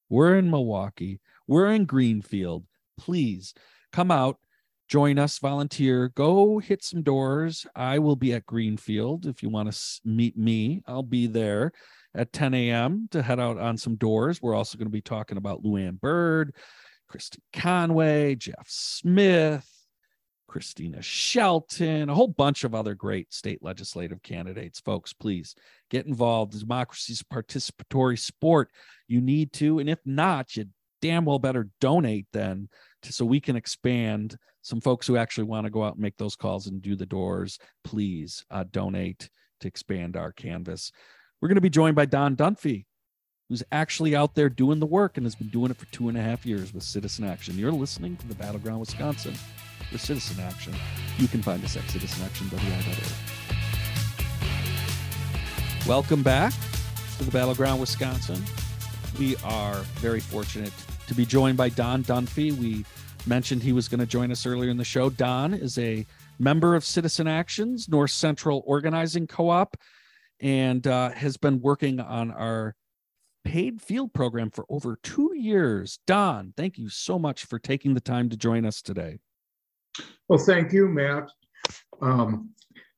we're 0.07 0.37
in 0.37 0.49
Milwaukee, 0.49 1.19
we're 1.47 1.71
in 1.71 1.85
Greenfield. 1.85 2.65
Please 2.97 3.53
come 3.91 4.09
out, 4.09 4.37
join 4.87 5.19
us, 5.19 5.37
volunteer, 5.37 6.09
go 6.15 6.59
hit 6.59 6.83
some 6.83 7.03
doors. 7.03 7.67
I 7.75 7.99
will 7.99 8.15
be 8.15 8.33
at 8.33 8.45
Greenfield. 8.45 9.25
If 9.25 9.43
you 9.43 9.49
want 9.49 9.71
to 9.71 9.99
meet 10.05 10.37
me, 10.37 10.81
I'll 10.87 11.03
be 11.03 11.27
there 11.27 11.73
at 12.15 12.33
10 12.33 12.53
a.m. 12.53 13.09
to 13.11 13.21
head 13.21 13.39
out 13.39 13.59
on 13.59 13.77
some 13.77 13.95
doors. 13.95 14.41
We're 14.41 14.55
also 14.55 14.77
going 14.77 14.87
to 14.87 14.91
be 14.91 15.01
talking 15.01 15.37
about 15.37 15.63
Luann 15.63 15.99
Bird, 15.99 16.55
Kristen 17.09 17.41
Conway, 17.53 18.35
Jeff 18.35 18.65
Smith, 18.67 19.67
Kristina 20.49 21.01
Shelton, 21.01 22.09
a 22.09 22.15
whole 22.15 22.27
bunch 22.27 22.63
of 22.63 22.73
other 22.73 22.95
great 22.95 23.33
state 23.33 23.59
legislative 23.61 24.23
candidates. 24.23 24.79
Folks, 24.79 25.13
please 25.13 25.55
get 25.89 26.07
involved. 26.07 26.59
Democracy 26.59 27.13
is 27.13 27.21
a 27.21 27.33
participatory 27.33 28.17
sport. 28.17 28.69
You 29.07 29.21
need 29.21 29.53
to, 29.53 29.79
and 29.79 29.89
if 29.89 29.99
not, 30.05 30.55
you 30.55 30.65
damn 31.01 31.25
well 31.25 31.39
better 31.39 31.69
donate 31.79 32.27
then 32.33 32.69
to, 33.03 33.13
so 33.13 33.25
we 33.25 33.39
can 33.39 33.55
expand 33.55 34.37
some 34.61 34.81
folks 34.81 35.07
who 35.07 35.17
actually 35.17 35.45
want 35.45 35.65
to 35.65 35.71
go 35.71 35.83
out 35.83 35.93
and 35.93 36.01
make 36.01 36.17
those 36.17 36.35
calls 36.35 36.67
and 36.67 36.81
do 36.81 36.95
the 36.95 37.05
doors 37.05 37.59
please 37.83 38.45
uh, 38.51 38.63
donate 38.71 39.29
to 39.59 39.67
expand 39.67 40.17
our 40.17 40.31
canvass 40.31 40.91
we're 41.41 41.47
going 41.47 41.55
to 41.55 41.61
be 41.61 41.69
joined 41.69 41.95
by 41.95 42.05
don 42.05 42.35
dunphy 42.35 42.85
who's 43.47 43.63
actually 43.71 44.15
out 44.15 44.35
there 44.35 44.49
doing 44.49 44.79
the 44.79 44.85
work 44.85 45.17
and 45.17 45.25
has 45.25 45.35
been 45.35 45.49
doing 45.49 45.71
it 45.71 45.77
for 45.77 45.85
two 45.87 46.09
and 46.09 46.17
a 46.17 46.21
half 46.21 46.45
years 46.45 46.73
with 46.73 46.83
citizen 46.83 47.25
action 47.25 47.57
you're 47.57 47.71
listening 47.71 48.17
to 48.17 48.27
the 48.27 48.35
battleground 48.35 48.79
wisconsin 48.79 49.33
for 49.89 49.97
citizen 49.97 50.39
action 50.43 50.73
you 51.17 51.27
can 51.27 51.41
find 51.41 51.63
us 51.63 51.75
at 51.75 51.83
citizenaction.org 51.83 52.57
welcome 55.87 56.23
back 56.23 56.53
to 57.17 57.23
the 57.23 57.31
battleground 57.31 57.79
wisconsin 57.79 58.41
we 59.19 59.35
are 59.43 59.75
very 59.99 60.19
fortunate 60.21 60.73
to 61.07 61.13
be 61.13 61.25
joined 61.25 61.57
by 61.57 61.69
Don 61.69 62.03
Dunphy. 62.03 62.55
We 62.57 62.85
mentioned 63.25 63.63
he 63.63 63.73
was 63.73 63.87
going 63.87 63.99
to 63.99 64.05
join 64.05 64.31
us 64.31 64.45
earlier 64.45 64.69
in 64.69 64.77
the 64.77 64.85
show. 64.85 65.09
Don 65.09 65.53
is 65.53 65.77
a 65.77 66.05
member 66.37 66.75
of 66.75 66.85
Citizen 66.85 67.27
Actions, 67.27 67.89
North 67.89 68.11
Central 68.11 68.63
Organizing 68.65 69.27
Co 69.27 69.49
op, 69.49 69.75
and 70.39 70.85
uh, 70.87 71.09
has 71.09 71.35
been 71.35 71.59
working 71.59 71.99
on 71.99 72.31
our 72.31 72.75
paid 73.43 73.81
field 73.81 74.13
program 74.13 74.51
for 74.51 74.65
over 74.69 74.99
two 75.01 75.33
years. 75.35 75.99
Don, 76.05 76.53
thank 76.55 76.77
you 76.77 76.89
so 76.89 77.17
much 77.19 77.45
for 77.45 77.59
taking 77.59 77.93
the 77.93 77.99
time 77.99 78.29
to 78.29 78.37
join 78.37 78.65
us 78.65 78.81
today. 78.81 79.19
Well, 80.27 80.39
thank 80.39 80.71
you, 80.71 80.87
Matt. 80.87 81.29
Um, 82.01 82.49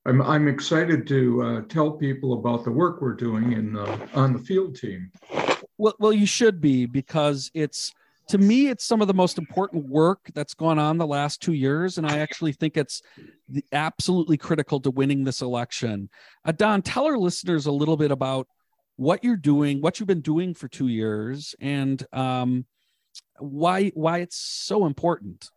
I'm, 0.05 0.21
I'm 0.21 0.47
excited 0.47 1.07
to 1.07 1.43
uh, 1.43 1.61
tell 1.69 1.91
people 1.91 2.33
about 2.33 2.63
the 2.63 2.71
work 2.71 3.01
we're 3.01 3.13
doing 3.13 3.53
in 3.53 3.77
uh, 3.77 4.07
on 4.13 4.33
the 4.33 4.39
field 4.39 4.75
team. 4.75 5.11
Well, 5.77 5.95
well, 5.99 6.13
you 6.13 6.25
should 6.25 6.59
be 6.59 6.85
because 6.85 7.51
it's 7.53 7.93
to 8.31 8.37
me, 8.37 8.69
it's 8.69 8.85
some 8.85 9.01
of 9.01 9.07
the 9.07 9.13
most 9.13 9.37
important 9.37 9.89
work 9.89 10.19
that's 10.33 10.53
gone 10.53 10.79
on 10.79 10.97
the 10.97 11.05
last 11.05 11.41
two 11.41 11.53
years. 11.53 11.97
And 11.97 12.07
I 12.07 12.19
actually 12.19 12.53
think 12.53 12.77
it's 12.77 13.01
absolutely 13.73 14.37
critical 14.37 14.79
to 14.81 14.89
winning 14.89 15.25
this 15.25 15.41
election. 15.41 16.09
Uh, 16.45 16.53
Don, 16.53 16.81
tell 16.81 17.05
our 17.05 17.17
listeners 17.17 17.65
a 17.65 17.71
little 17.71 17.97
bit 17.97 18.09
about 18.09 18.47
what 18.95 19.23
you're 19.23 19.35
doing, 19.35 19.81
what 19.81 19.99
you've 19.99 20.07
been 20.07 20.21
doing 20.21 20.53
for 20.53 20.67
two 20.67 20.87
years, 20.87 21.55
and 21.59 22.05
um, 22.13 22.65
why 23.39 23.89
why 23.95 24.19
it's 24.19 24.37
so 24.37 24.85
important. 24.85 25.49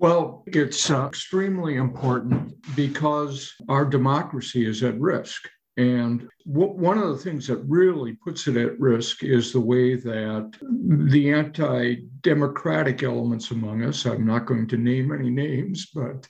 Well, 0.00 0.44
it's 0.46 0.90
uh, 0.90 1.06
extremely 1.06 1.74
important 1.74 2.54
because 2.76 3.52
our 3.68 3.84
democracy 3.84 4.64
is 4.64 4.84
at 4.84 4.98
risk. 5.00 5.48
And 5.76 6.28
w- 6.46 6.72
one 6.72 6.98
of 6.98 7.08
the 7.08 7.18
things 7.18 7.48
that 7.48 7.64
really 7.66 8.12
puts 8.12 8.46
it 8.46 8.56
at 8.56 8.78
risk 8.78 9.24
is 9.24 9.52
the 9.52 9.60
way 9.60 9.96
that 9.96 10.52
the 10.62 11.32
anti 11.32 11.96
democratic 12.20 13.02
elements 13.02 13.50
among 13.50 13.82
us, 13.84 14.06
I'm 14.06 14.24
not 14.24 14.46
going 14.46 14.68
to 14.68 14.76
name 14.76 15.12
any 15.12 15.30
names, 15.30 15.88
but 15.92 16.28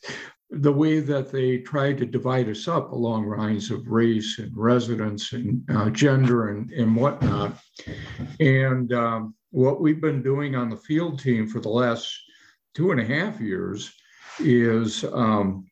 the 0.51 0.73
way 0.73 1.01
that 1.01 1.31
they 1.31 1.59
try 1.59 1.93
to 1.93 2.07
divide 2.07 2.49
us 2.49 2.69
up 2.69 2.93
along 2.93 3.29
lines 3.29 3.71
of 3.71 3.87
race 3.87 4.39
and 4.39 4.51
residence 4.57 5.35
and 5.35 5.63
uh, 5.71 5.91
gender 5.91 6.49
and, 6.49 6.71
and 6.73 6.97
whatnot. 6.97 7.59
And 8.41 8.93
um, 8.95 9.35
what 9.51 9.83
we've 9.83 10.01
been 10.01 10.23
doing 10.23 10.57
on 10.57 10.71
the 10.71 10.77
field 10.77 11.21
team 11.21 11.49
for 11.49 11.61
the 11.61 11.69
last 11.69 12.19
two 12.75 12.91
and 12.91 13.01
a 13.01 13.05
half 13.05 13.41
years 13.41 13.93
is 14.41 15.05
um, 15.05 15.67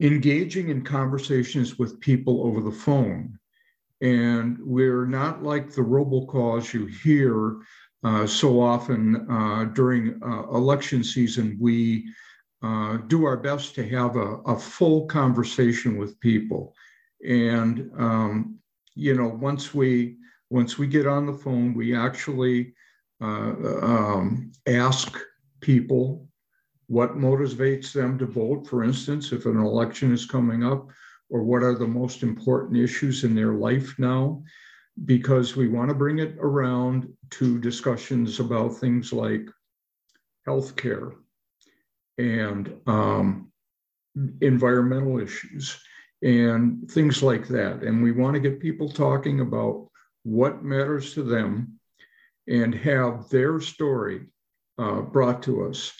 engaging 0.00 0.68
in 0.68 0.82
conversations 0.82 1.78
with 1.78 2.00
people 2.00 2.46
over 2.46 2.60
the 2.60 2.70
phone. 2.70 3.38
And 4.00 4.58
we're 4.60 5.06
not 5.06 5.42
like 5.42 5.70
the 5.70 5.82
robocalls 5.82 6.72
you 6.72 6.86
hear 6.86 7.56
uh, 8.02 8.26
so 8.26 8.60
often 8.60 9.26
uh, 9.30 9.64
during 9.72 10.20
uh, 10.22 10.42
election 10.48 11.02
season. 11.02 11.56
We 11.58 12.12
uh, 12.62 12.98
do 13.08 13.24
our 13.24 13.36
best 13.36 13.74
to 13.76 13.88
have 13.88 14.16
a, 14.16 14.36
a, 14.46 14.58
full 14.58 15.06
conversation 15.06 15.96
with 15.96 16.18
people. 16.20 16.74
And 17.26 17.90
um, 17.96 18.58
you 18.94 19.14
know, 19.14 19.28
once 19.28 19.74
we 19.74 20.16
once 20.50 20.78
we 20.78 20.86
get 20.86 21.06
on 21.06 21.26
the 21.26 21.32
phone, 21.32 21.74
we 21.74 21.96
actually 21.96 22.74
uh, 23.20 23.52
um, 23.82 24.52
ask 24.66 25.18
people 25.60 26.28
what 26.86 27.16
motivates 27.16 27.92
them 27.92 28.18
to 28.18 28.26
vote, 28.26 28.66
for 28.66 28.84
instance, 28.84 29.32
if 29.32 29.46
an 29.46 29.56
election 29.56 30.12
is 30.12 30.26
coming 30.26 30.64
up, 30.64 30.88
or 31.30 31.42
what 31.42 31.62
are 31.62 31.76
the 31.76 31.86
most 31.86 32.22
important 32.22 32.76
issues 32.76 33.24
in 33.24 33.34
their 33.34 33.54
life 33.54 33.98
now, 33.98 34.42
because 35.04 35.56
we 35.56 35.68
want 35.68 35.88
to 35.88 35.94
bring 35.94 36.18
it 36.18 36.36
around 36.38 37.12
to 37.30 37.58
discussions 37.58 38.38
about 38.38 38.76
things 38.76 39.12
like 39.12 39.48
healthcare 40.46 41.14
and 42.18 42.72
um, 42.86 43.50
environmental 44.40 45.18
issues 45.18 45.78
and 46.22 46.90
things 46.90 47.22
like 47.22 47.48
that. 47.48 47.82
And 47.82 48.02
we 48.02 48.12
want 48.12 48.34
to 48.34 48.40
get 48.40 48.60
people 48.60 48.88
talking 48.88 49.40
about 49.40 49.88
what 50.22 50.62
matters 50.62 51.14
to 51.14 51.22
them 51.22 51.80
and 52.46 52.74
have 52.74 53.28
their 53.30 53.60
story 53.60 54.26
uh, 54.78 55.00
brought 55.00 55.42
to 55.44 55.66
us 55.66 55.92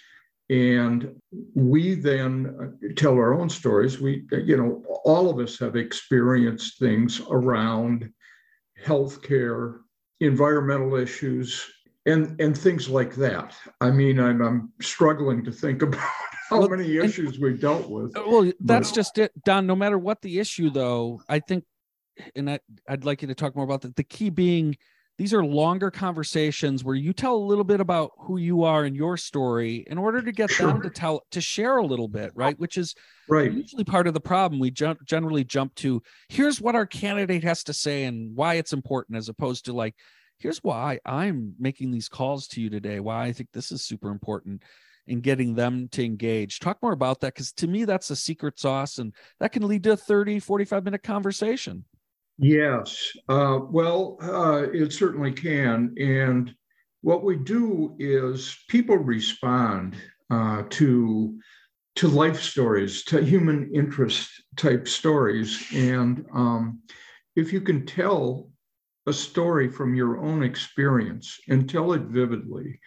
and 0.50 1.14
we 1.54 1.94
then 1.94 2.78
tell 2.96 3.14
our 3.14 3.34
own 3.34 3.48
stories. 3.48 4.00
We 4.00 4.24
you 4.30 4.56
know 4.56 4.82
all 5.04 5.30
of 5.30 5.38
us 5.38 5.58
have 5.58 5.76
experienced 5.76 6.78
things 6.78 7.20
around 7.30 8.10
healthcare 8.84 9.78
environmental 10.20 10.94
issues 10.96 11.64
and 12.06 12.38
and 12.40 12.56
things 12.56 12.88
like 12.88 13.14
that. 13.16 13.54
I 13.80 13.90
mean 13.90 14.20
i'm, 14.20 14.42
I'm 14.42 14.72
struggling 14.80 15.44
to 15.44 15.52
think 15.52 15.82
about 15.82 16.00
how 16.50 16.60
well, 16.60 16.68
many 16.68 16.96
issues 16.98 17.34
and, 17.34 17.42
we 17.42 17.54
dealt 17.54 17.88
with. 17.88 18.16
Uh, 18.16 18.22
well 18.26 18.52
that's 18.60 18.90
but, 18.90 18.94
just 18.94 19.18
it 19.18 19.32
don 19.44 19.66
no 19.66 19.74
matter 19.74 19.98
what 19.98 20.20
the 20.20 20.38
issue 20.38 20.70
though 20.70 21.22
i 21.28 21.38
think 21.38 21.64
and 22.36 22.50
I, 22.50 22.60
i'd 22.88 23.04
like 23.04 23.22
you 23.22 23.28
to 23.28 23.34
talk 23.34 23.56
more 23.56 23.64
about 23.64 23.80
that 23.82 23.96
the 23.96 24.04
key 24.04 24.30
being 24.30 24.76
these 25.16 25.32
are 25.32 25.44
longer 25.44 25.90
conversations 25.90 26.82
where 26.82 26.94
you 26.94 27.12
tell 27.12 27.36
a 27.36 27.36
little 27.36 27.64
bit 27.64 27.80
about 27.80 28.12
who 28.18 28.36
you 28.36 28.64
are 28.64 28.84
and 28.84 28.96
your 28.96 29.16
story 29.16 29.84
in 29.86 29.98
order 29.98 30.20
to 30.20 30.32
get 30.32 30.50
sure. 30.50 30.66
them 30.66 30.82
to 30.82 30.90
tell 30.90 31.24
to 31.30 31.40
share 31.40 31.76
a 31.76 31.86
little 31.86 32.08
bit 32.08 32.32
right? 32.34 32.58
Which 32.58 32.76
is 32.76 32.94
right. 33.28 33.52
usually 33.52 33.84
part 33.84 34.06
of 34.06 34.14
the 34.14 34.20
problem. 34.20 34.60
We 34.60 34.70
jump, 34.70 35.04
generally 35.04 35.44
jump 35.44 35.74
to 35.76 36.02
here's 36.28 36.60
what 36.60 36.74
our 36.74 36.86
candidate 36.86 37.44
has 37.44 37.64
to 37.64 37.72
say 37.72 38.04
and 38.04 38.34
why 38.34 38.54
it's 38.54 38.72
important 38.72 39.18
as 39.18 39.28
opposed 39.28 39.66
to 39.66 39.72
like 39.72 39.94
here's 40.38 40.58
why 40.64 40.98
i'm 41.06 41.54
making 41.60 41.92
these 41.92 42.08
calls 42.08 42.48
to 42.48 42.60
you 42.60 42.68
today 42.68 42.98
why 42.98 43.24
i 43.24 43.32
think 43.32 43.48
this 43.52 43.70
is 43.70 43.84
super 43.84 44.10
important 44.10 44.60
and 45.06 45.22
getting 45.22 45.54
them 45.54 45.88
to 45.88 46.04
engage. 46.04 46.60
Talk 46.60 46.82
more 46.82 46.92
about 46.92 47.20
that 47.20 47.34
because 47.34 47.52
to 47.52 47.66
me 47.66 47.84
that's 47.84 48.10
a 48.10 48.16
secret 48.16 48.58
sauce 48.58 48.98
and 48.98 49.14
that 49.40 49.52
can 49.52 49.66
lead 49.66 49.82
to 49.84 49.92
a 49.92 49.96
30 49.96 50.40
45 50.40 50.84
minute 50.84 51.02
conversation 51.02 51.84
Yes, 52.38 53.12
uh, 53.28 53.60
well, 53.70 54.18
uh, 54.20 54.66
it 54.72 54.92
certainly 54.92 55.32
can. 55.32 55.94
And 55.98 56.54
what 57.02 57.22
we 57.22 57.36
do 57.36 57.94
is 57.98 58.56
people 58.68 58.96
respond 58.96 59.96
uh, 60.30 60.64
to 60.70 61.38
to 61.96 62.08
life 62.08 62.40
stories, 62.42 63.04
to 63.04 63.22
human 63.24 63.70
interest 63.74 64.28
type 64.56 64.88
stories, 64.88 65.64
and 65.74 66.26
um, 66.34 66.80
if 67.36 67.52
you 67.52 67.60
can 67.60 67.86
tell 67.86 68.50
a 69.06 69.12
story 69.12 69.68
from 69.68 69.94
your 69.94 70.18
own 70.18 70.42
experience 70.42 71.38
and 71.48 71.70
tell 71.70 71.92
it 71.92 72.02
vividly, 72.02 72.80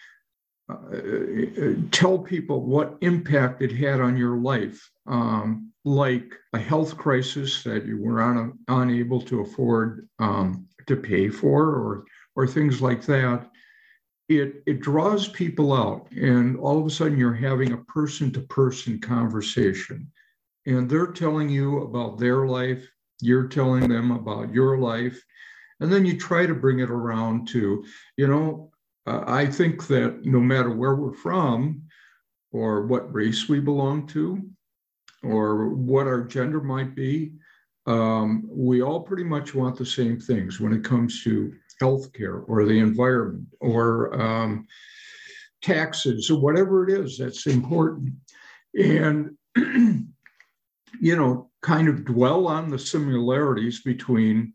uh, 0.70 1.74
tell 1.92 2.20
people 2.20 2.66
what 2.66 2.98
impact 3.02 3.62
it 3.62 3.72
had 3.72 4.02
on 4.02 4.18
your 4.18 4.38
life, 4.38 4.90
um, 5.08 5.72
like 5.88 6.34
a 6.54 6.60
health 6.60 6.98
crisis 6.98 7.64
that 7.64 7.86
you 7.86 8.02
were 8.02 8.22
un- 8.22 8.60
unable 8.68 9.22
to 9.22 9.40
afford 9.40 10.08
um, 10.20 10.68
to 10.86 10.98
pay 10.98 11.30
for, 11.30 11.64
or 11.64 12.06
or 12.36 12.46
things 12.46 12.82
like 12.82 13.06
that. 13.06 13.50
It 14.28 14.64
it 14.66 14.82
draws 14.82 15.30
people 15.30 15.72
out, 15.72 16.12
and 16.12 16.58
all 16.58 16.78
of 16.78 16.86
a 16.86 16.90
sudden 16.90 17.18
you're 17.18 17.34
having 17.34 17.72
a 17.72 17.84
person 17.86 18.32
to 18.34 18.42
person 18.42 19.00
conversation, 19.00 20.12
and 20.66 20.90
they're 20.90 21.14
telling 21.14 21.48
you 21.48 21.84
about 21.84 22.20
their 22.20 22.46
life. 22.46 22.86
You're 23.22 23.48
telling 23.48 23.88
them 23.88 24.12
about 24.12 24.54
your 24.54 24.78
life, 24.78 25.24
and 25.80 25.92
then 25.92 26.06
you 26.06 26.18
try 26.18 26.46
to 26.46 26.54
bring 26.54 26.80
it 26.80 26.90
around 26.90 27.48
to, 27.50 27.86
you 28.18 28.28
know, 28.28 28.72
uh, 29.08 29.24
I 29.26 29.46
think 29.46 29.88
that 29.88 30.26
no 30.26 30.42
matter 30.42 30.70
where 30.70 30.96
we're 30.96 31.14
from 31.14 31.84
or 32.52 32.86
what 32.86 33.14
race 33.14 33.48
we 33.48 33.60
belong 33.62 34.06
to 34.08 34.48
or 35.24 35.70
what 35.70 36.08
our 36.08 36.24
gender 36.24 36.62
might 36.62 36.96
be, 36.96 37.34
um, 37.86 38.44
we 38.48 38.82
all 38.82 39.02
pretty 39.02 39.24
much 39.24 39.56
want 39.56 39.78
the 39.78 39.86
same 39.86 40.20
things 40.20 40.60
when 40.60 40.74
it 40.74 40.84
comes 40.84 41.24
to 41.24 41.54
healthcare 41.82 42.44
or 42.48 42.66
the 42.66 42.80
environment 42.80 43.48
or 43.62 44.20
um, 44.22 44.68
taxes 45.62 46.30
or 46.30 46.40
whatever 46.40 46.88
it 46.88 46.94
is 46.94 47.18
that's 47.18 47.48
important. 47.48 48.14
And, 48.78 49.38
you 49.56 51.16
know, 51.16 51.50
kind 51.62 51.88
of 51.88 52.06
dwell 52.06 52.48
on 52.48 52.70
the 52.70 52.80
similarities 52.80 53.82
between 53.82 54.54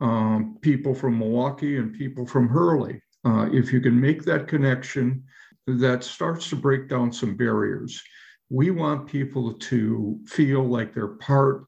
um, 0.00 0.58
people 0.60 0.94
from 0.94 1.18
Milwaukee 1.18 1.78
and 1.78 1.94
people 1.94 2.26
from 2.26 2.48
Hurley. 2.48 3.00
Uh, 3.24 3.48
if 3.52 3.72
you 3.72 3.80
can 3.80 3.98
make 3.98 4.22
that 4.24 4.46
connection, 4.46 5.24
that 5.66 6.04
starts 6.04 6.48
to 6.50 6.56
break 6.56 6.88
down 6.88 7.12
some 7.12 7.36
barriers. 7.36 8.00
We 8.48 8.70
want 8.70 9.08
people 9.08 9.54
to 9.54 10.20
feel 10.26 10.62
like 10.62 10.94
they're 10.94 11.08
part 11.08 11.66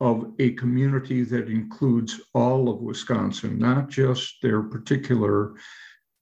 of 0.00 0.32
a 0.38 0.52
community 0.52 1.24
that 1.24 1.48
includes 1.48 2.20
all 2.34 2.68
of 2.68 2.80
Wisconsin, 2.80 3.58
not 3.58 3.88
just 3.88 4.36
their 4.42 4.62
particular 4.62 5.54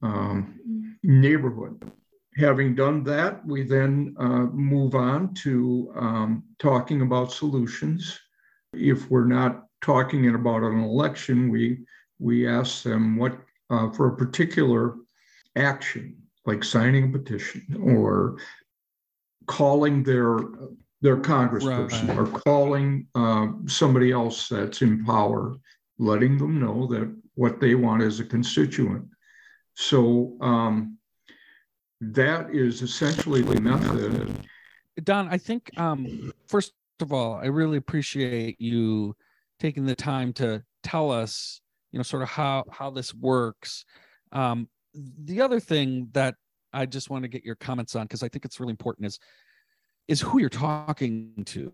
um, 0.03 0.97
neighborhood. 1.03 1.91
Having 2.37 2.75
done 2.75 3.03
that, 3.05 3.45
we 3.47 3.63
then 3.63 4.15
uh, 4.19 4.47
move 4.47 4.95
on 4.95 5.35
to 5.35 5.93
um, 5.97 6.45
talking 6.59 7.03
about 7.03 7.33
solutions. 7.33 8.19
If 8.73 9.11
we're 9.11 9.27
not 9.27 9.65
talking 9.83 10.35
about 10.35 10.63
an 10.63 10.81
election, 10.81 11.51
we 11.51 11.85
we 12.19 12.49
ask 12.49 12.83
them 12.83 13.17
what 13.17 13.39
uh, 13.71 13.91
for 13.91 14.09
a 14.09 14.17
particular 14.17 14.97
action, 15.55 16.17
like 16.45 16.65
signing 16.65 17.05
a 17.09 17.19
petition 17.19 17.79
or 17.83 18.39
calling 19.47 20.03
their 20.03 20.39
their 21.03 21.17
congressperson 21.17 22.09
right. 22.09 22.19
or 22.19 22.27
calling 22.27 23.07
uh, 23.15 23.49
somebody 23.67 24.13
else 24.13 24.49
that's 24.49 24.83
in 24.83 25.05
power, 25.05 25.57
letting 25.99 26.39
them 26.39 26.59
know 26.59 26.87
that 26.87 27.15
what 27.35 27.61
they 27.61 27.75
want 27.75 28.03
is 28.03 28.19
a 28.19 28.25
constituent. 28.25 29.07
So 29.75 30.37
um, 30.41 30.97
that 32.01 32.51
is 32.51 32.81
essentially 32.83 33.43
the 33.43 33.61
method. 33.61 34.35
Don, 35.05 35.29
I 35.29 35.37
think 35.37 35.71
um, 35.79 36.33
first 36.49 36.73
of 37.01 37.13
all, 37.13 37.35
I 37.35 37.47
really 37.47 37.77
appreciate 37.77 38.59
you 38.59 39.15
taking 39.61 39.85
the 39.85 39.95
time 39.95 40.33
to 40.35 40.63
tell 40.83 41.11
us 41.11 41.61
you 41.97 41.99
know 41.99 42.03
sort 42.03 42.23
of 42.23 42.29
how 42.29 42.63
how 42.71 42.91
this 42.91 43.15
works 43.15 43.87
um 44.33 44.69
the 45.25 45.41
other 45.41 45.59
thing 45.59 46.09
that 46.13 46.35
i 46.73 46.87
just 46.87 47.11
want 47.11 47.23
to 47.23 47.29
get 47.29 47.45
your 47.45 47.55
comments 47.57 47.95
on 47.97 48.05
because 48.05 48.23
i 48.23 48.29
think 48.29 48.45
it's 48.45 48.61
really 48.61 48.73
important 48.73 49.07
is 49.07 49.19
is 50.09 50.21
who 50.21 50.39
you're 50.39 50.49
talking 50.49 51.33
to 51.45 51.73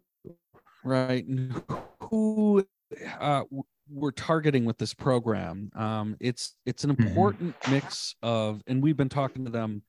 right 0.84 1.26
and 1.26 1.62
who 2.00 2.64
uh, 3.20 3.42
we're 3.88 4.10
targeting 4.10 4.64
with 4.64 4.78
this 4.78 4.94
program 4.94 5.70
um, 5.74 6.16
it's 6.20 6.54
it's 6.66 6.84
an 6.84 6.94
mm-hmm. 6.94 7.08
important 7.08 7.58
mm-hmm. 7.60 7.72
mix 7.72 8.14
of 8.22 8.62
and 8.66 8.82
we've 8.82 8.96
been 8.96 9.08
talking 9.08 9.44
to 9.44 9.50
them 9.50 9.82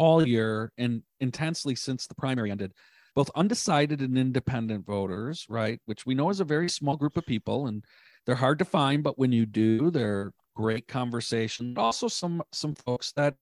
all 0.00 0.26
year 0.26 0.72
and 0.78 1.02
intensely 1.20 1.74
since 1.74 2.06
the 2.06 2.14
primary 2.14 2.50
ended, 2.50 2.72
both 3.14 3.30
undecided 3.34 4.00
and 4.00 4.16
independent 4.16 4.86
voters, 4.86 5.44
right? 5.50 5.78
Which 5.84 6.06
we 6.06 6.14
know 6.14 6.30
is 6.30 6.40
a 6.40 6.44
very 6.44 6.70
small 6.70 6.96
group 6.96 7.18
of 7.18 7.26
people 7.26 7.66
and 7.66 7.84
they're 8.24 8.34
hard 8.34 8.58
to 8.60 8.64
find, 8.64 9.02
but 9.02 9.18
when 9.18 9.30
you 9.30 9.44
do, 9.44 9.90
they're 9.90 10.32
great 10.56 10.88
conversation. 10.88 11.74
Also, 11.76 12.08
some 12.08 12.42
some 12.50 12.74
folks 12.74 13.12
that 13.12 13.34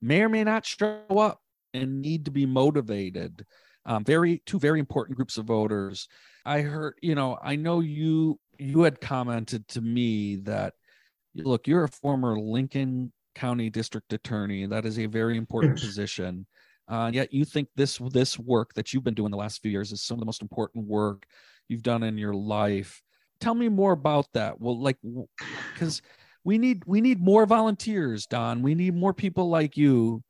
may 0.00 0.22
or 0.22 0.28
may 0.28 0.44
not 0.44 0.66
show 0.66 1.00
up 1.10 1.40
and 1.74 2.00
need 2.00 2.24
to 2.24 2.30
be 2.30 2.46
motivated. 2.46 3.44
Um, 3.86 4.04
very 4.04 4.42
two 4.44 4.58
very 4.58 4.80
important 4.80 5.16
groups 5.16 5.38
of 5.38 5.46
voters. 5.46 6.08
I 6.44 6.60
heard, 6.60 6.94
you 7.02 7.14
know, 7.14 7.38
I 7.42 7.56
know 7.56 7.80
you 7.80 8.38
you 8.58 8.82
had 8.82 9.00
commented 9.00 9.66
to 9.68 9.80
me 9.80 10.36
that 10.36 10.74
look, 11.34 11.66
you're 11.66 11.84
a 11.84 11.88
former 11.88 12.38
Lincoln 12.38 13.12
County 13.34 13.70
District 13.70 14.12
Attorney. 14.12 14.66
That 14.66 14.84
is 14.84 14.98
a 14.98 15.06
very 15.06 15.36
important 15.36 15.80
position. 15.80 16.46
Uh, 16.88 17.10
yet 17.12 17.32
you 17.32 17.44
think 17.44 17.68
this 17.76 17.98
this 18.10 18.38
work 18.38 18.72
that 18.74 18.92
you've 18.92 19.04
been 19.04 19.14
doing 19.14 19.30
the 19.30 19.36
last 19.36 19.60
few 19.62 19.70
years 19.70 19.92
is 19.92 20.02
some 20.02 20.16
of 20.16 20.20
the 20.20 20.26
most 20.26 20.42
important 20.42 20.86
work 20.86 21.24
you've 21.68 21.82
done 21.82 22.02
in 22.02 22.16
your 22.18 22.34
life. 22.34 23.02
Tell 23.40 23.54
me 23.54 23.68
more 23.68 23.92
about 23.92 24.26
that. 24.34 24.60
Well, 24.60 24.80
like, 24.80 24.96
because 25.72 26.02
we 26.48 26.56
need 26.56 26.82
we 26.86 27.02
need 27.02 27.20
more 27.20 27.44
volunteers, 27.44 28.26
Don. 28.26 28.62
We 28.62 28.74
need 28.74 28.94
more 28.94 29.12
people 29.12 29.50
like 29.50 29.76
you 29.76 30.22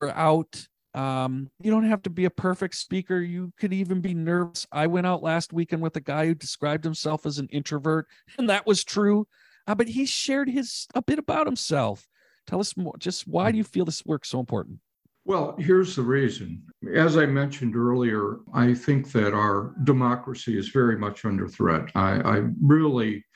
who 0.00 0.06
are 0.06 0.10
out. 0.10 0.66
Um, 0.94 1.50
you 1.60 1.70
don't 1.70 1.84
have 1.84 2.00
to 2.04 2.10
be 2.10 2.24
a 2.24 2.30
perfect 2.30 2.76
speaker. 2.76 3.20
You 3.20 3.52
could 3.58 3.74
even 3.74 4.00
be 4.00 4.14
nervous. 4.14 4.66
I 4.72 4.86
went 4.86 5.06
out 5.06 5.22
last 5.22 5.52
weekend 5.52 5.82
with 5.82 5.94
a 5.96 6.00
guy 6.00 6.28
who 6.28 6.34
described 6.34 6.82
himself 6.82 7.26
as 7.26 7.38
an 7.38 7.48
introvert, 7.52 8.06
and 8.38 8.48
that 8.48 8.66
was 8.66 8.84
true. 8.84 9.28
Uh, 9.66 9.74
but 9.74 9.86
he 9.86 10.06
shared 10.06 10.48
his 10.48 10.86
a 10.94 11.02
bit 11.02 11.18
about 11.18 11.46
himself. 11.46 12.08
Tell 12.46 12.60
us 12.60 12.74
more. 12.74 12.94
Just 12.98 13.28
why 13.28 13.52
do 13.52 13.58
you 13.58 13.64
feel 13.64 13.84
this 13.84 14.06
work 14.06 14.24
so 14.24 14.40
important? 14.40 14.78
Well, 15.26 15.56
here's 15.58 15.94
the 15.94 16.02
reason. 16.02 16.62
As 16.94 17.18
I 17.18 17.26
mentioned 17.26 17.76
earlier, 17.76 18.38
I 18.54 18.72
think 18.72 19.12
that 19.12 19.34
our 19.34 19.74
democracy 19.84 20.56
is 20.56 20.70
very 20.70 20.96
much 20.96 21.26
under 21.26 21.46
threat. 21.46 21.90
I, 21.94 22.20
I 22.20 22.42
really 22.62 23.26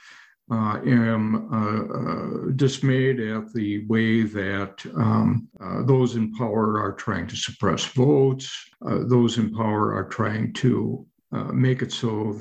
uh, 0.50 0.80
am 0.84 1.48
uh, 1.52 2.48
uh, 2.48 2.50
dismayed 2.56 3.20
at 3.20 3.52
the 3.52 3.86
way 3.86 4.22
that 4.22 4.84
um, 4.96 5.48
uh, 5.60 5.82
those 5.84 6.16
in 6.16 6.34
power 6.34 6.80
are 6.80 6.92
trying 6.92 7.26
to 7.28 7.36
suppress 7.36 7.84
votes, 7.84 8.52
uh, 8.84 8.98
those 9.04 9.38
in 9.38 9.54
power 9.54 9.94
are 9.94 10.08
trying 10.08 10.52
to 10.52 11.06
uh, 11.32 11.44
make 11.52 11.82
it 11.82 11.92
so 11.92 12.36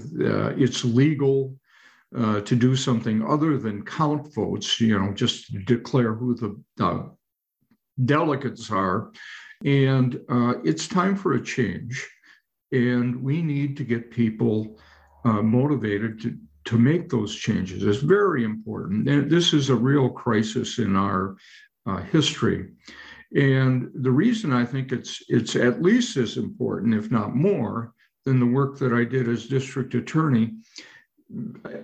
it's 0.58 0.84
legal 0.84 1.56
to 2.44 2.56
do 2.56 2.76
something 2.76 3.24
other 3.24 3.60
than 3.60 3.86
count 3.86 4.34
votes, 4.34 4.82
you 4.82 4.98
know, 4.98 5.14
just 5.14 5.54
declare 5.66 6.16
who 6.16 6.34
the 6.34 7.14
delegates 8.06 8.72
are. 8.72 9.12
And 9.64 10.20
it's 10.64 10.88
time 10.88 11.16
for 11.16 11.34
a 11.34 11.44
change. 11.44 12.10
And 12.72 13.22
we 13.22 13.44
need 13.44 13.78
to 13.78 13.84
get 13.84 14.10
people 14.10 14.80
motivated 15.24 16.20
to, 16.22 16.36
to 16.70 16.78
make 16.78 17.10
those 17.10 17.36
changes. 17.36 17.82
is 17.82 17.98
very 17.98 18.44
important. 18.44 19.10
And 19.10 19.28
this 19.28 19.54
is 19.54 19.70
a 19.70 19.76
real 19.76 20.08
crisis 20.08 20.78
in 20.78 20.96
our 20.96 21.36
uh, 21.88 21.98
history. 21.98 22.70
And 23.36 23.90
the 23.96 24.12
reason 24.12 24.54
I 24.54 24.66
think 24.66 24.92
it's 24.92 25.24
it's 25.30 25.56
at 25.56 25.82
least 25.82 26.16
as 26.18 26.38
important, 26.38 26.94
if 26.94 27.10
not 27.10 27.36
more, 27.36 27.94
than 28.24 28.40
the 28.40 28.46
work 28.46 28.78
that 28.78 28.94
I 28.94 29.04
did 29.04 29.28
as 29.28 29.48
district 29.48 29.96
attorney 29.96 30.58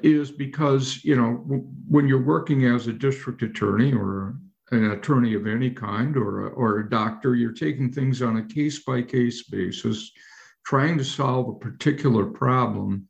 is 0.04 0.30
because 0.30 1.04
you 1.04 1.16
know 1.16 1.32
when 1.88 2.08
you're 2.08 2.32
working 2.36 2.66
as 2.66 2.86
a 2.86 2.94
district 2.94 3.42
attorney 3.42 3.92
or 3.92 4.36
an 4.70 4.92
attorney 4.92 5.34
of 5.34 5.48
any 5.48 5.72
kind 5.72 6.16
or 6.16 6.48
a, 6.48 6.50
or 6.50 6.80
a 6.80 6.90
doctor 6.90 7.36
you're 7.36 7.52
taking 7.52 7.92
things 7.92 8.24
on 8.24 8.38
a 8.38 8.48
case 8.48 8.84
by 8.84 9.04
case 9.04 9.44
basis 9.44 10.12
trying 10.66 10.98
to 10.98 11.06
solve 11.06 11.48
a 11.50 11.60
particular 11.60 12.26
problem 12.26 13.08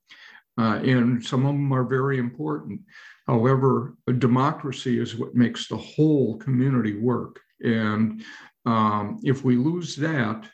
uh, 0.58 0.80
and 0.84 1.24
some 1.24 1.45
of 1.45 1.53
them 1.53 1.72
are 1.72 1.84
very 1.84 2.18
important 2.18 2.80
however 3.28 3.95
a 4.08 4.14
democracy 4.14 4.99
is 4.99 5.16
what 5.16 5.36
makes 5.36 5.68
the 5.68 5.78
whole 5.78 6.38
community 6.38 6.95
work 6.95 7.39
and 7.62 8.24
um, 8.66 9.20
if 9.24 9.43
we 9.43 9.56
lose 9.56 9.95
that 9.95 10.49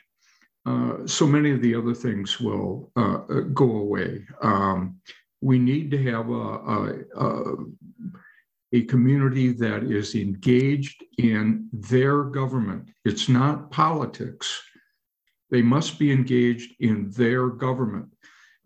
uh, 0.64 0.98
so 1.06 1.26
many 1.26 1.50
of 1.50 1.60
the 1.60 1.74
other 1.74 1.94
things 1.94 2.40
will 2.40 2.90
uh, 2.96 3.18
go 3.52 3.76
away 3.78 4.24
um, 4.42 4.96
we 5.42 5.58
need 5.58 5.90
to 5.90 6.02
have 6.04 6.30
a, 6.30 6.32
a, 6.32 7.56
a, 8.72 8.82
community 8.82 9.52
that 9.52 9.82
is 9.82 10.14
engaged 10.14 11.04
in 11.18 11.68
their 11.72 12.22
government. 12.22 12.90
It's 13.04 13.28
not 13.28 13.70
politics. 13.70 14.62
They 15.50 15.62
must 15.62 15.98
be 15.98 16.12
engaged 16.12 16.74
in 16.80 17.10
their 17.10 17.48
government. 17.48 18.06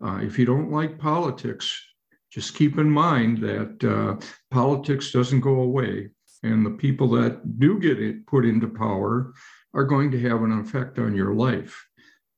Uh, 0.03 0.19
if 0.21 0.37
you 0.37 0.45
don't 0.45 0.71
like 0.71 0.99
politics, 0.99 1.83
just 2.31 2.55
keep 2.55 2.77
in 2.77 2.89
mind 2.89 3.39
that 3.39 3.83
uh, 3.83 4.25
politics 4.51 5.11
doesn't 5.11 5.41
go 5.41 5.61
away. 5.61 6.09
And 6.43 6.65
the 6.65 6.71
people 6.71 7.09
that 7.11 7.59
do 7.59 7.79
get 7.79 7.99
it 8.01 8.25
put 8.27 8.45
into 8.45 8.67
power 8.67 9.33
are 9.73 9.83
going 9.83 10.11
to 10.11 10.19
have 10.21 10.43
an 10.43 10.59
effect 10.59 10.99
on 10.99 11.15
your 11.15 11.33
life. 11.33 11.83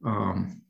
Um, 0.05 0.61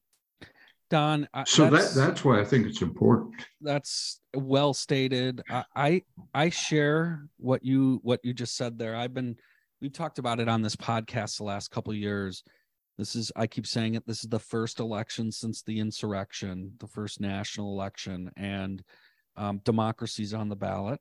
Don. 0.89 1.27
So 1.45 1.69
that's, 1.69 1.93
that 1.93 2.07
that's 2.07 2.25
why 2.25 2.39
I 2.39 2.45
think 2.45 2.65
it's 2.65 2.81
important. 2.81 3.35
That's 3.61 4.19
well 4.33 4.73
stated. 4.73 5.43
I, 5.47 5.63
I 5.75 6.01
I 6.33 6.49
share 6.49 7.27
what 7.37 7.63
you 7.63 7.99
what 8.01 8.19
you 8.23 8.33
just 8.33 8.57
said 8.57 8.79
there. 8.79 8.95
I've 8.95 9.13
been 9.13 9.35
we've 9.81 9.93
talked 9.93 10.17
about 10.17 10.39
it 10.39 10.49
on 10.49 10.63
this 10.63 10.75
podcast 10.75 11.37
the 11.37 11.43
last 11.43 11.69
couple 11.69 11.93
years. 11.93 12.43
This 12.99 13.15
is 13.15 13.31
I 13.37 13.47
keep 13.47 13.65
saying 13.65 13.95
it. 13.95 14.05
This 14.05 14.25
is 14.25 14.29
the 14.29 14.39
first 14.39 14.81
election 14.81 15.31
since 15.31 15.61
the 15.61 15.79
insurrection, 15.79 16.73
the 16.79 16.87
first 16.87 17.21
national 17.21 17.71
election, 17.71 18.29
and 18.35 18.83
um, 19.37 19.61
democracy's 19.63 20.33
on 20.33 20.49
the 20.49 20.57
ballot. 20.57 20.99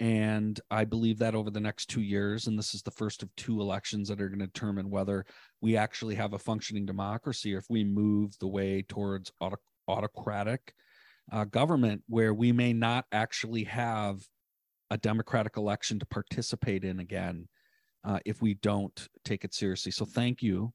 And 0.00 0.58
I 0.70 0.86
believe 0.86 1.18
that 1.18 1.34
over 1.34 1.50
the 1.50 1.60
next 1.60 1.90
two 1.90 2.00
years, 2.00 2.46
and 2.46 2.58
this 2.58 2.72
is 2.72 2.80
the 2.80 2.92
first 2.92 3.22
of 3.22 3.28
two 3.36 3.60
elections 3.60 4.08
that 4.08 4.22
are 4.22 4.28
going 4.28 4.38
to 4.38 4.46
determine 4.46 4.88
whether 4.88 5.26
we 5.60 5.76
actually 5.76 6.14
have 6.14 6.32
a 6.32 6.38
functioning 6.38 6.86
democracy 6.86 7.54
or 7.54 7.58
if 7.58 7.66
we 7.68 7.84
move 7.84 8.32
the 8.38 8.48
way 8.48 8.80
towards 8.88 9.30
auto- 9.38 9.58
autocratic 9.86 10.72
uh, 11.30 11.44
government 11.44 12.02
where 12.08 12.32
we 12.32 12.52
may 12.52 12.72
not 12.72 13.04
actually 13.12 13.64
have 13.64 14.22
a 14.90 14.96
democratic 14.96 15.58
election 15.58 15.98
to 15.98 16.06
participate 16.06 16.84
in 16.84 17.00
again 17.00 17.46
uh, 18.04 18.18
if 18.24 18.40
we 18.40 18.54
don't 18.54 19.08
take 19.26 19.44
it 19.44 19.52
seriously. 19.52 19.92
So 19.92 20.06
thank 20.06 20.42
you. 20.42 20.72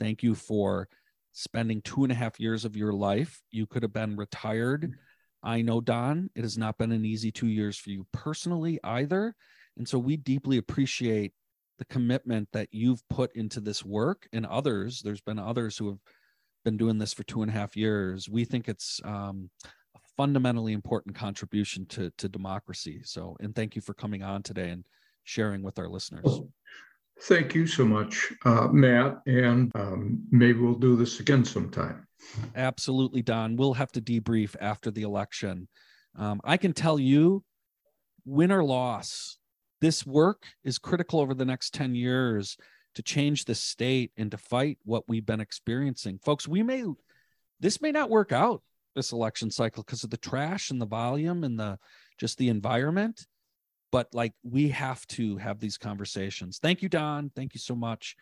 Thank 0.00 0.24
you 0.24 0.34
for 0.34 0.88
spending 1.32 1.80
two 1.82 2.02
and 2.02 2.10
a 2.10 2.16
half 2.16 2.40
years 2.40 2.64
of 2.64 2.74
your 2.74 2.92
life. 2.92 3.40
You 3.52 3.66
could 3.66 3.84
have 3.84 3.92
been 3.92 4.16
retired 4.16 4.92
I 5.42 5.62
know, 5.62 5.80
Don, 5.80 6.30
it 6.34 6.42
has 6.42 6.58
not 6.58 6.76
been 6.78 6.92
an 6.92 7.04
easy 7.04 7.30
two 7.30 7.48
years 7.48 7.78
for 7.78 7.90
you 7.90 8.06
personally 8.12 8.78
either. 8.84 9.34
And 9.76 9.88
so 9.88 9.98
we 9.98 10.16
deeply 10.16 10.58
appreciate 10.58 11.32
the 11.78 11.84
commitment 11.86 12.48
that 12.52 12.68
you've 12.72 13.06
put 13.08 13.34
into 13.34 13.60
this 13.60 13.84
work 13.84 14.28
and 14.32 14.44
others. 14.44 15.00
There's 15.00 15.22
been 15.22 15.38
others 15.38 15.78
who 15.78 15.88
have 15.88 15.98
been 16.64 16.76
doing 16.76 16.98
this 16.98 17.14
for 17.14 17.22
two 17.22 17.40
and 17.40 17.50
a 17.50 17.54
half 17.54 17.74
years. 17.74 18.28
We 18.28 18.44
think 18.44 18.68
it's 18.68 19.00
um, 19.02 19.48
a 19.64 19.98
fundamentally 20.16 20.74
important 20.74 21.14
contribution 21.14 21.86
to, 21.86 22.12
to 22.18 22.28
democracy. 22.28 23.00
So, 23.04 23.36
and 23.40 23.54
thank 23.54 23.74
you 23.74 23.80
for 23.80 23.94
coming 23.94 24.22
on 24.22 24.42
today 24.42 24.68
and 24.68 24.84
sharing 25.24 25.62
with 25.62 25.78
our 25.78 25.88
listeners. 25.88 26.40
Thank 27.22 27.54
you 27.54 27.66
so 27.66 27.84
much, 27.84 28.32
uh, 28.44 28.68
Matt. 28.68 29.20
And 29.26 29.70
um, 29.74 30.22
maybe 30.30 30.58
we'll 30.58 30.74
do 30.74 30.96
this 30.96 31.20
again 31.20 31.44
sometime. 31.44 32.06
Absolutely, 32.54 33.22
Don. 33.22 33.56
We'll 33.56 33.74
have 33.74 33.92
to 33.92 34.00
debrief 34.00 34.56
after 34.60 34.90
the 34.90 35.02
election. 35.02 35.68
Um, 36.16 36.40
I 36.44 36.56
can 36.56 36.72
tell 36.72 36.98
you, 36.98 37.44
win 38.24 38.52
or 38.52 38.64
loss, 38.64 39.38
this 39.80 40.06
work 40.06 40.44
is 40.64 40.78
critical 40.78 41.20
over 41.20 41.34
the 41.34 41.44
next 41.44 41.74
10 41.74 41.94
years 41.94 42.56
to 42.94 43.02
change 43.02 43.44
the 43.44 43.54
state 43.54 44.12
and 44.16 44.30
to 44.30 44.38
fight 44.38 44.78
what 44.84 45.08
we've 45.08 45.24
been 45.24 45.40
experiencing. 45.40 46.18
Folks, 46.18 46.48
we 46.48 46.62
may, 46.62 46.84
this 47.60 47.80
may 47.80 47.92
not 47.92 48.10
work 48.10 48.32
out 48.32 48.62
this 48.94 49.12
election 49.12 49.50
cycle 49.50 49.82
because 49.82 50.04
of 50.04 50.10
the 50.10 50.16
trash 50.16 50.70
and 50.70 50.80
the 50.80 50.86
volume 50.86 51.44
and 51.44 51.58
the 51.58 51.78
just 52.18 52.38
the 52.38 52.48
environment. 52.48 53.26
But 53.92 54.08
like 54.12 54.32
we 54.42 54.68
have 54.68 55.06
to 55.08 55.36
have 55.38 55.60
these 55.60 55.78
conversations. 55.78 56.58
Thank 56.58 56.82
you, 56.82 56.88
Don. 56.88 57.30
Thank 57.34 57.54
you 57.54 57.60
so 57.60 57.74
much. 57.74 58.16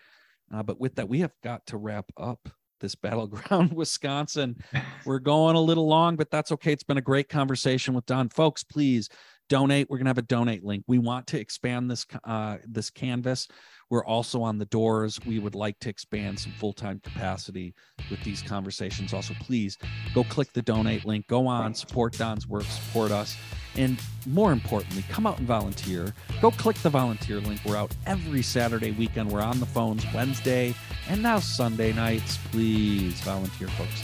Uh, 0.52 0.62
but 0.62 0.80
with 0.80 0.94
that, 0.94 1.08
we 1.08 1.20
have 1.20 1.32
got 1.42 1.66
to 1.66 1.76
wrap 1.76 2.06
up 2.16 2.48
this 2.80 2.94
battleground 2.96 3.72
Wisconsin. 3.72 4.56
We're 5.04 5.18
going 5.18 5.56
a 5.56 5.60
little 5.60 5.86
long, 5.86 6.16
but 6.16 6.30
that's 6.30 6.52
okay. 6.52 6.72
It's 6.72 6.84
been 6.84 6.98
a 6.98 7.02
great 7.02 7.28
conversation 7.28 7.94
with 7.94 8.06
Don. 8.06 8.28
Folks, 8.28 8.64
please 8.64 9.08
donate. 9.48 9.88
We're 9.90 9.98
gonna 9.98 10.10
have 10.10 10.18
a 10.18 10.22
donate 10.22 10.64
link. 10.64 10.84
We 10.86 10.98
want 10.98 11.26
to 11.28 11.40
expand 11.40 11.90
this 11.90 12.06
uh, 12.24 12.58
this 12.66 12.90
canvass. 12.90 13.48
We're 13.90 14.04
also 14.04 14.42
on 14.42 14.58
the 14.58 14.66
doors. 14.66 15.18
We 15.24 15.38
would 15.38 15.54
like 15.54 15.78
to 15.80 15.88
expand 15.88 16.38
some 16.38 16.52
full 16.52 16.74
time 16.74 17.00
capacity 17.00 17.74
with 18.10 18.22
these 18.22 18.42
conversations. 18.42 19.14
Also, 19.14 19.34
please 19.40 19.78
go 20.14 20.24
click 20.24 20.52
the 20.52 20.60
donate 20.60 21.06
link. 21.06 21.26
Go 21.26 21.46
on, 21.46 21.74
support 21.74 22.12
Don's 22.18 22.46
work, 22.46 22.64
support 22.64 23.10
us. 23.10 23.36
And 23.76 23.98
more 24.26 24.52
importantly, 24.52 25.04
come 25.08 25.26
out 25.26 25.38
and 25.38 25.46
volunteer. 25.46 26.12
Go 26.42 26.50
click 26.50 26.76
the 26.78 26.90
volunteer 26.90 27.40
link. 27.40 27.60
We're 27.64 27.76
out 27.76 27.94
every 28.06 28.42
Saturday 28.42 28.90
weekend. 28.90 29.30
We're 29.30 29.40
on 29.40 29.58
the 29.58 29.66
phones 29.66 30.04
Wednesday 30.12 30.74
and 31.08 31.22
now 31.22 31.38
Sunday 31.38 31.92
nights. 31.92 32.38
Please 32.50 33.20
volunteer, 33.20 33.68
folks. 33.68 34.02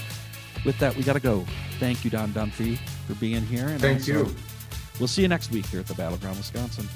With 0.64 0.78
that, 0.78 0.96
we 0.96 1.02
got 1.02 1.14
to 1.14 1.20
go. 1.20 1.44
Thank 1.78 2.04
you, 2.04 2.10
Don 2.10 2.30
Dunphy, 2.32 2.78
for 3.06 3.14
being 3.16 3.42
here. 3.42 3.66
And 3.66 3.80
Thank 3.80 3.98
also, 3.98 4.12
you. 4.12 4.34
We'll 4.98 5.08
see 5.08 5.22
you 5.22 5.28
next 5.28 5.50
week 5.50 5.66
here 5.66 5.80
at 5.80 5.86
the 5.86 5.94
Battleground, 5.94 6.36
Wisconsin. 6.36 6.88